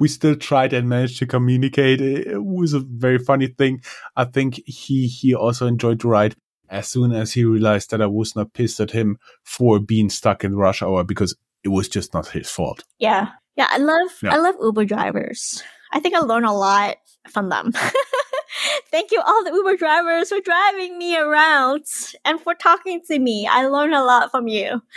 we 0.00 0.08
still 0.08 0.34
tried 0.34 0.72
and 0.72 0.88
managed 0.88 1.18
to 1.18 1.26
communicate. 1.26 2.00
It, 2.00 2.42
was 2.42 2.72
a 2.72 2.80
very 2.80 3.18
funny 3.18 3.48
thing. 3.48 3.82
I 4.16 4.24
think 4.24 4.60
he, 4.66 5.06
he 5.06 5.34
also 5.34 5.66
enjoyed 5.66 6.00
the 6.00 6.08
ride 6.08 6.36
as 6.70 6.88
soon 6.88 7.12
as 7.12 7.32
he 7.32 7.44
realized 7.44 7.90
that 7.90 8.02
I 8.02 8.06
was 8.06 8.34
not 8.34 8.52
pissed 8.52 8.80
at 8.80 8.90
him 8.90 9.18
for 9.44 9.78
being 9.78 10.10
stuck 10.10 10.44
in 10.44 10.56
rush 10.56 10.82
hour 10.82 11.04
because 11.04 11.36
it 11.64 11.68
was 11.68 11.88
just 11.88 12.14
not 12.14 12.28
his 12.28 12.50
fault. 12.50 12.84
Yeah. 12.98 13.28
Yeah. 13.56 13.68
I 13.70 13.78
love, 13.78 14.10
yeah. 14.22 14.34
I 14.34 14.38
love 14.38 14.54
Uber 14.60 14.84
drivers. 14.84 15.62
I 15.92 16.00
think 16.00 16.14
I 16.14 16.20
learn 16.20 16.44
a 16.44 16.54
lot 16.54 16.96
from 17.28 17.48
them. 17.48 17.72
Thank 18.90 19.10
you, 19.10 19.20
all 19.24 19.44
the 19.44 19.52
Uber 19.52 19.76
drivers, 19.76 20.28
for 20.28 20.40
driving 20.40 20.98
me 20.98 21.16
around 21.16 21.84
and 22.24 22.40
for 22.40 22.54
talking 22.54 23.00
to 23.08 23.18
me. 23.18 23.46
I 23.50 23.66
learned 23.66 23.94
a 23.94 24.04
lot 24.04 24.30
from 24.30 24.48
you. 24.48 24.82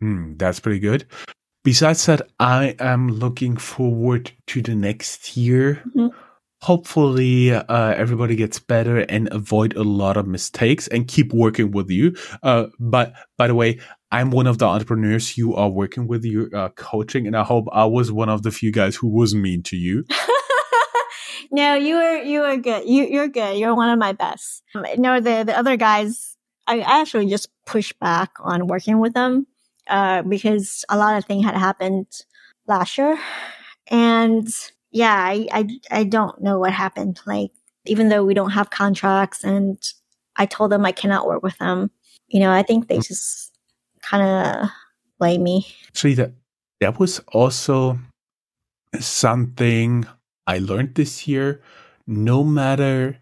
Hmm, 0.00 0.34
that's 0.36 0.60
pretty 0.60 0.78
good. 0.78 1.06
Besides 1.64 2.06
that, 2.06 2.22
I 2.38 2.76
am 2.78 3.08
looking 3.08 3.56
forward 3.56 4.30
to 4.46 4.62
the 4.62 4.76
next 4.76 5.36
year. 5.36 5.82
Mm-hmm. 5.88 6.16
Hopefully, 6.62 7.52
uh, 7.52 7.94
everybody 7.94 8.36
gets 8.36 8.60
better 8.60 8.98
and 9.00 9.28
avoid 9.32 9.74
a 9.74 9.82
lot 9.82 10.16
of 10.16 10.28
mistakes 10.28 10.86
and 10.86 11.08
keep 11.08 11.32
working 11.32 11.72
with 11.72 11.90
you. 11.90 12.16
Uh, 12.44 12.66
but 12.78 13.12
by 13.36 13.48
the 13.48 13.56
way, 13.56 13.80
I'm 14.10 14.30
one 14.30 14.46
of 14.46 14.58
the 14.58 14.66
entrepreneurs 14.66 15.36
you 15.36 15.54
are 15.54 15.68
working 15.68 16.06
with, 16.06 16.24
you 16.24 16.48
uh, 16.54 16.70
coaching, 16.70 17.26
and 17.26 17.36
I 17.36 17.42
hope 17.42 17.66
I 17.72 17.84
was 17.84 18.10
one 18.10 18.28
of 18.28 18.42
the 18.42 18.50
few 18.50 18.72
guys 18.72 18.96
who 18.96 19.08
was 19.08 19.34
mean 19.34 19.62
to 19.64 19.76
you. 19.76 20.04
no, 21.50 21.74
you 21.74 21.96
were 21.96 22.22
you 22.22 22.40
were 22.40 22.56
good. 22.56 22.88
You 22.88 23.04
you're 23.04 23.28
good. 23.28 23.58
You're 23.58 23.74
one 23.74 23.90
of 23.90 23.98
my 23.98 24.12
best. 24.12 24.62
No, 24.96 25.20
the 25.20 25.44
the 25.44 25.56
other 25.56 25.76
guys, 25.76 26.36
I 26.66 26.80
actually 26.80 27.26
just 27.26 27.48
pushed 27.66 27.98
back 27.98 28.32
on 28.40 28.66
working 28.66 28.98
with 28.98 29.14
them 29.14 29.46
uh, 29.88 30.22
because 30.22 30.84
a 30.88 30.96
lot 30.96 31.16
of 31.16 31.24
things 31.24 31.44
had 31.44 31.56
happened 31.56 32.06
last 32.66 32.98
year, 32.98 33.18
and 33.90 34.48
yeah, 34.90 35.14
I, 35.14 35.48
I 35.52 35.68
I 35.90 36.04
don't 36.04 36.40
know 36.42 36.58
what 36.58 36.72
happened. 36.72 37.20
Like 37.26 37.50
even 37.86 38.08
though 38.08 38.24
we 38.24 38.34
don't 38.34 38.50
have 38.50 38.70
contracts, 38.70 39.44
and 39.44 39.80
I 40.36 40.46
told 40.46 40.70
them 40.70 40.84
I 40.84 40.92
cannot 40.92 41.26
work 41.26 41.42
with 41.42 41.56
them. 41.58 41.90
You 42.28 42.40
know, 42.40 42.52
I 42.52 42.62
think 42.62 42.88
they 42.88 42.98
just 42.98 43.56
kind 44.02 44.22
of 44.22 44.68
blame 45.18 45.42
me. 45.42 45.66
See 45.94 46.14
that 46.14 46.32
that 46.80 46.98
was 46.98 47.20
also 47.32 47.98
something 49.00 50.06
I 50.48 50.58
learned 50.58 50.96
this 50.96 51.28
year 51.28 51.60
no 52.08 52.42
matter 52.42 53.18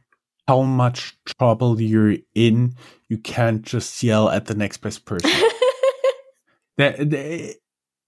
how 0.47 0.63
much 0.63 1.19
trouble 1.39 1.81
you're 1.81 2.17
in, 2.35 2.77
you 3.09 3.19
can't 3.19 3.63
just 3.63 4.01
yell 4.03 4.31
at 4.31 4.47
the 4.47 4.55
next 4.55 4.79
best 4.79 5.05
person. 5.05 5.31
that, 6.79 7.59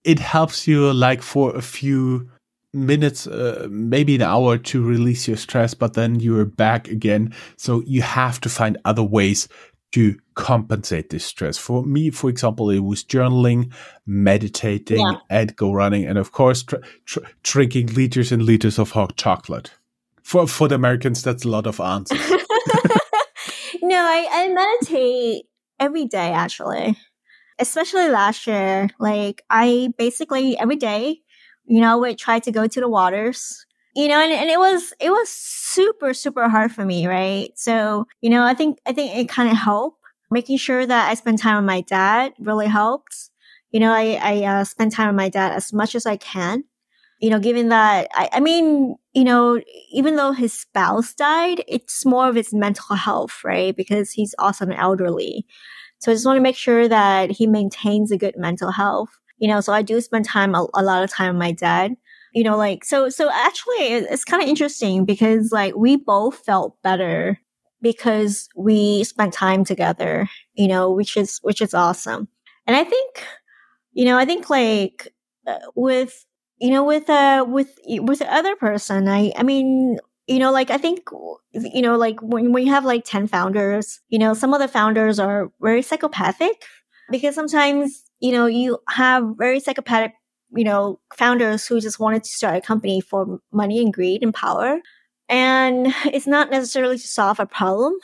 it 0.04 0.18
helps 0.20 0.68
you 0.68 0.92
like 0.92 1.20
for 1.20 1.54
a 1.56 1.62
few 1.62 2.30
minutes, 2.72 3.26
uh, 3.26 3.66
maybe 3.70 4.14
an 4.14 4.22
hour 4.22 4.56
to 4.56 4.84
release 4.84 5.26
your 5.26 5.36
stress, 5.36 5.74
but 5.74 5.94
then 5.94 6.20
you're 6.20 6.44
back 6.44 6.86
again. 6.86 7.34
So 7.56 7.82
you 7.86 8.02
have 8.02 8.40
to 8.42 8.48
find 8.48 8.78
other 8.84 9.02
ways 9.02 9.48
to 9.92 10.18
compensate 10.34 11.10
this 11.10 11.24
stress. 11.24 11.56
For 11.56 11.84
me, 11.84 12.10
for 12.10 12.28
example, 12.28 12.70
it 12.70 12.80
was 12.80 13.04
journaling, 13.04 13.72
meditating, 14.06 15.00
yeah. 15.00 15.16
and 15.30 15.56
go 15.56 15.72
running, 15.72 16.04
and 16.04 16.18
of 16.18 16.32
course, 16.32 16.62
tr- 16.62 16.76
tr- 17.06 17.20
drinking 17.42 17.94
liters 17.94 18.32
and 18.32 18.42
liters 18.42 18.78
of 18.78 18.92
hot 18.92 19.16
chocolate. 19.16 19.72
For 20.22 20.46
for 20.46 20.68
the 20.68 20.74
Americans, 20.74 21.22
that's 21.22 21.44
a 21.44 21.48
lot 21.48 21.66
of 21.66 21.80
answers. 21.80 22.20
no, 23.82 23.96
I, 23.96 24.28
I 24.30 24.48
meditate 24.52 25.46
every 25.80 26.04
day 26.04 26.32
actually, 26.32 26.96
especially 27.58 28.08
last 28.08 28.46
year. 28.46 28.88
Like 28.98 29.42
I 29.48 29.92
basically 29.96 30.58
every 30.58 30.76
day, 30.76 31.20
you 31.64 31.80
know, 31.80 31.98
would 31.98 32.18
try 32.18 32.40
to 32.40 32.52
go 32.52 32.66
to 32.66 32.80
the 32.80 32.88
waters 32.88 33.64
you 33.98 34.06
know, 34.06 34.20
and, 34.20 34.32
and 34.32 34.48
it 34.48 34.60
was, 34.60 34.94
it 35.00 35.10
was 35.10 35.28
super, 35.28 36.14
super 36.14 36.48
hard 36.48 36.70
for 36.70 36.84
me, 36.84 37.08
right? 37.08 37.50
So, 37.56 38.06
you 38.20 38.30
know, 38.30 38.44
I 38.44 38.54
think, 38.54 38.78
I 38.86 38.92
think 38.92 39.16
it 39.16 39.28
kind 39.28 39.50
of 39.50 39.56
helped. 39.56 39.98
Making 40.30 40.56
sure 40.58 40.86
that 40.86 41.08
I 41.10 41.14
spend 41.14 41.38
time 41.40 41.56
with 41.56 41.64
my 41.64 41.80
dad 41.80 42.32
really 42.38 42.68
helped. 42.68 43.30
You 43.72 43.80
know, 43.80 43.92
I, 43.92 44.20
I 44.22 44.44
uh, 44.44 44.64
spend 44.64 44.92
time 44.92 45.08
with 45.08 45.16
my 45.16 45.28
dad 45.28 45.52
as 45.52 45.72
much 45.72 45.96
as 45.96 46.06
I 46.06 46.16
can. 46.16 46.62
You 47.20 47.30
know, 47.30 47.40
given 47.40 47.70
that, 47.70 48.06
I, 48.12 48.28
I 48.34 48.40
mean, 48.40 48.94
you 49.14 49.24
know, 49.24 49.60
even 49.90 50.14
though 50.14 50.30
his 50.30 50.52
spouse 50.52 51.12
died, 51.12 51.64
it's 51.66 52.06
more 52.06 52.28
of 52.28 52.36
his 52.36 52.54
mental 52.54 52.94
health, 52.94 53.40
right? 53.42 53.74
Because 53.74 54.12
he's 54.12 54.32
also 54.38 54.64
an 54.64 54.74
elderly. 54.74 55.44
So 55.98 56.12
I 56.12 56.14
just 56.14 56.24
want 56.26 56.36
to 56.36 56.42
make 56.42 56.56
sure 56.56 56.86
that 56.86 57.32
he 57.32 57.48
maintains 57.48 58.12
a 58.12 58.16
good 58.18 58.36
mental 58.36 58.70
health. 58.70 59.08
You 59.38 59.48
know, 59.48 59.60
so 59.60 59.72
I 59.72 59.82
do 59.82 60.00
spend 60.00 60.24
time, 60.24 60.54
a, 60.54 60.68
a 60.74 60.84
lot 60.84 61.02
of 61.02 61.10
time 61.10 61.34
with 61.34 61.40
my 61.40 61.50
dad 61.50 61.96
you 62.38 62.44
know, 62.44 62.56
like, 62.56 62.84
so, 62.84 63.08
so 63.08 63.28
actually 63.32 63.88
it's 63.88 64.24
kind 64.24 64.40
of 64.40 64.48
interesting 64.48 65.04
because 65.04 65.50
like 65.50 65.74
we 65.74 65.96
both 65.96 66.36
felt 66.46 66.80
better 66.84 67.36
because 67.82 68.48
we 68.54 69.02
spent 69.02 69.32
time 69.32 69.64
together, 69.64 70.28
you 70.54 70.68
know, 70.68 70.92
which 70.92 71.16
is, 71.16 71.40
which 71.42 71.60
is 71.60 71.74
awesome. 71.74 72.28
And 72.68 72.76
I 72.76 72.84
think, 72.84 73.24
you 73.92 74.04
know, 74.04 74.16
I 74.16 74.24
think 74.24 74.48
like 74.48 75.12
uh, 75.48 75.58
with, 75.74 76.24
you 76.58 76.70
know, 76.70 76.84
with, 76.84 77.10
uh, 77.10 77.44
with, 77.48 77.76
with 77.84 78.20
the 78.20 78.32
other 78.32 78.54
person, 78.54 79.08
I, 79.08 79.32
I 79.34 79.42
mean, 79.42 79.98
you 80.28 80.38
know, 80.38 80.52
like 80.52 80.70
I 80.70 80.78
think, 80.78 81.08
you 81.52 81.82
know, 81.82 81.96
like 81.96 82.22
when, 82.22 82.52
when 82.52 82.64
you 82.64 82.72
have 82.72 82.84
like 82.84 83.04
10 83.04 83.26
founders, 83.26 83.98
you 84.10 84.20
know, 84.20 84.32
some 84.32 84.54
of 84.54 84.60
the 84.60 84.68
founders 84.68 85.18
are 85.18 85.50
very 85.60 85.82
psychopathic 85.82 86.62
because 87.10 87.34
sometimes, 87.34 88.04
you 88.20 88.30
know, 88.30 88.46
you 88.46 88.78
have 88.88 89.24
very 89.36 89.58
psychopathic 89.58 90.12
you 90.50 90.64
know, 90.64 91.00
founders 91.14 91.66
who 91.66 91.80
just 91.80 92.00
wanted 92.00 92.24
to 92.24 92.30
start 92.30 92.56
a 92.56 92.60
company 92.60 93.00
for 93.00 93.40
money 93.52 93.80
and 93.82 93.92
greed 93.92 94.22
and 94.22 94.34
power. 94.34 94.80
And 95.28 95.94
it's 96.06 96.26
not 96.26 96.50
necessarily 96.50 96.98
to 96.98 97.06
solve 97.06 97.40
a 97.40 97.46
problem. 97.46 97.94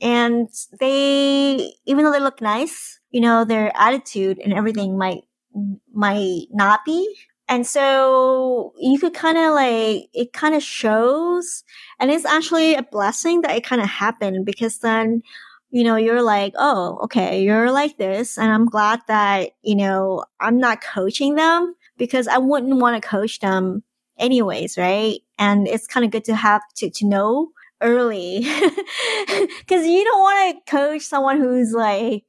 And 0.00 0.48
they, 0.80 1.72
even 1.86 2.04
though 2.04 2.12
they 2.12 2.20
look 2.20 2.40
nice, 2.40 3.00
you 3.10 3.20
know, 3.20 3.44
their 3.44 3.72
attitude 3.74 4.38
and 4.38 4.52
everything 4.52 4.98
might, 4.98 5.22
might 5.92 6.46
not 6.50 6.80
be. 6.84 7.14
And 7.48 7.66
so 7.66 8.72
you 8.78 8.98
could 8.98 9.12
kind 9.14 9.36
of 9.36 9.52
like, 9.52 10.08
it 10.14 10.32
kind 10.32 10.54
of 10.54 10.62
shows. 10.62 11.64
And 12.00 12.10
it's 12.10 12.24
actually 12.24 12.74
a 12.74 12.82
blessing 12.82 13.42
that 13.42 13.54
it 13.54 13.64
kind 13.64 13.82
of 13.82 13.88
happened 13.88 14.46
because 14.46 14.78
then, 14.78 15.22
you 15.70 15.84
know, 15.84 15.96
you're 15.96 16.22
like, 16.22 16.54
oh, 16.56 16.98
okay, 17.04 17.42
you're 17.42 17.70
like 17.70 17.98
this. 17.98 18.38
And 18.38 18.50
I'm 18.50 18.66
glad 18.66 19.00
that, 19.08 19.50
you 19.62 19.74
know, 19.74 20.24
I'm 20.40 20.58
not 20.58 20.82
coaching 20.82 21.34
them 21.34 21.74
because 21.96 22.28
I 22.28 22.38
wouldn't 22.38 22.80
want 22.80 23.00
to 23.00 23.06
coach 23.06 23.40
them 23.40 23.82
anyways, 24.18 24.78
right? 24.78 25.20
And 25.38 25.66
it's 25.66 25.86
kind 25.86 26.04
of 26.04 26.12
good 26.12 26.24
to 26.24 26.34
have 26.34 26.62
to, 26.76 26.90
to 26.90 27.06
know 27.06 27.50
early 27.80 28.40
because 28.40 29.86
you 29.86 30.04
don't 30.04 30.20
want 30.20 30.56
to 30.66 30.70
coach 30.70 31.02
someone 31.02 31.38
who's 31.38 31.72
like, 31.72 32.24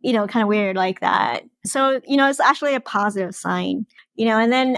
you 0.00 0.12
know, 0.12 0.26
kind 0.26 0.42
of 0.42 0.48
weird 0.48 0.76
like 0.76 1.00
that. 1.00 1.42
So, 1.64 2.00
you 2.06 2.16
know, 2.16 2.28
it's 2.28 2.40
actually 2.40 2.74
a 2.74 2.80
positive 2.80 3.34
sign, 3.34 3.86
you 4.14 4.26
know, 4.26 4.38
and 4.38 4.52
then, 4.52 4.76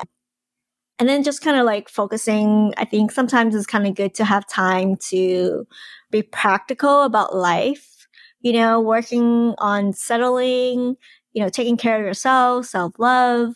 and 0.98 1.08
then 1.08 1.22
just 1.22 1.42
kind 1.42 1.58
of 1.58 1.64
like 1.64 1.88
focusing, 1.88 2.74
I 2.76 2.84
think 2.84 3.10
sometimes 3.10 3.54
it's 3.54 3.66
kind 3.66 3.86
of 3.86 3.94
good 3.94 4.14
to 4.14 4.24
have 4.24 4.46
time 4.46 4.96
to 5.08 5.66
be 6.10 6.22
practical 6.22 7.02
about 7.02 7.34
life, 7.34 8.06
you 8.40 8.52
know, 8.52 8.80
working 8.80 9.54
on 9.58 9.92
settling, 9.92 10.96
you 11.32 11.42
know, 11.42 11.48
taking 11.48 11.76
care 11.76 11.98
of 11.98 12.04
yourself, 12.04 12.66
self 12.66 12.98
love, 12.98 13.54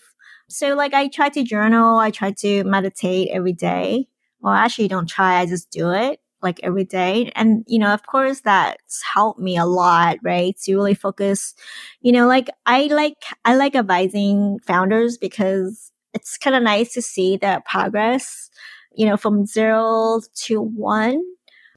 so 0.48 0.74
like 0.74 0.94
I 0.94 1.08
try 1.08 1.28
to 1.30 1.42
journal, 1.42 1.98
I 1.98 2.10
try 2.10 2.32
to 2.32 2.64
meditate 2.64 3.28
every 3.32 3.52
day. 3.52 4.08
Well, 4.40 4.52
actually 4.52 4.88
don't 4.88 5.08
try, 5.08 5.40
I 5.40 5.46
just 5.46 5.70
do 5.70 5.90
it 5.90 6.20
like 6.42 6.60
every 6.62 6.84
day. 6.84 7.32
And, 7.34 7.64
you 7.66 7.78
know, 7.78 7.92
of 7.94 8.06
course 8.06 8.40
that's 8.40 9.02
helped 9.02 9.40
me 9.40 9.56
a 9.56 9.64
lot, 9.64 10.18
right? 10.22 10.54
To 10.64 10.76
really 10.76 10.94
focus, 10.94 11.54
you 12.02 12.12
know, 12.12 12.28
like 12.28 12.50
I 12.66 12.84
like, 12.84 13.16
I 13.44 13.56
like 13.56 13.74
advising 13.74 14.58
founders 14.66 15.16
because 15.16 15.90
it's 16.12 16.36
kind 16.36 16.54
of 16.54 16.62
nice 16.62 16.92
to 16.92 17.02
see 17.02 17.38
that 17.38 17.64
progress, 17.64 18.50
you 18.94 19.06
know, 19.06 19.16
from 19.16 19.46
zero 19.46 20.20
to 20.44 20.60
one 20.60 21.24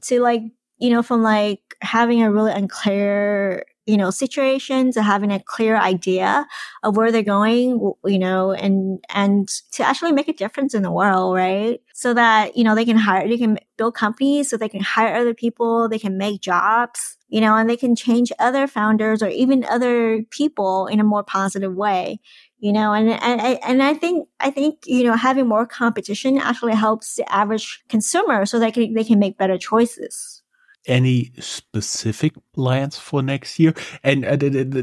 to 0.04 0.20
like, 0.20 0.42
you 0.76 0.90
know, 0.90 1.02
from 1.02 1.22
like 1.22 1.60
having 1.80 2.22
a 2.22 2.30
really 2.30 2.52
unclear 2.52 3.64
you 3.88 3.96
know, 3.96 4.10
situations 4.10 4.94
to 4.94 5.02
having 5.02 5.32
a 5.32 5.40
clear 5.40 5.74
idea 5.74 6.46
of 6.82 6.94
where 6.94 7.10
they're 7.10 7.22
going, 7.22 7.94
you 8.04 8.18
know, 8.18 8.52
and, 8.52 9.02
and 9.14 9.48
to 9.72 9.82
actually 9.82 10.12
make 10.12 10.28
a 10.28 10.34
difference 10.34 10.74
in 10.74 10.82
the 10.82 10.92
world, 10.92 11.34
right? 11.34 11.80
So 11.94 12.12
that, 12.12 12.54
you 12.54 12.64
know, 12.64 12.74
they 12.74 12.84
can 12.84 12.98
hire, 12.98 13.26
they 13.26 13.38
can 13.38 13.58
build 13.78 13.94
companies 13.94 14.50
so 14.50 14.58
they 14.58 14.68
can 14.68 14.82
hire 14.82 15.14
other 15.14 15.32
people, 15.32 15.88
they 15.88 15.98
can 15.98 16.18
make 16.18 16.42
jobs, 16.42 17.16
you 17.28 17.40
know, 17.40 17.56
and 17.56 17.68
they 17.68 17.78
can 17.78 17.96
change 17.96 18.30
other 18.38 18.66
founders 18.66 19.22
or 19.22 19.28
even 19.30 19.64
other 19.64 20.22
people 20.30 20.86
in 20.86 21.00
a 21.00 21.04
more 21.04 21.24
positive 21.24 21.74
way 21.74 22.20
you 22.60 22.72
know 22.72 22.92
and 22.92 23.08
and 23.10 23.40
and 23.62 23.82
I 23.84 23.94
think 23.94 24.28
I 24.40 24.50
think 24.50 24.80
you 24.84 25.04
know 25.04 25.14
having 25.14 25.46
more 25.46 25.64
competition 25.64 26.38
actually 26.38 26.74
helps 26.74 27.14
the 27.14 27.32
average 27.32 27.84
consumer 27.88 28.46
so 28.46 28.58
they 28.58 28.72
can 28.72 28.94
they 28.94 29.04
can 29.04 29.20
make 29.20 29.38
better 29.38 29.58
choices 29.58 30.42
any 30.88 31.30
specific 31.38 32.32
plans 32.54 32.98
for 32.98 33.22
next 33.22 33.58
year? 33.58 33.74
And 34.02 34.24
uh, 34.24 34.82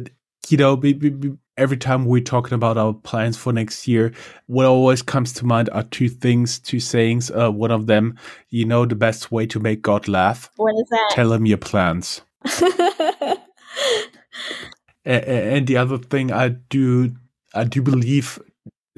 you 0.50 0.58
know, 0.58 0.82
every 1.58 1.78
time 1.78 2.06
we're 2.06 2.22
talking 2.22 2.54
about 2.54 2.78
our 2.78 2.94
plans 2.94 3.38
for 3.38 3.52
next 3.54 3.88
year, 3.88 4.13
what 4.48 4.65
always 4.65 5.02
comes 5.02 5.34
to 5.34 5.46
mind 5.46 5.70
are 5.72 5.84
two 5.84 6.10
things, 6.10 6.60
two 6.60 6.80
sayings. 6.80 7.32
Uh, 7.32 7.52
one 7.52 7.72
of 7.72 7.88
them, 7.88 8.18
you 8.50 8.65
know, 8.65 8.86
the 8.86 8.96
best 8.96 9.32
way 9.32 9.46
to 9.48 9.60
make 9.60 9.82
God 9.82 10.08
laugh. 10.08 10.50
What 10.58 10.76
is 10.76 10.88
that? 10.89 11.10
Tell 11.12 11.34
him 11.34 11.46
your 11.46 11.58
plans. 11.58 12.22
and 15.06 15.68
the 15.68 15.78
other 15.78 15.98
thing, 15.98 16.32
I 16.32 16.50
do, 16.50 17.12
I 17.54 17.63
do 17.63 17.82
believe. 17.82 18.39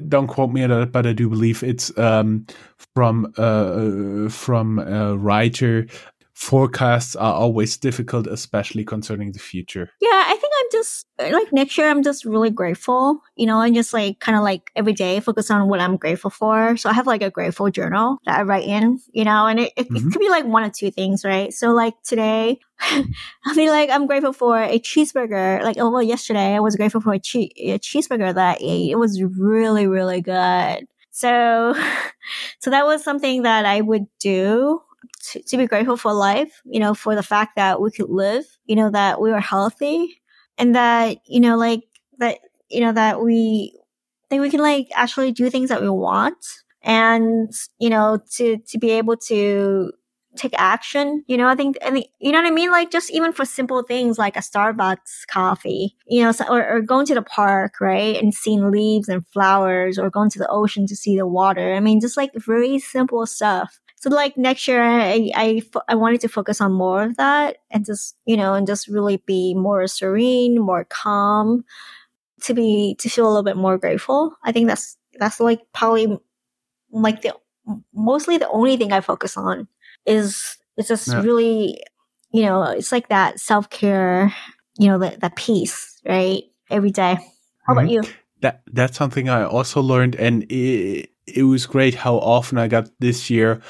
Don't 0.06 0.28
quote 0.28 0.52
me 0.52 0.62
on 0.62 0.70
that, 0.70 0.92
but 0.92 1.06
I 1.08 1.12
do 1.12 1.28
believe 1.28 1.64
it's 1.64 1.96
um, 1.98 2.46
from 2.94 3.32
uh, 3.36 3.42
uh 3.42 4.28
from 4.28 4.78
a 4.78 5.16
writer 5.16 5.88
forecasts 6.38 7.16
are 7.16 7.34
always 7.34 7.76
difficult, 7.76 8.28
especially 8.28 8.84
concerning 8.84 9.32
the 9.32 9.40
future. 9.40 9.90
Yeah, 10.00 10.24
I 10.28 10.36
think 10.40 10.52
I'm 10.56 10.66
just 10.70 11.06
like 11.18 11.52
next 11.52 11.76
year, 11.76 11.90
I'm 11.90 12.04
just 12.04 12.24
really 12.24 12.48
grateful, 12.50 13.20
you 13.34 13.44
know, 13.44 13.60
and 13.60 13.74
just 13.74 13.92
like 13.92 14.20
kind 14.20 14.38
of 14.38 14.44
like 14.44 14.70
every 14.76 14.92
day 14.92 15.18
focus 15.18 15.50
on 15.50 15.68
what 15.68 15.80
I'm 15.80 15.96
grateful 15.96 16.30
for. 16.30 16.76
So 16.76 16.88
I 16.88 16.92
have 16.92 17.08
like 17.08 17.22
a 17.22 17.30
grateful 17.30 17.68
journal 17.72 18.18
that 18.24 18.38
I 18.38 18.42
write 18.42 18.68
in, 18.68 19.00
you 19.10 19.24
know, 19.24 19.46
and 19.48 19.58
it, 19.58 19.72
it, 19.76 19.90
mm-hmm. 19.90 19.96
it 19.96 20.12
could 20.12 20.20
be 20.20 20.30
like 20.30 20.44
one 20.44 20.62
or 20.62 20.70
two 20.70 20.92
things, 20.92 21.24
right? 21.24 21.52
So 21.52 21.72
like 21.72 21.94
today, 22.04 22.60
I'll 22.80 23.56
be 23.56 23.68
like, 23.68 23.90
I'm 23.90 24.06
grateful 24.06 24.32
for 24.32 24.62
a 24.62 24.78
cheeseburger. 24.78 25.60
Like, 25.64 25.76
oh, 25.80 25.90
well, 25.90 26.04
yesterday 26.04 26.54
I 26.54 26.60
was 26.60 26.76
grateful 26.76 27.00
for 27.00 27.14
a, 27.14 27.18
che- 27.18 27.52
a 27.56 27.80
cheeseburger 27.80 28.32
that 28.32 28.58
I 28.58 28.58
ate. 28.60 28.92
It 28.92 28.98
was 28.98 29.20
really, 29.20 29.88
really 29.88 30.20
good. 30.20 30.86
So, 31.10 31.74
so 32.60 32.70
that 32.70 32.86
was 32.86 33.02
something 33.02 33.42
that 33.42 33.66
I 33.66 33.80
would 33.80 34.06
do 34.20 34.82
to, 35.18 35.42
to 35.42 35.56
be 35.56 35.66
grateful 35.66 35.96
for 35.96 36.12
life, 36.12 36.60
you 36.64 36.80
know, 36.80 36.94
for 36.94 37.14
the 37.14 37.22
fact 37.22 37.56
that 37.56 37.80
we 37.80 37.90
could 37.90 38.10
live, 38.10 38.44
you 38.64 38.76
know, 38.76 38.90
that 38.90 39.20
we 39.20 39.30
were 39.30 39.40
healthy 39.40 40.20
and 40.56 40.74
that, 40.74 41.18
you 41.26 41.40
know, 41.40 41.56
like 41.56 41.82
that, 42.18 42.38
you 42.68 42.80
know, 42.80 42.92
that 42.92 43.22
we, 43.22 43.78
that 44.30 44.40
we 44.40 44.50
can 44.50 44.60
like 44.60 44.88
actually 44.94 45.32
do 45.32 45.50
things 45.50 45.70
that 45.70 45.80
we 45.80 45.88
want 45.88 46.44
and, 46.82 47.52
you 47.78 47.90
know, 47.90 48.20
to, 48.36 48.58
to 48.58 48.78
be 48.78 48.90
able 48.90 49.16
to 49.16 49.92
take 50.36 50.54
action. 50.56 51.24
You 51.26 51.36
know, 51.36 51.48
I 51.48 51.54
think, 51.54 51.78
I 51.82 51.90
think, 51.90 52.06
you 52.20 52.30
know 52.30 52.38
what 52.40 52.46
I 52.46 52.54
mean? 52.54 52.70
Like 52.70 52.90
just 52.90 53.10
even 53.10 53.32
for 53.32 53.44
simple 53.44 53.82
things 53.82 54.18
like 54.18 54.36
a 54.36 54.40
Starbucks 54.40 55.26
coffee, 55.28 55.96
you 56.06 56.22
know, 56.22 56.32
so, 56.32 56.44
or, 56.48 56.66
or 56.68 56.80
going 56.80 57.06
to 57.06 57.14
the 57.14 57.22
park, 57.22 57.80
right? 57.80 58.22
And 58.22 58.32
seeing 58.32 58.70
leaves 58.70 59.08
and 59.08 59.26
flowers 59.28 59.98
or 59.98 60.10
going 60.10 60.30
to 60.30 60.38
the 60.38 60.48
ocean 60.48 60.86
to 60.86 60.96
see 60.96 61.16
the 61.16 61.26
water. 61.26 61.74
I 61.74 61.80
mean, 61.80 62.00
just 62.00 62.16
like 62.16 62.30
very 62.34 62.78
simple 62.78 63.26
stuff 63.26 63.80
so 64.00 64.10
like 64.10 64.36
next 64.36 64.68
year, 64.68 64.80
I, 64.80 65.30
I, 65.34 65.62
I 65.88 65.94
wanted 65.96 66.20
to 66.20 66.28
focus 66.28 66.60
on 66.60 66.72
more 66.72 67.02
of 67.02 67.16
that 67.16 67.56
and 67.70 67.84
just, 67.84 68.16
you 68.26 68.36
know, 68.36 68.54
and 68.54 68.64
just 68.64 68.86
really 68.86 69.16
be 69.26 69.54
more 69.54 69.86
serene, 69.88 70.60
more 70.60 70.84
calm 70.84 71.64
to 72.42 72.54
be, 72.54 72.94
to 73.00 73.08
feel 73.08 73.26
a 73.26 73.28
little 73.28 73.42
bit 73.42 73.56
more 73.56 73.76
grateful. 73.76 74.36
I 74.44 74.52
think 74.52 74.68
that's, 74.68 74.96
that's 75.18 75.40
like 75.40 75.62
probably 75.74 76.16
like 76.92 77.22
the, 77.22 77.34
mostly 77.92 78.38
the 78.38 78.48
only 78.50 78.76
thing 78.76 78.92
I 78.92 79.00
focus 79.00 79.36
on 79.36 79.66
is, 80.06 80.56
it's 80.76 80.86
just 80.86 81.08
yeah. 81.08 81.20
really, 81.20 81.82
you 82.30 82.42
know, 82.42 82.62
it's 82.62 82.92
like 82.92 83.08
that 83.08 83.40
self 83.40 83.68
care, 83.68 84.32
you 84.78 84.86
know, 84.86 85.00
that, 85.00 85.18
that 85.20 85.34
peace, 85.34 86.00
right? 86.06 86.44
Every 86.70 86.92
day. 86.92 87.14
How 87.66 87.74
mm-hmm. 87.74 87.78
about 87.78 87.90
you? 87.90 88.02
That, 88.42 88.62
that's 88.72 88.96
something 88.96 89.28
I 89.28 89.42
also 89.42 89.80
learned 89.80 90.14
and 90.14 90.44
it, 90.44 91.10
it 91.26 91.42
was 91.42 91.66
great 91.66 91.96
how 91.96 92.14
often 92.16 92.58
I 92.58 92.68
got 92.68 92.88
this 93.00 93.28
year 93.28 93.60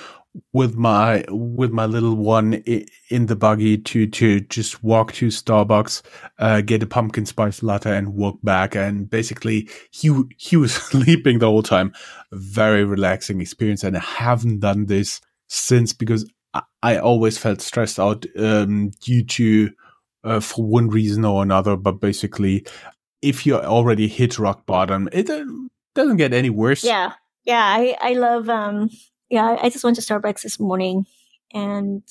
with 0.52 0.76
my 0.76 1.24
with 1.28 1.70
my 1.70 1.86
little 1.86 2.14
one 2.14 2.62
in 3.10 3.26
the 3.26 3.36
buggy 3.36 3.78
to 3.78 4.06
to 4.06 4.40
just 4.40 4.82
walk 4.82 5.12
to 5.14 5.28
Starbucks, 5.28 6.02
uh, 6.38 6.60
get 6.60 6.82
a 6.82 6.86
pumpkin 6.86 7.26
spice 7.26 7.62
latte, 7.62 7.96
and 7.96 8.14
walk 8.14 8.38
back. 8.42 8.74
And 8.74 9.08
basically, 9.08 9.68
he 9.90 10.22
he 10.36 10.56
was 10.56 10.74
sleeping 10.90 11.38
the 11.38 11.46
whole 11.46 11.62
time. 11.62 11.92
Very 12.32 12.84
relaxing 12.84 13.40
experience, 13.40 13.84
and 13.84 13.96
I 13.96 14.00
haven't 14.00 14.60
done 14.60 14.86
this 14.86 15.20
since 15.48 15.92
because 15.92 16.30
I, 16.54 16.62
I 16.82 16.98
always 16.98 17.38
felt 17.38 17.60
stressed 17.60 17.98
out 17.98 18.26
um, 18.38 18.90
due 19.00 19.24
to 19.24 19.70
uh, 20.24 20.40
for 20.40 20.64
one 20.64 20.88
reason 20.88 21.24
or 21.24 21.42
another. 21.42 21.76
But 21.76 22.00
basically, 22.00 22.66
if 23.22 23.46
you 23.46 23.56
already 23.56 24.08
hit 24.08 24.38
rock 24.38 24.66
bottom, 24.66 25.08
it 25.12 25.28
uh, 25.30 25.44
doesn't 25.94 26.16
get 26.16 26.32
any 26.32 26.50
worse. 26.50 26.84
Yeah, 26.84 27.12
yeah. 27.44 27.64
I 27.64 27.96
I 28.00 28.12
love 28.14 28.48
um 28.48 28.90
yeah. 29.30 29.56
I 29.60 29.70
just 29.70 29.84
went 29.84 29.96
to 29.96 30.02
Starbucks 30.02 30.42
this 30.42 30.60
morning 30.60 31.06
and 31.52 32.02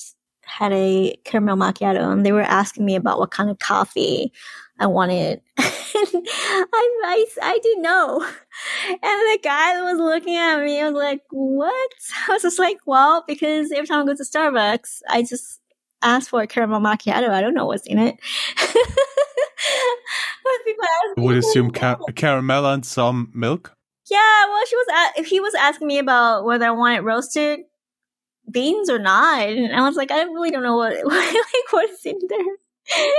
had 0.44 0.72
a 0.74 1.16
caramel 1.26 1.58
macchiato, 1.58 2.12
and 2.12 2.26
they 2.26 2.32
were 2.32 2.42
asking 2.42 2.86
me 2.86 2.96
about 2.96 3.20
what 3.20 3.32
kind 3.32 3.50
of 3.50 3.60
coffee 3.60 4.32
I 4.80 4.88
wanted. 4.88 5.42
I, 5.58 6.66
I, 6.74 7.26
I 7.42 7.60
didn't 7.62 7.82
know. 7.82 8.22
And 8.90 9.02
the 9.02 9.40
guy 9.44 9.74
that 9.74 9.84
was 9.84 9.98
looking 9.98 10.36
at 10.36 10.64
me 10.64 10.84
was 10.84 10.94
like, 10.94 11.22
what? 11.32 11.92
I 12.28 12.34
was 12.34 12.42
just 12.42 12.60
like, 12.60 12.78
well, 12.86 13.24
because 13.28 13.72
every 13.72 13.88
time 13.88 14.04
I 14.04 14.06
go 14.06 14.16
to 14.16 14.24
Starbucks, 14.24 15.02
I 15.10 15.22
just 15.24 15.60
ask 16.02 16.30
for 16.30 16.42
a 16.42 16.48
caramel 16.48 16.80
macchiato. 16.80 17.30
I 17.30 17.42
don't 17.42 17.54
know 17.54 17.66
what's 17.66 17.88
in 17.88 18.00
it. 18.00 18.16
I 20.48 21.14
would 21.18 21.38
assume 21.38 21.72
ca- 21.72 21.98
caramel 22.16 22.66
and 22.66 22.86
some 22.86 23.32
milk. 23.34 23.77
Yeah, 24.10 24.46
well, 24.48 24.66
she 24.66 24.76
was. 24.76 25.28
He 25.28 25.40
was 25.40 25.54
asking 25.56 25.88
me 25.88 26.00
about 26.00 26.46
whether 26.46 26.66
I 26.66 26.72
wanted 26.72 27.02
roasted 27.02 27.62
beans 28.52 28.90
or 28.90 29.00
not, 29.00 29.50
and 29.50 29.76
I 29.76 29.82
was 29.88 29.96
like, 29.98 30.12
I 30.12 30.24
really 30.24 30.52
don't 30.52 30.64
know 30.64 30.78
what 30.78 30.94
like 31.06 31.72
what 31.72 31.90
is 31.90 32.06
in 32.06 32.20
there. 32.30 32.40
it 32.90 33.16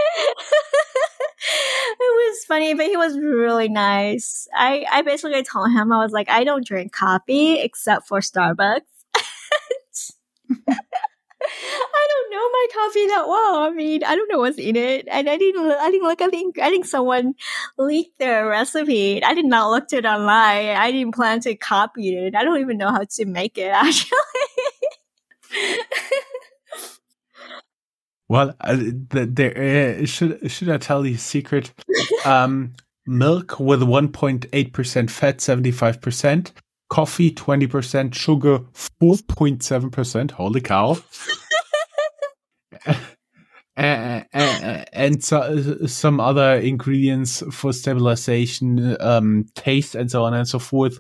was 2.01 2.45
funny, 2.47 2.75
but 2.75 2.87
he 2.87 2.97
was 2.97 3.19
really 3.19 3.69
nice. 3.69 4.49
I 4.55 4.87
I 4.91 5.03
basically 5.03 5.43
told 5.43 5.71
him 5.73 5.93
I 5.93 6.03
was 6.03 6.13
like, 6.13 6.29
I 6.31 6.45
don't 6.45 6.67
drink 6.67 6.93
coffee 6.93 7.61
except 7.61 8.09
for 8.09 8.21
Starbucks. 8.21 8.81
I 11.51 12.07
don't 12.09 12.31
know 12.31 12.49
my 12.51 12.67
coffee 12.75 13.07
that 13.07 13.29
well. 13.29 13.57
I 13.57 13.71
mean, 13.71 14.05
I 14.05 14.15
don't 14.15 14.31
know 14.31 14.39
what's 14.39 14.59
in 14.59 14.77
it, 14.77 15.07
and 15.11 15.29
I 15.29 15.37
didn't. 15.37 15.71
I 15.71 15.91
didn't 15.91 16.07
look. 16.07 16.21
I 16.21 16.29
think 16.29 16.59
I 16.59 16.71
think 16.71 16.85
someone 16.85 17.35
leaked 17.79 18.19
their 18.19 18.49
recipe. 18.49 19.23
I 19.23 19.35
did 19.35 19.47
not 19.47 19.71
look 19.71 19.93
it 19.93 20.05
online. 20.05 20.77
I 20.77 20.91
didn't 20.93 21.15
plan 21.15 21.41
to 21.41 21.55
copy 21.55 22.17
it. 22.17 22.35
I 22.35 22.45
don't 22.45 22.61
even 22.61 22.79
know 22.79 22.91
how 22.91 23.05
to 23.09 23.27
make 23.27 23.59
it 23.59 23.69
actually. 23.73 24.19
well, 28.29 28.55
uh, 28.61 28.77
there 29.11 30.01
uh, 30.03 30.07
should 30.07 30.51
should 30.51 30.69
I 30.69 30.79
tell 30.79 31.07
you 31.07 31.15
a 31.15 31.19
secret? 31.19 31.73
Um, 32.25 32.75
milk 33.07 33.59
with 33.61 33.83
one 33.83 34.09
point 34.09 34.47
eight 34.53 34.73
percent 34.73 35.11
fat, 35.11 35.41
seventy 35.41 35.71
five 35.71 36.01
percent 36.01 36.53
coffee 36.89 37.31
20%, 37.31 38.15
sugar 38.15 38.59
4.7%. 38.59 40.31
Holy 40.33 40.61
cow. 40.61 40.97
and 43.77 45.23
so, 45.23 45.77
some 45.87 46.21
other 46.21 46.55
ingredients 46.55 47.43
for 47.53 47.73
stabilization, 47.73 48.97
um, 49.01 49.45
taste, 49.55 49.95
and 49.95 50.11
so 50.11 50.25
on 50.25 50.35
and 50.35 50.49
so 50.49 50.59
forth. 50.59 50.99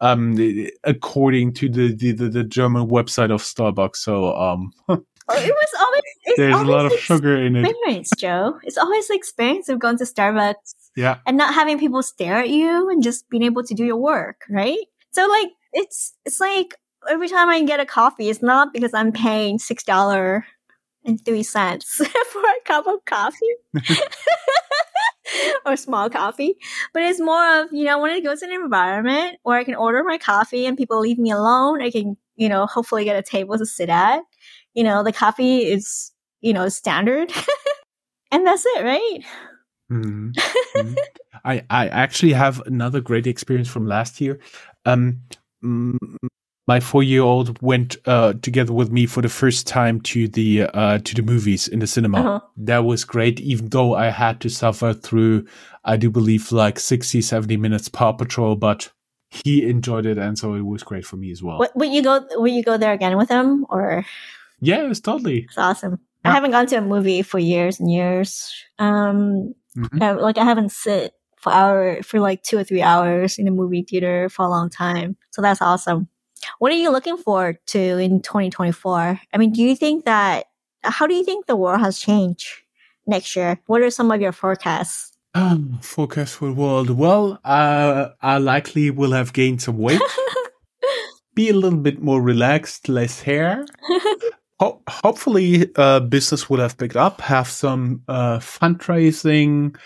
Um, 0.00 0.36
according 0.84 1.54
to 1.54 1.68
the, 1.68 1.92
the, 1.92 2.12
the, 2.12 2.44
German 2.44 2.86
website 2.88 3.32
of 3.32 3.42
Starbucks. 3.42 3.96
So, 3.96 4.36
um, 4.36 4.72
it 4.88 5.00
was 5.28 5.68
always 5.80 6.02
there's 6.36 6.54
always 6.54 6.68
a 6.68 6.70
lot 6.70 6.86
of 6.86 6.92
sugar 6.92 7.36
in 7.36 7.56
it. 7.56 7.64
Experience, 7.64 8.10
Joe. 8.16 8.58
It's 8.62 8.78
always 8.78 9.08
the 9.08 9.14
experience 9.14 9.68
of 9.68 9.78
going 9.78 9.98
to 9.98 10.04
Starbucks, 10.04 10.74
yeah, 10.96 11.18
and 11.26 11.36
not 11.36 11.54
having 11.54 11.78
people 11.78 12.02
stare 12.02 12.36
at 12.36 12.50
you 12.50 12.88
and 12.90 13.02
just 13.02 13.28
being 13.28 13.42
able 13.42 13.64
to 13.64 13.74
do 13.74 13.84
your 13.84 13.96
work, 13.96 14.42
right? 14.48 14.78
So 15.12 15.26
like 15.26 15.48
it's 15.72 16.14
it's 16.24 16.40
like 16.40 16.74
every 17.08 17.28
time 17.28 17.48
I 17.48 17.62
get 17.62 17.80
a 17.80 17.86
coffee, 17.86 18.28
it's 18.28 18.42
not 18.42 18.72
because 18.72 18.94
I'm 18.94 19.12
paying 19.12 19.58
six 19.58 19.84
dollar 19.84 20.44
and 21.04 21.24
three 21.24 21.42
cents 21.42 21.94
for 22.32 22.40
a 22.40 22.64
cup 22.64 22.86
of 22.86 23.04
coffee. 23.04 23.54
or 25.66 25.76
small 25.76 26.08
coffee, 26.08 26.56
but 26.92 27.02
it's 27.02 27.20
more 27.20 27.60
of, 27.60 27.72
you 27.72 27.84
know, 27.84 28.00
when 28.00 28.10
it 28.12 28.24
goes 28.24 28.42
in 28.42 28.50
an 28.50 28.60
environment 28.62 29.38
where 29.42 29.58
I 29.58 29.64
can 29.64 29.74
order 29.74 30.02
my 30.02 30.18
coffee 30.18 30.66
and 30.66 30.76
people 30.76 31.00
leave 31.00 31.18
me 31.18 31.30
alone, 31.30 31.82
I 31.82 31.90
can, 31.90 32.16
you 32.36 32.48
know, 32.48 32.66
hopefully 32.66 33.04
get 33.04 33.18
a 33.18 33.22
table 33.22 33.58
to 33.58 33.66
sit 33.66 33.88
at. 33.88 34.22
You 34.74 34.84
know, 34.84 35.02
the 35.02 35.12
coffee 35.12 35.66
is, 35.66 36.12
you 36.40 36.52
know, 36.52 36.68
standard. 36.68 37.30
and 38.32 38.46
that's 38.46 38.64
it, 38.64 38.84
right? 38.84 39.20
Mm-hmm. 39.90 40.94
I, 41.44 41.64
I 41.70 41.88
actually 41.88 42.32
have 42.32 42.60
another 42.66 43.00
great 43.00 43.26
experience 43.26 43.68
from 43.68 43.86
last 43.86 44.20
year. 44.20 44.38
Um, 44.84 45.22
my 46.68 46.80
four 46.80 47.02
year 47.02 47.22
old 47.22 47.60
went 47.62 47.96
uh, 48.06 48.34
together 48.42 48.74
with 48.74 48.92
me 48.92 49.06
for 49.06 49.22
the 49.22 49.28
first 49.28 49.66
time 49.66 50.00
to 50.02 50.28
the 50.28 50.64
uh, 50.64 50.98
to 50.98 51.14
the 51.14 51.22
movies 51.22 51.66
in 51.66 51.78
the 51.78 51.86
cinema. 51.86 52.18
Uh-huh. 52.18 52.40
That 52.58 52.84
was 52.84 53.04
great, 53.04 53.40
even 53.40 53.70
though 53.70 53.94
I 53.94 54.10
had 54.10 54.40
to 54.42 54.50
suffer 54.50 54.92
through, 54.92 55.46
I 55.84 55.96
do 55.96 56.10
believe, 56.10 56.52
like 56.52 56.78
60, 56.78 57.22
70 57.22 57.56
minutes 57.56 57.88
Paw 57.88 58.12
Patrol, 58.12 58.54
but 58.54 58.92
he 59.30 59.68
enjoyed 59.68 60.06
it, 60.06 60.18
and 60.18 60.38
so 60.38 60.54
it 60.54 60.64
was 60.64 60.82
great 60.82 61.06
for 61.06 61.16
me 61.16 61.32
as 61.32 61.42
well. 61.42 61.58
What, 61.58 61.74
will 61.74 61.90
you 61.90 62.02
go? 62.02 62.24
Will 62.32 62.48
you 62.48 62.62
go 62.62 62.76
there 62.76 62.92
again 62.92 63.16
with 63.16 63.30
him, 63.30 63.66
or? 63.70 64.04
Yeah, 64.60 64.82
it 64.84 64.88
was 64.88 65.00
totally. 65.00 65.40
It's 65.44 65.58
awesome. 65.58 65.98
I 66.24 66.32
haven't 66.32 66.50
gone 66.50 66.66
to 66.66 66.76
a 66.76 66.80
movie 66.82 67.22
for 67.22 67.38
years 67.38 67.80
and 67.80 67.90
years. 67.90 68.52
Um, 68.78 69.54
mm-hmm. 69.76 70.02
I, 70.02 70.12
like 70.12 70.36
I 70.36 70.44
haven't 70.44 70.72
sit 70.72 71.14
for 71.40 71.52
hour 71.52 72.02
for 72.02 72.20
like 72.20 72.42
two 72.42 72.58
or 72.58 72.64
three 72.64 72.82
hours 72.82 73.38
in 73.38 73.48
a 73.48 73.50
movie 73.50 73.82
theater 73.82 74.28
for 74.28 74.44
a 74.44 74.48
long 74.48 74.70
time. 74.70 75.16
So 75.30 75.42
that's 75.42 75.62
awesome. 75.62 76.08
What 76.58 76.72
are 76.72 76.76
you 76.76 76.90
looking 76.90 77.16
forward 77.16 77.58
to 77.68 77.78
in 77.78 78.22
2024? 78.22 79.20
I 79.32 79.38
mean, 79.38 79.52
do 79.52 79.62
you 79.62 79.74
think 79.74 80.04
that 80.04 80.46
how 80.84 81.06
do 81.06 81.14
you 81.14 81.24
think 81.24 81.46
the 81.46 81.56
world 81.56 81.80
has 81.80 81.98
changed 81.98 82.46
next 83.06 83.34
year? 83.34 83.58
What 83.66 83.82
are 83.82 83.90
some 83.90 84.10
of 84.10 84.20
your 84.20 84.32
forecasts? 84.32 85.12
Um, 85.34 85.78
forecast 85.82 86.36
for 86.36 86.46
the 86.46 86.54
world. 86.54 86.90
Well, 86.90 87.38
uh, 87.44 88.10
I 88.22 88.38
likely 88.38 88.90
will 88.90 89.12
have 89.12 89.32
gained 89.32 89.62
some 89.62 89.78
weight, 89.78 90.00
be 91.34 91.50
a 91.50 91.52
little 91.54 91.78
bit 91.78 92.00
more 92.02 92.20
relaxed, 92.20 92.88
less 92.88 93.20
hair. 93.20 93.66
Ho- 94.58 94.82
hopefully, 94.88 95.70
uh, 95.76 96.00
business 96.00 96.50
will 96.50 96.58
have 96.58 96.76
picked 96.78 96.96
up, 96.96 97.20
have 97.20 97.48
some 97.48 98.02
uh, 98.08 98.38
fundraising, 98.38 99.76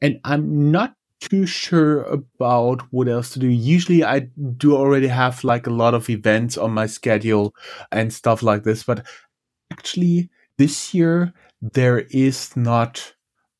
and 0.00 0.20
I'm 0.24 0.70
not 0.70 0.94
too 1.20 1.46
sure 1.46 2.02
about 2.02 2.82
what 2.92 3.08
else 3.08 3.30
to 3.30 3.38
do. 3.38 3.48
Usually 3.48 4.04
I 4.04 4.28
do 4.56 4.76
already 4.76 5.08
have 5.08 5.42
like 5.44 5.66
a 5.66 5.70
lot 5.70 5.94
of 5.94 6.10
events 6.10 6.58
on 6.58 6.72
my 6.72 6.86
schedule 6.86 7.54
and 7.90 8.12
stuff 8.12 8.42
like 8.42 8.64
this, 8.64 8.82
but 8.82 9.06
actually 9.72 10.30
this 10.58 10.94
year 10.94 11.32
there 11.60 12.00
is 12.10 12.56
not 12.56 13.14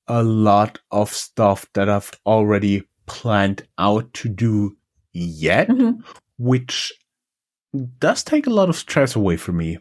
a 0.09 0.23
lot 0.23 0.79
of 0.91 1.13
stuff 1.13 1.67
that 1.75 1.89
I've 1.89 2.11
already 2.27 2.83
planned 3.07 3.67
out 3.79 4.13
to 4.15 4.29
do 4.29 4.77
yet, 5.13 5.69
mm-hmm. 5.69 6.01
which 6.39 6.93
does 7.99 8.23
take 8.23 8.47
a 8.47 8.51
lot 8.51 8.69
of 8.69 8.77
stress 8.77 9.17
away 9.17 9.37
from 9.37 9.57
me 9.57 9.79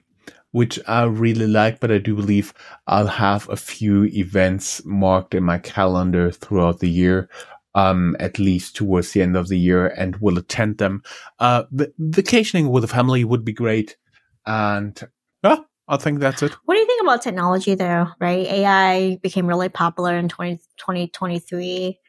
which 0.56 0.80
I 0.88 1.04
really 1.04 1.48
like, 1.48 1.82
but 1.82 1.92
I 1.92 1.98
do 1.98 2.16
believe 2.16 2.54
I'll 2.88 3.08
have 3.08 3.50
a 3.50 3.58
few 3.58 4.06
events 4.06 4.82
marked 4.86 5.36
in 5.36 5.44
my 5.44 5.58
calendar 5.58 6.32
throughout 6.32 6.80
the 6.80 6.90
year. 6.90 7.30
Um, 7.74 8.16
at 8.22 8.40
least 8.40 8.74
towards 8.74 9.12
the 9.12 9.22
end 9.22 9.36
of 9.36 9.50
the 9.50 9.60
year 9.60 9.88
and 9.88 10.16
will 10.22 10.38
attend 10.38 10.78
them. 10.78 11.04
Uh, 11.40 11.64
vacationing 12.00 12.70
with 12.70 12.86
a 12.86 12.88
family 12.88 13.26
would 13.26 13.44
be 13.44 13.52
great. 13.52 13.98
And 14.46 14.98
yeah, 15.44 15.58
I 15.90 15.98
think 15.98 16.22
that's 16.22 16.42
it. 16.42 16.54
What 16.64 16.76
do 16.76 16.80
you 16.80 16.88
think 16.88 17.04
about 17.04 17.22
technology 17.22 17.76
though, 17.76 18.08
right? 18.22 18.48
AI 18.48 19.20
became 19.22 19.46
really 19.46 19.68
popular 19.68 20.16
in 20.16 20.30
20, 20.30 20.56
2023. 20.78 22.00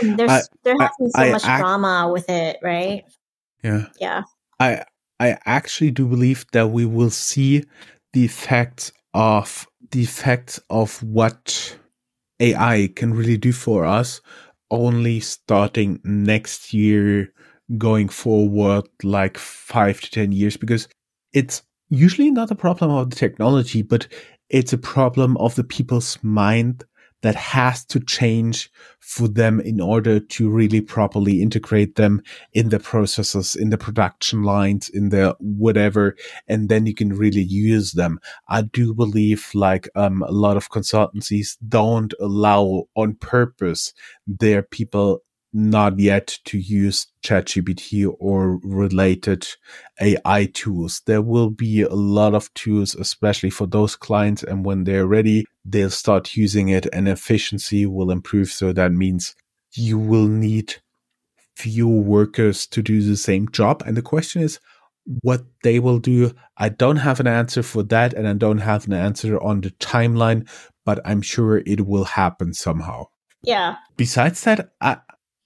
There's, 0.00 0.30
I, 0.30 0.40
there 0.64 0.76
has 0.80 0.90
been 0.98 1.10
so 1.10 1.20
I, 1.20 1.30
much 1.30 1.44
I, 1.44 1.58
drama 1.58 2.10
with 2.10 2.30
it, 2.30 2.56
right? 2.62 3.04
Yeah. 3.62 3.88
Yeah. 4.00 4.22
I, 4.58 4.84
I 5.22 5.38
actually 5.46 5.92
do 5.92 6.04
believe 6.08 6.44
that 6.50 6.72
we 6.72 6.84
will 6.84 7.10
see 7.10 7.62
the 8.12 8.24
effects 8.24 8.90
of 9.14 9.68
the 9.92 10.02
effects 10.02 10.58
of 10.68 11.00
what 11.00 11.76
AI 12.40 12.88
can 12.96 13.14
really 13.14 13.36
do 13.36 13.52
for 13.52 13.84
us 13.84 14.20
only 14.72 15.20
starting 15.20 16.00
next 16.02 16.74
year 16.74 17.32
going 17.78 18.08
forward 18.08 18.88
like 19.04 19.38
5 19.38 20.00
to 20.00 20.10
10 20.10 20.32
years 20.32 20.56
because 20.56 20.88
it's 21.32 21.62
usually 21.88 22.32
not 22.32 22.50
a 22.50 22.56
problem 22.56 22.90
of 22.90 23.10
the 23.10 23.16
technology 23.16 23.82
but 23.82 24.08
it's 24.48 24.72
a 24.72 24.78
problem 24.78 25.36
of 25.36 25.54
the 25.54 25.62
people's 25.62 26.18
mind 26.24 26.82
that 27.22 27.34
has 27.34 27.84
to 27.86 28.00
change 28.00 28.70
for 29.00 29.26
them 29.26 29.60
in 29.60 29.80
order 29.80 30.20
to 30.20 30.50
really 30.50 30.80
properly 30.80 31.42
integrate 31.42 31.96
them 31.96 32.22
in 32.52 32.68
the 32.68 32.78
processes, 32.78 33.56
in 33.56 33.70
the 33.70 33.78
production 33.78 34.42
lines, 34.42 34.88
in 34.88 35.08
the 35.08 35.36
whatever, 35.40 36.16
and 36.46 36.68
then 36.68 36.86
you 36.86 36.94
can 36.94 37.10
really 37.10 37.42
use 37.42 37.92
them. 37.92 38.20
I 38.48 38.62
do 38.62 38.94
believe 38.94 39.50
like 39.54 39.88
um, 39.94 40.22
a 40.22 40.32
lot 40.32 40.56
of 40.56 40.70
consultancies 40.70 41.56
don't 41.68 42.12
allow 42.20 42.84
on 42.94 43.14
purpose 43.14 43.92
their 44.26 44.62
people 44.62 45.22
not 45.52 45.98
yet 45.98 46.38
to 46.46 46.58
use 46.58 47.06
ChatGPT 47.24 48.12
or 48.18 48.58
related 48.62 49.46
AI 50.00 50.46
tools. 50.52 51.02
There 51.06 51.22
will 51.22 51.50
be 51.50 51.82
a 51.82 51.94
lot 51.94 52.34
of 52.34 52.52
tools, 52.54 52.94
especially 52.94 53.50
for 53.50 53.66
those 53.66 53.96
clients. 53.96 54.42
And 54.42 54.64
when 54.64 54.84
they're 54.84 55.06
ready, 55.06 55.44
they'll 55.64 55.90
start 55.90 56.36
using 56.36 56.68
it 56.68 56.86
and 56.92 57.08
efficiency 57.08 57.86
will 57.86 58.10
improve. 58.10 58.50
So 58.50 58.72
that 58.72 58.92
means 58.92 59.34
you 59.74 59.98
will 59.98 60.26
need 60.28 60.76
few 61.54 61.88
workers 61.88 62.66
to 62.68 62.82
do 62.82 63.02
the 63.02 63.16
same 63.16 63.48
job. 63.48 63.82
And 63.86 63.96
the 63.96 64.02
question 64.02 64.42
is, 64.42 64.58
what 65.22 65.42
they 65.62 65.78
will 65.78 65.98
do. 65.98 66.32
I 66.56 66.68
don't 66.68 66.96
have 66.96 67.20
an 67.20 67.26
answer 67.26 67.62
for 67.62 67.82
that, 67.84 68.14
and 68.14 68.28
I 68.28 68.34
don't 68.34 68.58
have 68.58 68.86
an 68.86 68.92
answer 68.92 69.42
on 69.42 69.60
the 69.60 69.70
timeline, 69.70 70.48
but 70.84 71.00
I'm 71.04 71.22
sure 71.22 71.58
it 71.58 71.86
will 71.86 72.04
happen 72.04 72.54
somehow. 72.54 73.06
Yeah. 73.42 73.76
Besides 73.96 74.42
that, 74.44 74.72
I, 74.80 74.98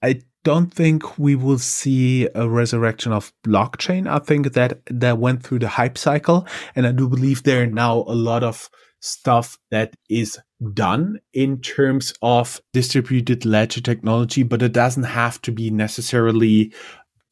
I 0.07 0.21
don't 0.45 0.73
think 0.73 1.19
we 1.19 1.35
will 1.35 1.59
see 1.59 2.29
a 2.33 2.49
resurrection 2.49 3.13
of 3.13 3.33
blockchain. 3.45 4.09
I 4.09 4.21
think 4.21 4.53
that 4.53 4.79
that 4.87 5.19
went 5.19 5.43
through 5.43 5.59
the 5.59 5.69
hype 5.69 5.99
cycle, 5.99 6.47
and 6.77 6.87
I 6.87 6.93
do 6.93 7.09
believe 7.09 7.43
there 7.43 7.65
are 7.65 7.67
now 7.67 8.05
a 8.07 8.15
lot 8.15 8.45
of 8.45 8.71
stuff 9.01 9.59
that 9.73 9.95
is 10.09 10.39
done 10.73 11.19
in 11.33 11.61
terms 11.61 12.15
of 12.23 12.61
distributed 12.73 13.45
ledger 13.45 13.81
technology, 13.81 14.45
but 14.45 14.63
it 14.63 14.73
doesn't 14.73 15.03
have 15.23 15.43
to 15.43 15.51
be 15.51 15.71
necessarily 15.71 16.73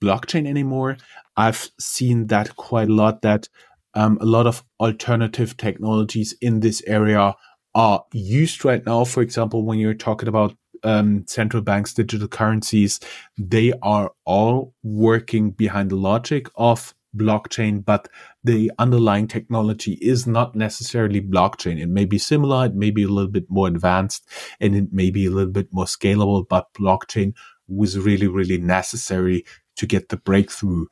blockchain 0.02 0.44
anymore. 0.48 0.96
I've 1.36 1.70
seen 1.78 2.26
that 2.26 2.56
quite 2.56 2.88
a 2.88 2.92
lot. 2.92 3.22
That 3.22 3.48
um, 3.94 4.18
a 4.20 4.26
lot 4.26 4.48
of 4.48 4.64
alternative 4.80 5.56
technologies 5.56 6.34
in 6.40 6.58
this 6.58 6.82
area 6.88 7.34
are 7.76 8.04
used 8.12 8.64
right 8.64 8.84
now. 8.84 9.04
For 9.04 9.22
example, 9.22 9.64
when 9.64 9.78
you're 9.78 9.94
talking 9.94 10.28
about 10.28 10.56
um, 10.84 11.26
central 11.26 11.62
banks, 11.62 11.94
digital 11.94 12.28
currencies, 12.28 13.00
they 13.36 13.72
are 13.82 14.12
all 14.24 14.74
working 14.82 15.50
behind 15.50 15.90
the 15.90 15.96
logic 15.96 16.48
of 16.54 16.94
blockchain, 17.16 17.84
but 17.84 18.08
the 18.42 18.70
underlying 18.78 19.26
technology 19.28 19.94
is 19.94 20.26
not 20.26 20.54
necessarily 20.54 21.20
blockchain. 21.20 21.80
It 21.80 21.88
may 21.88 22.04
be 22.04 22.18
similar, 22.18 22.66
it 22.66 22.74
may 22.74 22.90
be 22.90 23.04
a 23.04 23.08
little 23.08 23.30
bit 23.30 23.46
more 23.48 23.68
advanced, 23.68 24.28
and 24.60 24.74
it 24.74 24.92
may 24.92 25.10
be 25.10 25.26
a 25.26 25.30
little 25.30 25.52
bit 25.52 25.68
more 25.72 25.86
scalable, 25.86 26.46
but 26.48 26.72
blockchain 26.74 27.34
was 27.68 27.98
really, 27.98 28.26
really 28.26 28.58
necessary 28.58 29.44
to 29.76 29.86
get 29.86 30.08
the 30.08 30.16
breakthrough 30.16 30.86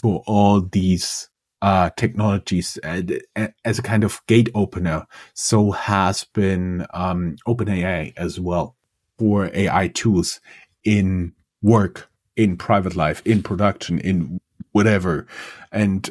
for 0.00 0.22
all 0.26 0.60
these 0.60 1.28
uh, 1.60 1.90
technologies 1.96 2.76
as 2.78 3.78
a 3.78 3.82
kind 3.82 4.04
of 4.04 4.20
gate 4.26 4.48
opener. 4.54 5.06
So 5.34 5.72
has 5.72 6.24
been 6.24 6.86
um, 6.92 7.36
OpenAI 7.46 8.12
as 8.16 8.38
well 8.38 8.77
for 9.18 9.50
AI 9.52 9.88
tools 9.88 10.40
in 10.84 11.32
work, 11.62 12.10
in 12.36 12.56
private 12.56 12.96
life, 12.96 13.22
in 13.24 13.42
production, 13.42 13.98
in 13.98 14.40
whatever. 14.72 15.26
And 15.72 16.10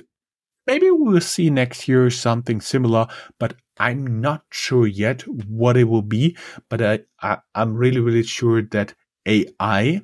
maybe 0.65 0.89
we'll 0.91 1.21
see 1.21 1.49
next 1.49 1.87
year 1.87 2.09
something 2.09 2.61
similar, 2.61 3.07
but 3.39 3.55
I'm 3.79 4.21
not 4.21 4.43
sure 4.51 4.87
yet 4.87 5.21
what 5.47 5.77
it 5.77 5.85
will 5.85 6.01
be. 6.01 6.35
But 6.69 6.81
I, 6.81 6.99
I, 7.21 7.37
I'm 7.55 7.75
really, 7.75 7.99
really 7.99 8.23
sure 8.23 8.61
that 8.61 8.93
AI 9.25 10.01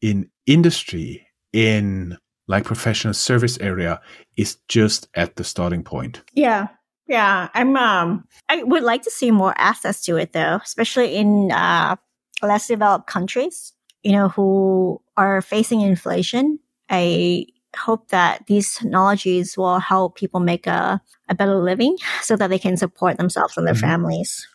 in 0.00 0.30
industry, 0.46 1.26
in 1.52 2.16
like 2.46 2.64
professional 2.64 3.14
service 3.14 3.58
area 3.60 4.00
is 4.36 4.56
just 4.68 5.08
at 5.14 5.36
the 5.36 5.44
starting 5.44 5.82
point. 5.82 6.22
Yeah. 6.32 6.68
Yeah, 7.06 7.48
I'm 7.54 7.74
um 7.76 8.24
I 8.50 8.62
would 8.62 8.82
like 8.82 9.02
to 9.02 9.10
see 9.10 9.30
more 9.30 9.54
access 9.56 10.02
to 10.02 10.16
it 10.16 10.34
though, 10.34 10.60
especially 10.62 11.16
in 11.16 11.50
uh 11.50 11.96
less 12.42 12.68
developed 12.68 13.06
countries, 13.06 13.72
you 14.02 14.12
know, 14.12 14.28
who 14.28 15.00
are 15.16 15.42
facing 15.42 15.80
inflation. 15.80 16.58
I 16.88 17.46
hope 17.76 18.08
that 18.08 18.46
these 18.46 18.74
technologies 18.74 19.56
will 19.56 19.78
help 19.78 20.16
people 20.16 20.40
make 20.40 20.66
a, 20.66 21.00
a 21.28 21.34
better 21.34 21.56
living 21.56 21.96
so 22.22 22.36
that 22.36 22.48
they 22.48 22.58
can 22.58 22.76
support 22.76 23.16
themselves 23.16 23.56
and 23.56 23.66
their 23.66 23.74
mm-hmm. 23.74 23.86
families. 23.86 24.46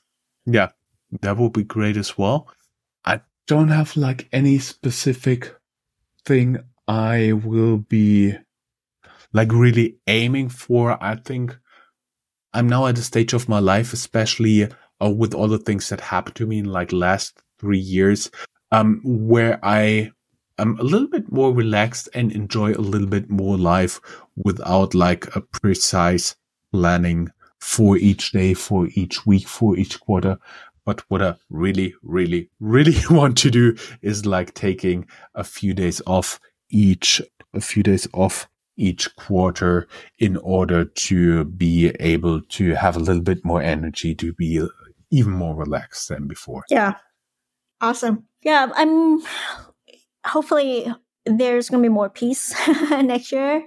Yeah, 0.46 0.70
that 1.22 1.38
would 1.38 1.54
be 1.54 1.64
great 1.64 1.98
as 1.98 2.18
well. 2.18 2.48
I 3.06 3.22
don't 3.48 3.70
have 3.70 3.96
like 3.96 4.28
any 4.32 4.60
specific 4.60 5.56
thing 6.26 6.58
I 6.88 7.34
will 7.34 7.78
be 7.78 8.36
like 9.32 9.52
really 9.52 9.98
aiming 10.08 10.50
for. 10.50 11.02
I 11.04 11.16
think 11.16 11.58
I'm 12.54 12.68
now 12.68 12.86
at 12.86 12.98
a 12.98 13.02
stage 13.02 13.34
of 13.34 13.50
my 13.50 13.60
life, 13.60 13.94
especially 13.94 14.70
uh, 15.02 15.10
with 15.10 15.34
all 15.34 15.48
the 15.48 15.58
things 15.58 15.90
that 15.90 16.02
happened 16.02 16.36
to 16.36 16.46
me 16.46 16.60
in 16.60 16.66
like 16.66 16.92
last 16.92 17.42
three 17.64 17.80
years, 17.80 18.30
um, 18.72 19.00
where 19.04 19.58
I 19.64 20.12
am 20.60 20.78
a 20.80 20.84
little 20.84 21.08
bit 21.08 21.32
more 21.32 21.54
relaxed 21.54 22.10
and 22.14 22.32
enjoy 22.34 22.74
a 22.74 22.84
little 22.92 23.08
bit 23.08 23.30
more 23.30 23.58
life 23.58 24.02
without 24.36 24.94
like 24.94 25.34
a 25.34 25.42
precise 25.42 26.36
planning 26.74 27.32
for 27.62 27.96
each 27.96 28.34
day, 28.34 28.54
for 28.54 28.90
each 28.96 29.26
week, 29.26 29.48
for 29.48 29.78
each 29.78 29.98
quarter. 30.02 30.38
But 30.86 31.10
what 31.10 31.22
I 31.22 31.36
really, 31.50 31.94
really, 32.04 32.50
really 32.60 32.98
want 33.10 33.38
to 33.40 33.50
do 33.50 33.78
is 34.02 34.26
like 34.26 34.54
taking 34.54 35.08
a 35.36 35.46
few 35.46 35.74
days 35.74 36.02
off 36.06 36.42
each, 36.70 37.22
a 37.54 37.62
few 37.62 37.82
days 37.82 38.10
off 38.14 38.50
each 38.76 39.16
quarter 39.16 39.88
in 40.20 40.36
order 40.38 40.84
to 40.84 41.46
be 41.46 41.94
able 42.02 42.42
to 42.42 42.74
have 42.74 42.98
a 42.98 43.00
little 43.00 43.22
bit 43.22 43.46
more 43.46 43.62
energy 43.62 44.14
to 44.16 44.34
be 44.34 44.62
even 45.12 45.32
more 45.32 45.56
relaxed 45.56 46.10
than 46.10 46.28
before. 46.28 46.64
Yeah. 46.70 46.96
Awesome. 47.84 48.24
Yeah, 48.44 48.70
I'm 48.74 49.22
hopefully 50.26 50.88
there's 51.26 51.70
to 51.70 51.80
be 51.82 51.90
more 51.90 52.10
peace 52.10 52.56
next 52.92 53.34
year. 53.34 53.58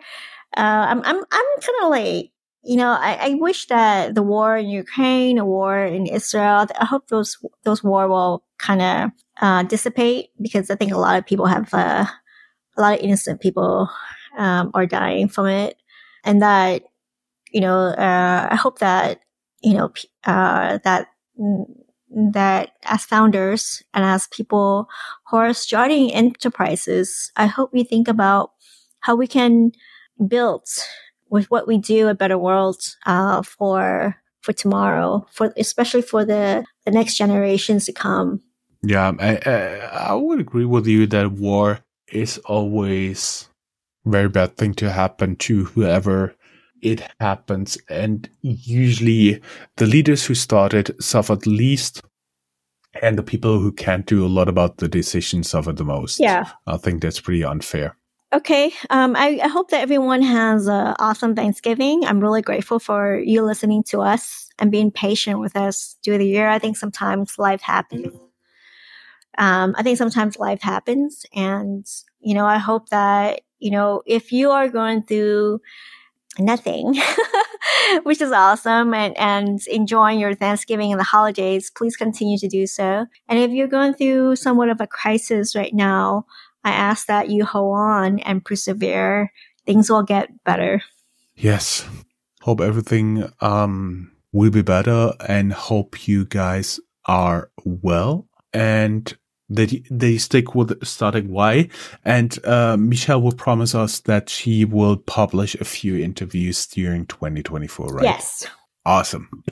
Uh, 0.57 0.87
I'm 0.91 1.03
I'm 1.05 1.17
I'm 1.19 1.47
kind 1.61 1.79
of 1.83 1.91
like 1.91 2.31
you 2.65 2.77
know 2.77 2.93
I, 2.93 3.19
I 3.21 3.35
wish 3.35 3.67
that 3.67 4.15
the 4.15 4.23
war 4.23 4.57
in 4.57 4.69
Ukraine, 4.69 5.37
the 5.37 5.45
war 5.45 5.85
in 5.85 6.07
Israel, 6.07 6.67
I 6.81 6.87
hope 6.87 7.09
those 7.09 7.37
those 7.65 7.85
war 7.85 8.09
will 8.09 8.43
kind 8.59 8.83
of 8.83 9.11
uh, 9.43 9.65
dissipate 9.65 10.31
because 10.41 10.71
I 10.71 10.77
think 10.77 10.93
a 10.93 10.99
lot 10.99 11.19
of 11.19 11.27
people 11.27 11.47
have 11.47 11.75
uh, 11.75 12.07
a 12.79 12.81
lot 12.81 12.99
of 12.99 13.05
innocent 13.05 13.43
people 13.43 13.91
um, 14.39 14.71
are 14.75 14.87
dying 14.87 15.29
from 15.29 15.49
it, 15.49 15.77
and 16.25 16.43
that 16.43 16.85
you 17.53 17.61
know 17.61 17.79
uh, 17.79 18.49
I 18.51 18.57
hope 18.57 18.81
that 18.81 19.21
you 19.63 19.75
know 19.75 19.93
uh, 20.27 20.79
that 20.85 21.09
that 22.17 22.71
as 22.85 23.05
founders 23.05 23.83
and 23.93 24.05
as 24.05 24.27
people 24.29 24.89
who 25.29 25.37
are 25.37 25.53
starting 25.53 26.13
enterprises, 26.13 27.31
I 27.37 27.47
hope 27.47 27.73
we 27.73 27.85
think 27.85 28.09
about 28.09 28.53
how 29.01 29.17
we 29.17 29.27
can 29.27 29.73
build 30.27 30.67
with 31.29 31.51
what 31.51 31.67
we 31.67 31.77
do 31.77 32.09
a 32.09 32.15
better 32.15 32.39
world 32.39 32.81
uh, 33.05 33.43
for 33.43 34.17
for 34.41 34.53
tomorrow, 34.53 35.27
for 35.31 35.53
especially 35.57 36.03
for 36.03 36.25
the 36.25 36.65
the 36.87 36.91
next 36.91 37.17
generations 37.17 37.85
to 37.87 37.93
come. 37.93 38.41
Yeah, 38.83 39.13
I, 39.19 39.37
I, 39.45 40.11
I 40.11 40.15
would 40.15 40.41
agree 40.41 40.65
with 40.65 40.87
you 40.87 41.07
that 41.09 41.33
war 41.33 41.81
is 42.13 42.39
always 42.39 43.49
very 44.05 44.29
bad 44.29 44.57
thing 44.57 44.73
to 44.75 44.91
happen 44.91 45.35
to 45.37 45.65
whoever 45.65 46.36
it 46.83 47.03
happens. 47.21 47.79
And 47.89 48.29
usually 48.43 49.41
the 49.77 49.87
leaders 49.87 50.25
who 50.25 50.35
started 50.35 50.95
suffered 51.03 51.47
least 51.47 52.03
and 53.03 53.19
the 53.19 53.23
people 53.23 53.59
who 53.59 53.73
can't 53.73 54.07
do 54.07 54.25
a 54.25 54.29
lot 54.29 54.49
about 54.49 54.79
the 54.79 54.89
decision 54.89 55.43
suffer 55.43 55.73
the 55.73 55.85
most. 55.85 56.21
Yeah. 56.21 56.51
I 56.67 56.77
think 56.77 57.03
that's 57.03 57.21
pretty 57.21 57.45
unfair. 57.45 57.97
Okay. 58.33 58.73
Um, 58.91 59.15
I, 59.15 59.39
I, 59.43 59.49
hope 59.49 59.71
that 59.71 59.83
everyone 59.83 60.21
has 60.21 60.67
an 60.67 60.97
awesome 60.99 61.37
Thanksgiving. 61.37 62.05
I'm 62.05 62.21
really 62.21 62.43
grateful 62.43 62.81
for 62.81 63.21
you 63.21 63.43
listening 63.43 63.85
to 63.85 64.01
us 64.01 64.49
and 64.59 64.73
being 64.73 64.91
patient 64.91 65.39
with 65.39 65.57
us 65.57 65.97
through 66.05 66.19
the 66.19 66.27
year. 66.27 66.49
I 66.49 66.59
think 66.59 66.77
sometimes 66.77 67.39
life 67.39 67.63
happens. 67.63 68.09
Um, 69.39 69.75
I 69.79 69.83
think 69.83 69.97
sometimes 69.99 70.39
life 70.39 70.61
happens. 70.61 71.25
And, 71.35 71.87
you 72.19 72.35
know, 72.35 72.47
I 72.47 72.59
hope 72.59 72.89
that, 72.89 73.43
you 73.59 73.71
know, 73.71 74.03
if 74.07 74.33
you 74.33 74.51
are 74.51 74.69
going 74.69 75.05
through 75.05 75.61
nothing, 76.39 77.01
which 78.03 78.21
is 78.21 78.33
awesome, 78.33 78.95
and, 78.95 79.17
and 79.17 79.67
enjoying 79.69 80.21
your 80.21 80.35
Thanksgiving 80.35 80.93
and 80.93 81.01
the 81.01 81.05
holidays, 81.05 81.71
please 81.71 81.97
continue 81.97 82.39
to 82.39 82.49
do 82.49 82.67
so. 82.67 83.07
And 83.29 83.39
if 83.39 83.51
you're 83.51 83.67
going 83.67 83.95
through 83.95 84.37
somewhat 84.37 84.69
of 84.69 84.81
a 84.81 84.87
crisis 84.87 85.55
right 85.55 85.75
now, 85.75 86.27
I 86.65 86.71
ask 86.71 87.07
that 87.07 87.31
you 87.31 87.45
hold 87.45 87.77
on 87.77 88.19
and 88.21 88.45
persevere. 88.45 89.33
Things 89.65 89.91
will 89.91 90.03
get 90.03 90.45
better. 90.45 90.83
Yes. 91.37 91.87
Hope 92.43 92.61
everything 92.61 93.31
um, 93.41 94.13
will 94.33 94.51
be 94.51 94.63
better 94.63 95.13
and 95.29 95.53
hope 95.53 96.07
you 96.07 96.25
guys 96.25 96.81
are 97.07 97.51
well 97.65 98.27
and 98.53 99.17
they 99.49 99.83
they 99.91 100.19
stick 100.19 100.55
with 100.55 100.85
starting 100.85 101.31
Y. 101.31 101.69
And 102.05 102.39
uh, 102.45 102.77
Michelle 102.77 103.23
will 103.23 103.33
promise 103.33 103.75
us 103.75 104.01
that 104.01 104.29
she 104.29 104.65
will 104.65 104.97
publish 104.97 105.55
a 105.57 105.65
few 105.65 105.97
interviews 105.97 106.67
during 106.67 107.07
2024, 107.07 107.87
right? 107.89 108.05
Yes. 108.05 108.47
Awesome. 108.85 109.45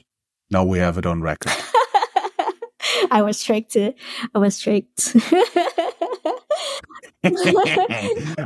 Now 0.51 0.64
we 0.64 0.78
have 0.78 0.99
it 0.99 1.07
on 1.07 1.20
record. 1.22 1.53
I 3.11 3.22
was 3.22 3.42
tricked. 3.42 3.76
I 3.76 3.95
was 4.38 4.59
tricked. 4.59 5.14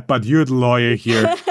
but 0.07 0.24
you're 0.24 0.44
the 0.44 0.55
lawyer 0.55 0.94
here. 0.94 1.34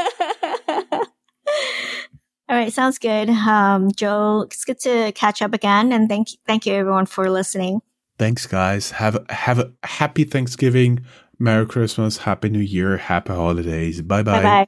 All 2.49 2.55
right, 2.55 2.71
sounds 2.71 2.97
good. 2.97 3.29
Um, 3.29 3.91
Joe, 3.91 4.43
it's 4.43 4.63
good 4.63 4.79
to 4.79 5.11
catch 5.11 5.41
up 5.41 5.53
again, 5.53 5.91
and 5.91 6.07
thank 6.07 6.29
thank 6.45 6.65
you 6.65 6.73
everyone 6.73 7.05
for 7.05 7.29
listening. 7.29 7.81
Thanks, 8.19 8.47
guys. 8.47 8.91
Have 8.91 9.25
have 9.29 9.59
a 9.59 9.71
happy 9.83 10.23
Thanksgiving, 10.23 11.05
Merry 11.39 11.65
Christmas, 11.65 12.17
Happy 12.17 12.49
New 12.49 12.59
Year, 12.59 12.97
Happy 12.97 13.33
Holidays. 13.33 14.01
Bye 14.01 14.23
bye. 14.23 14.65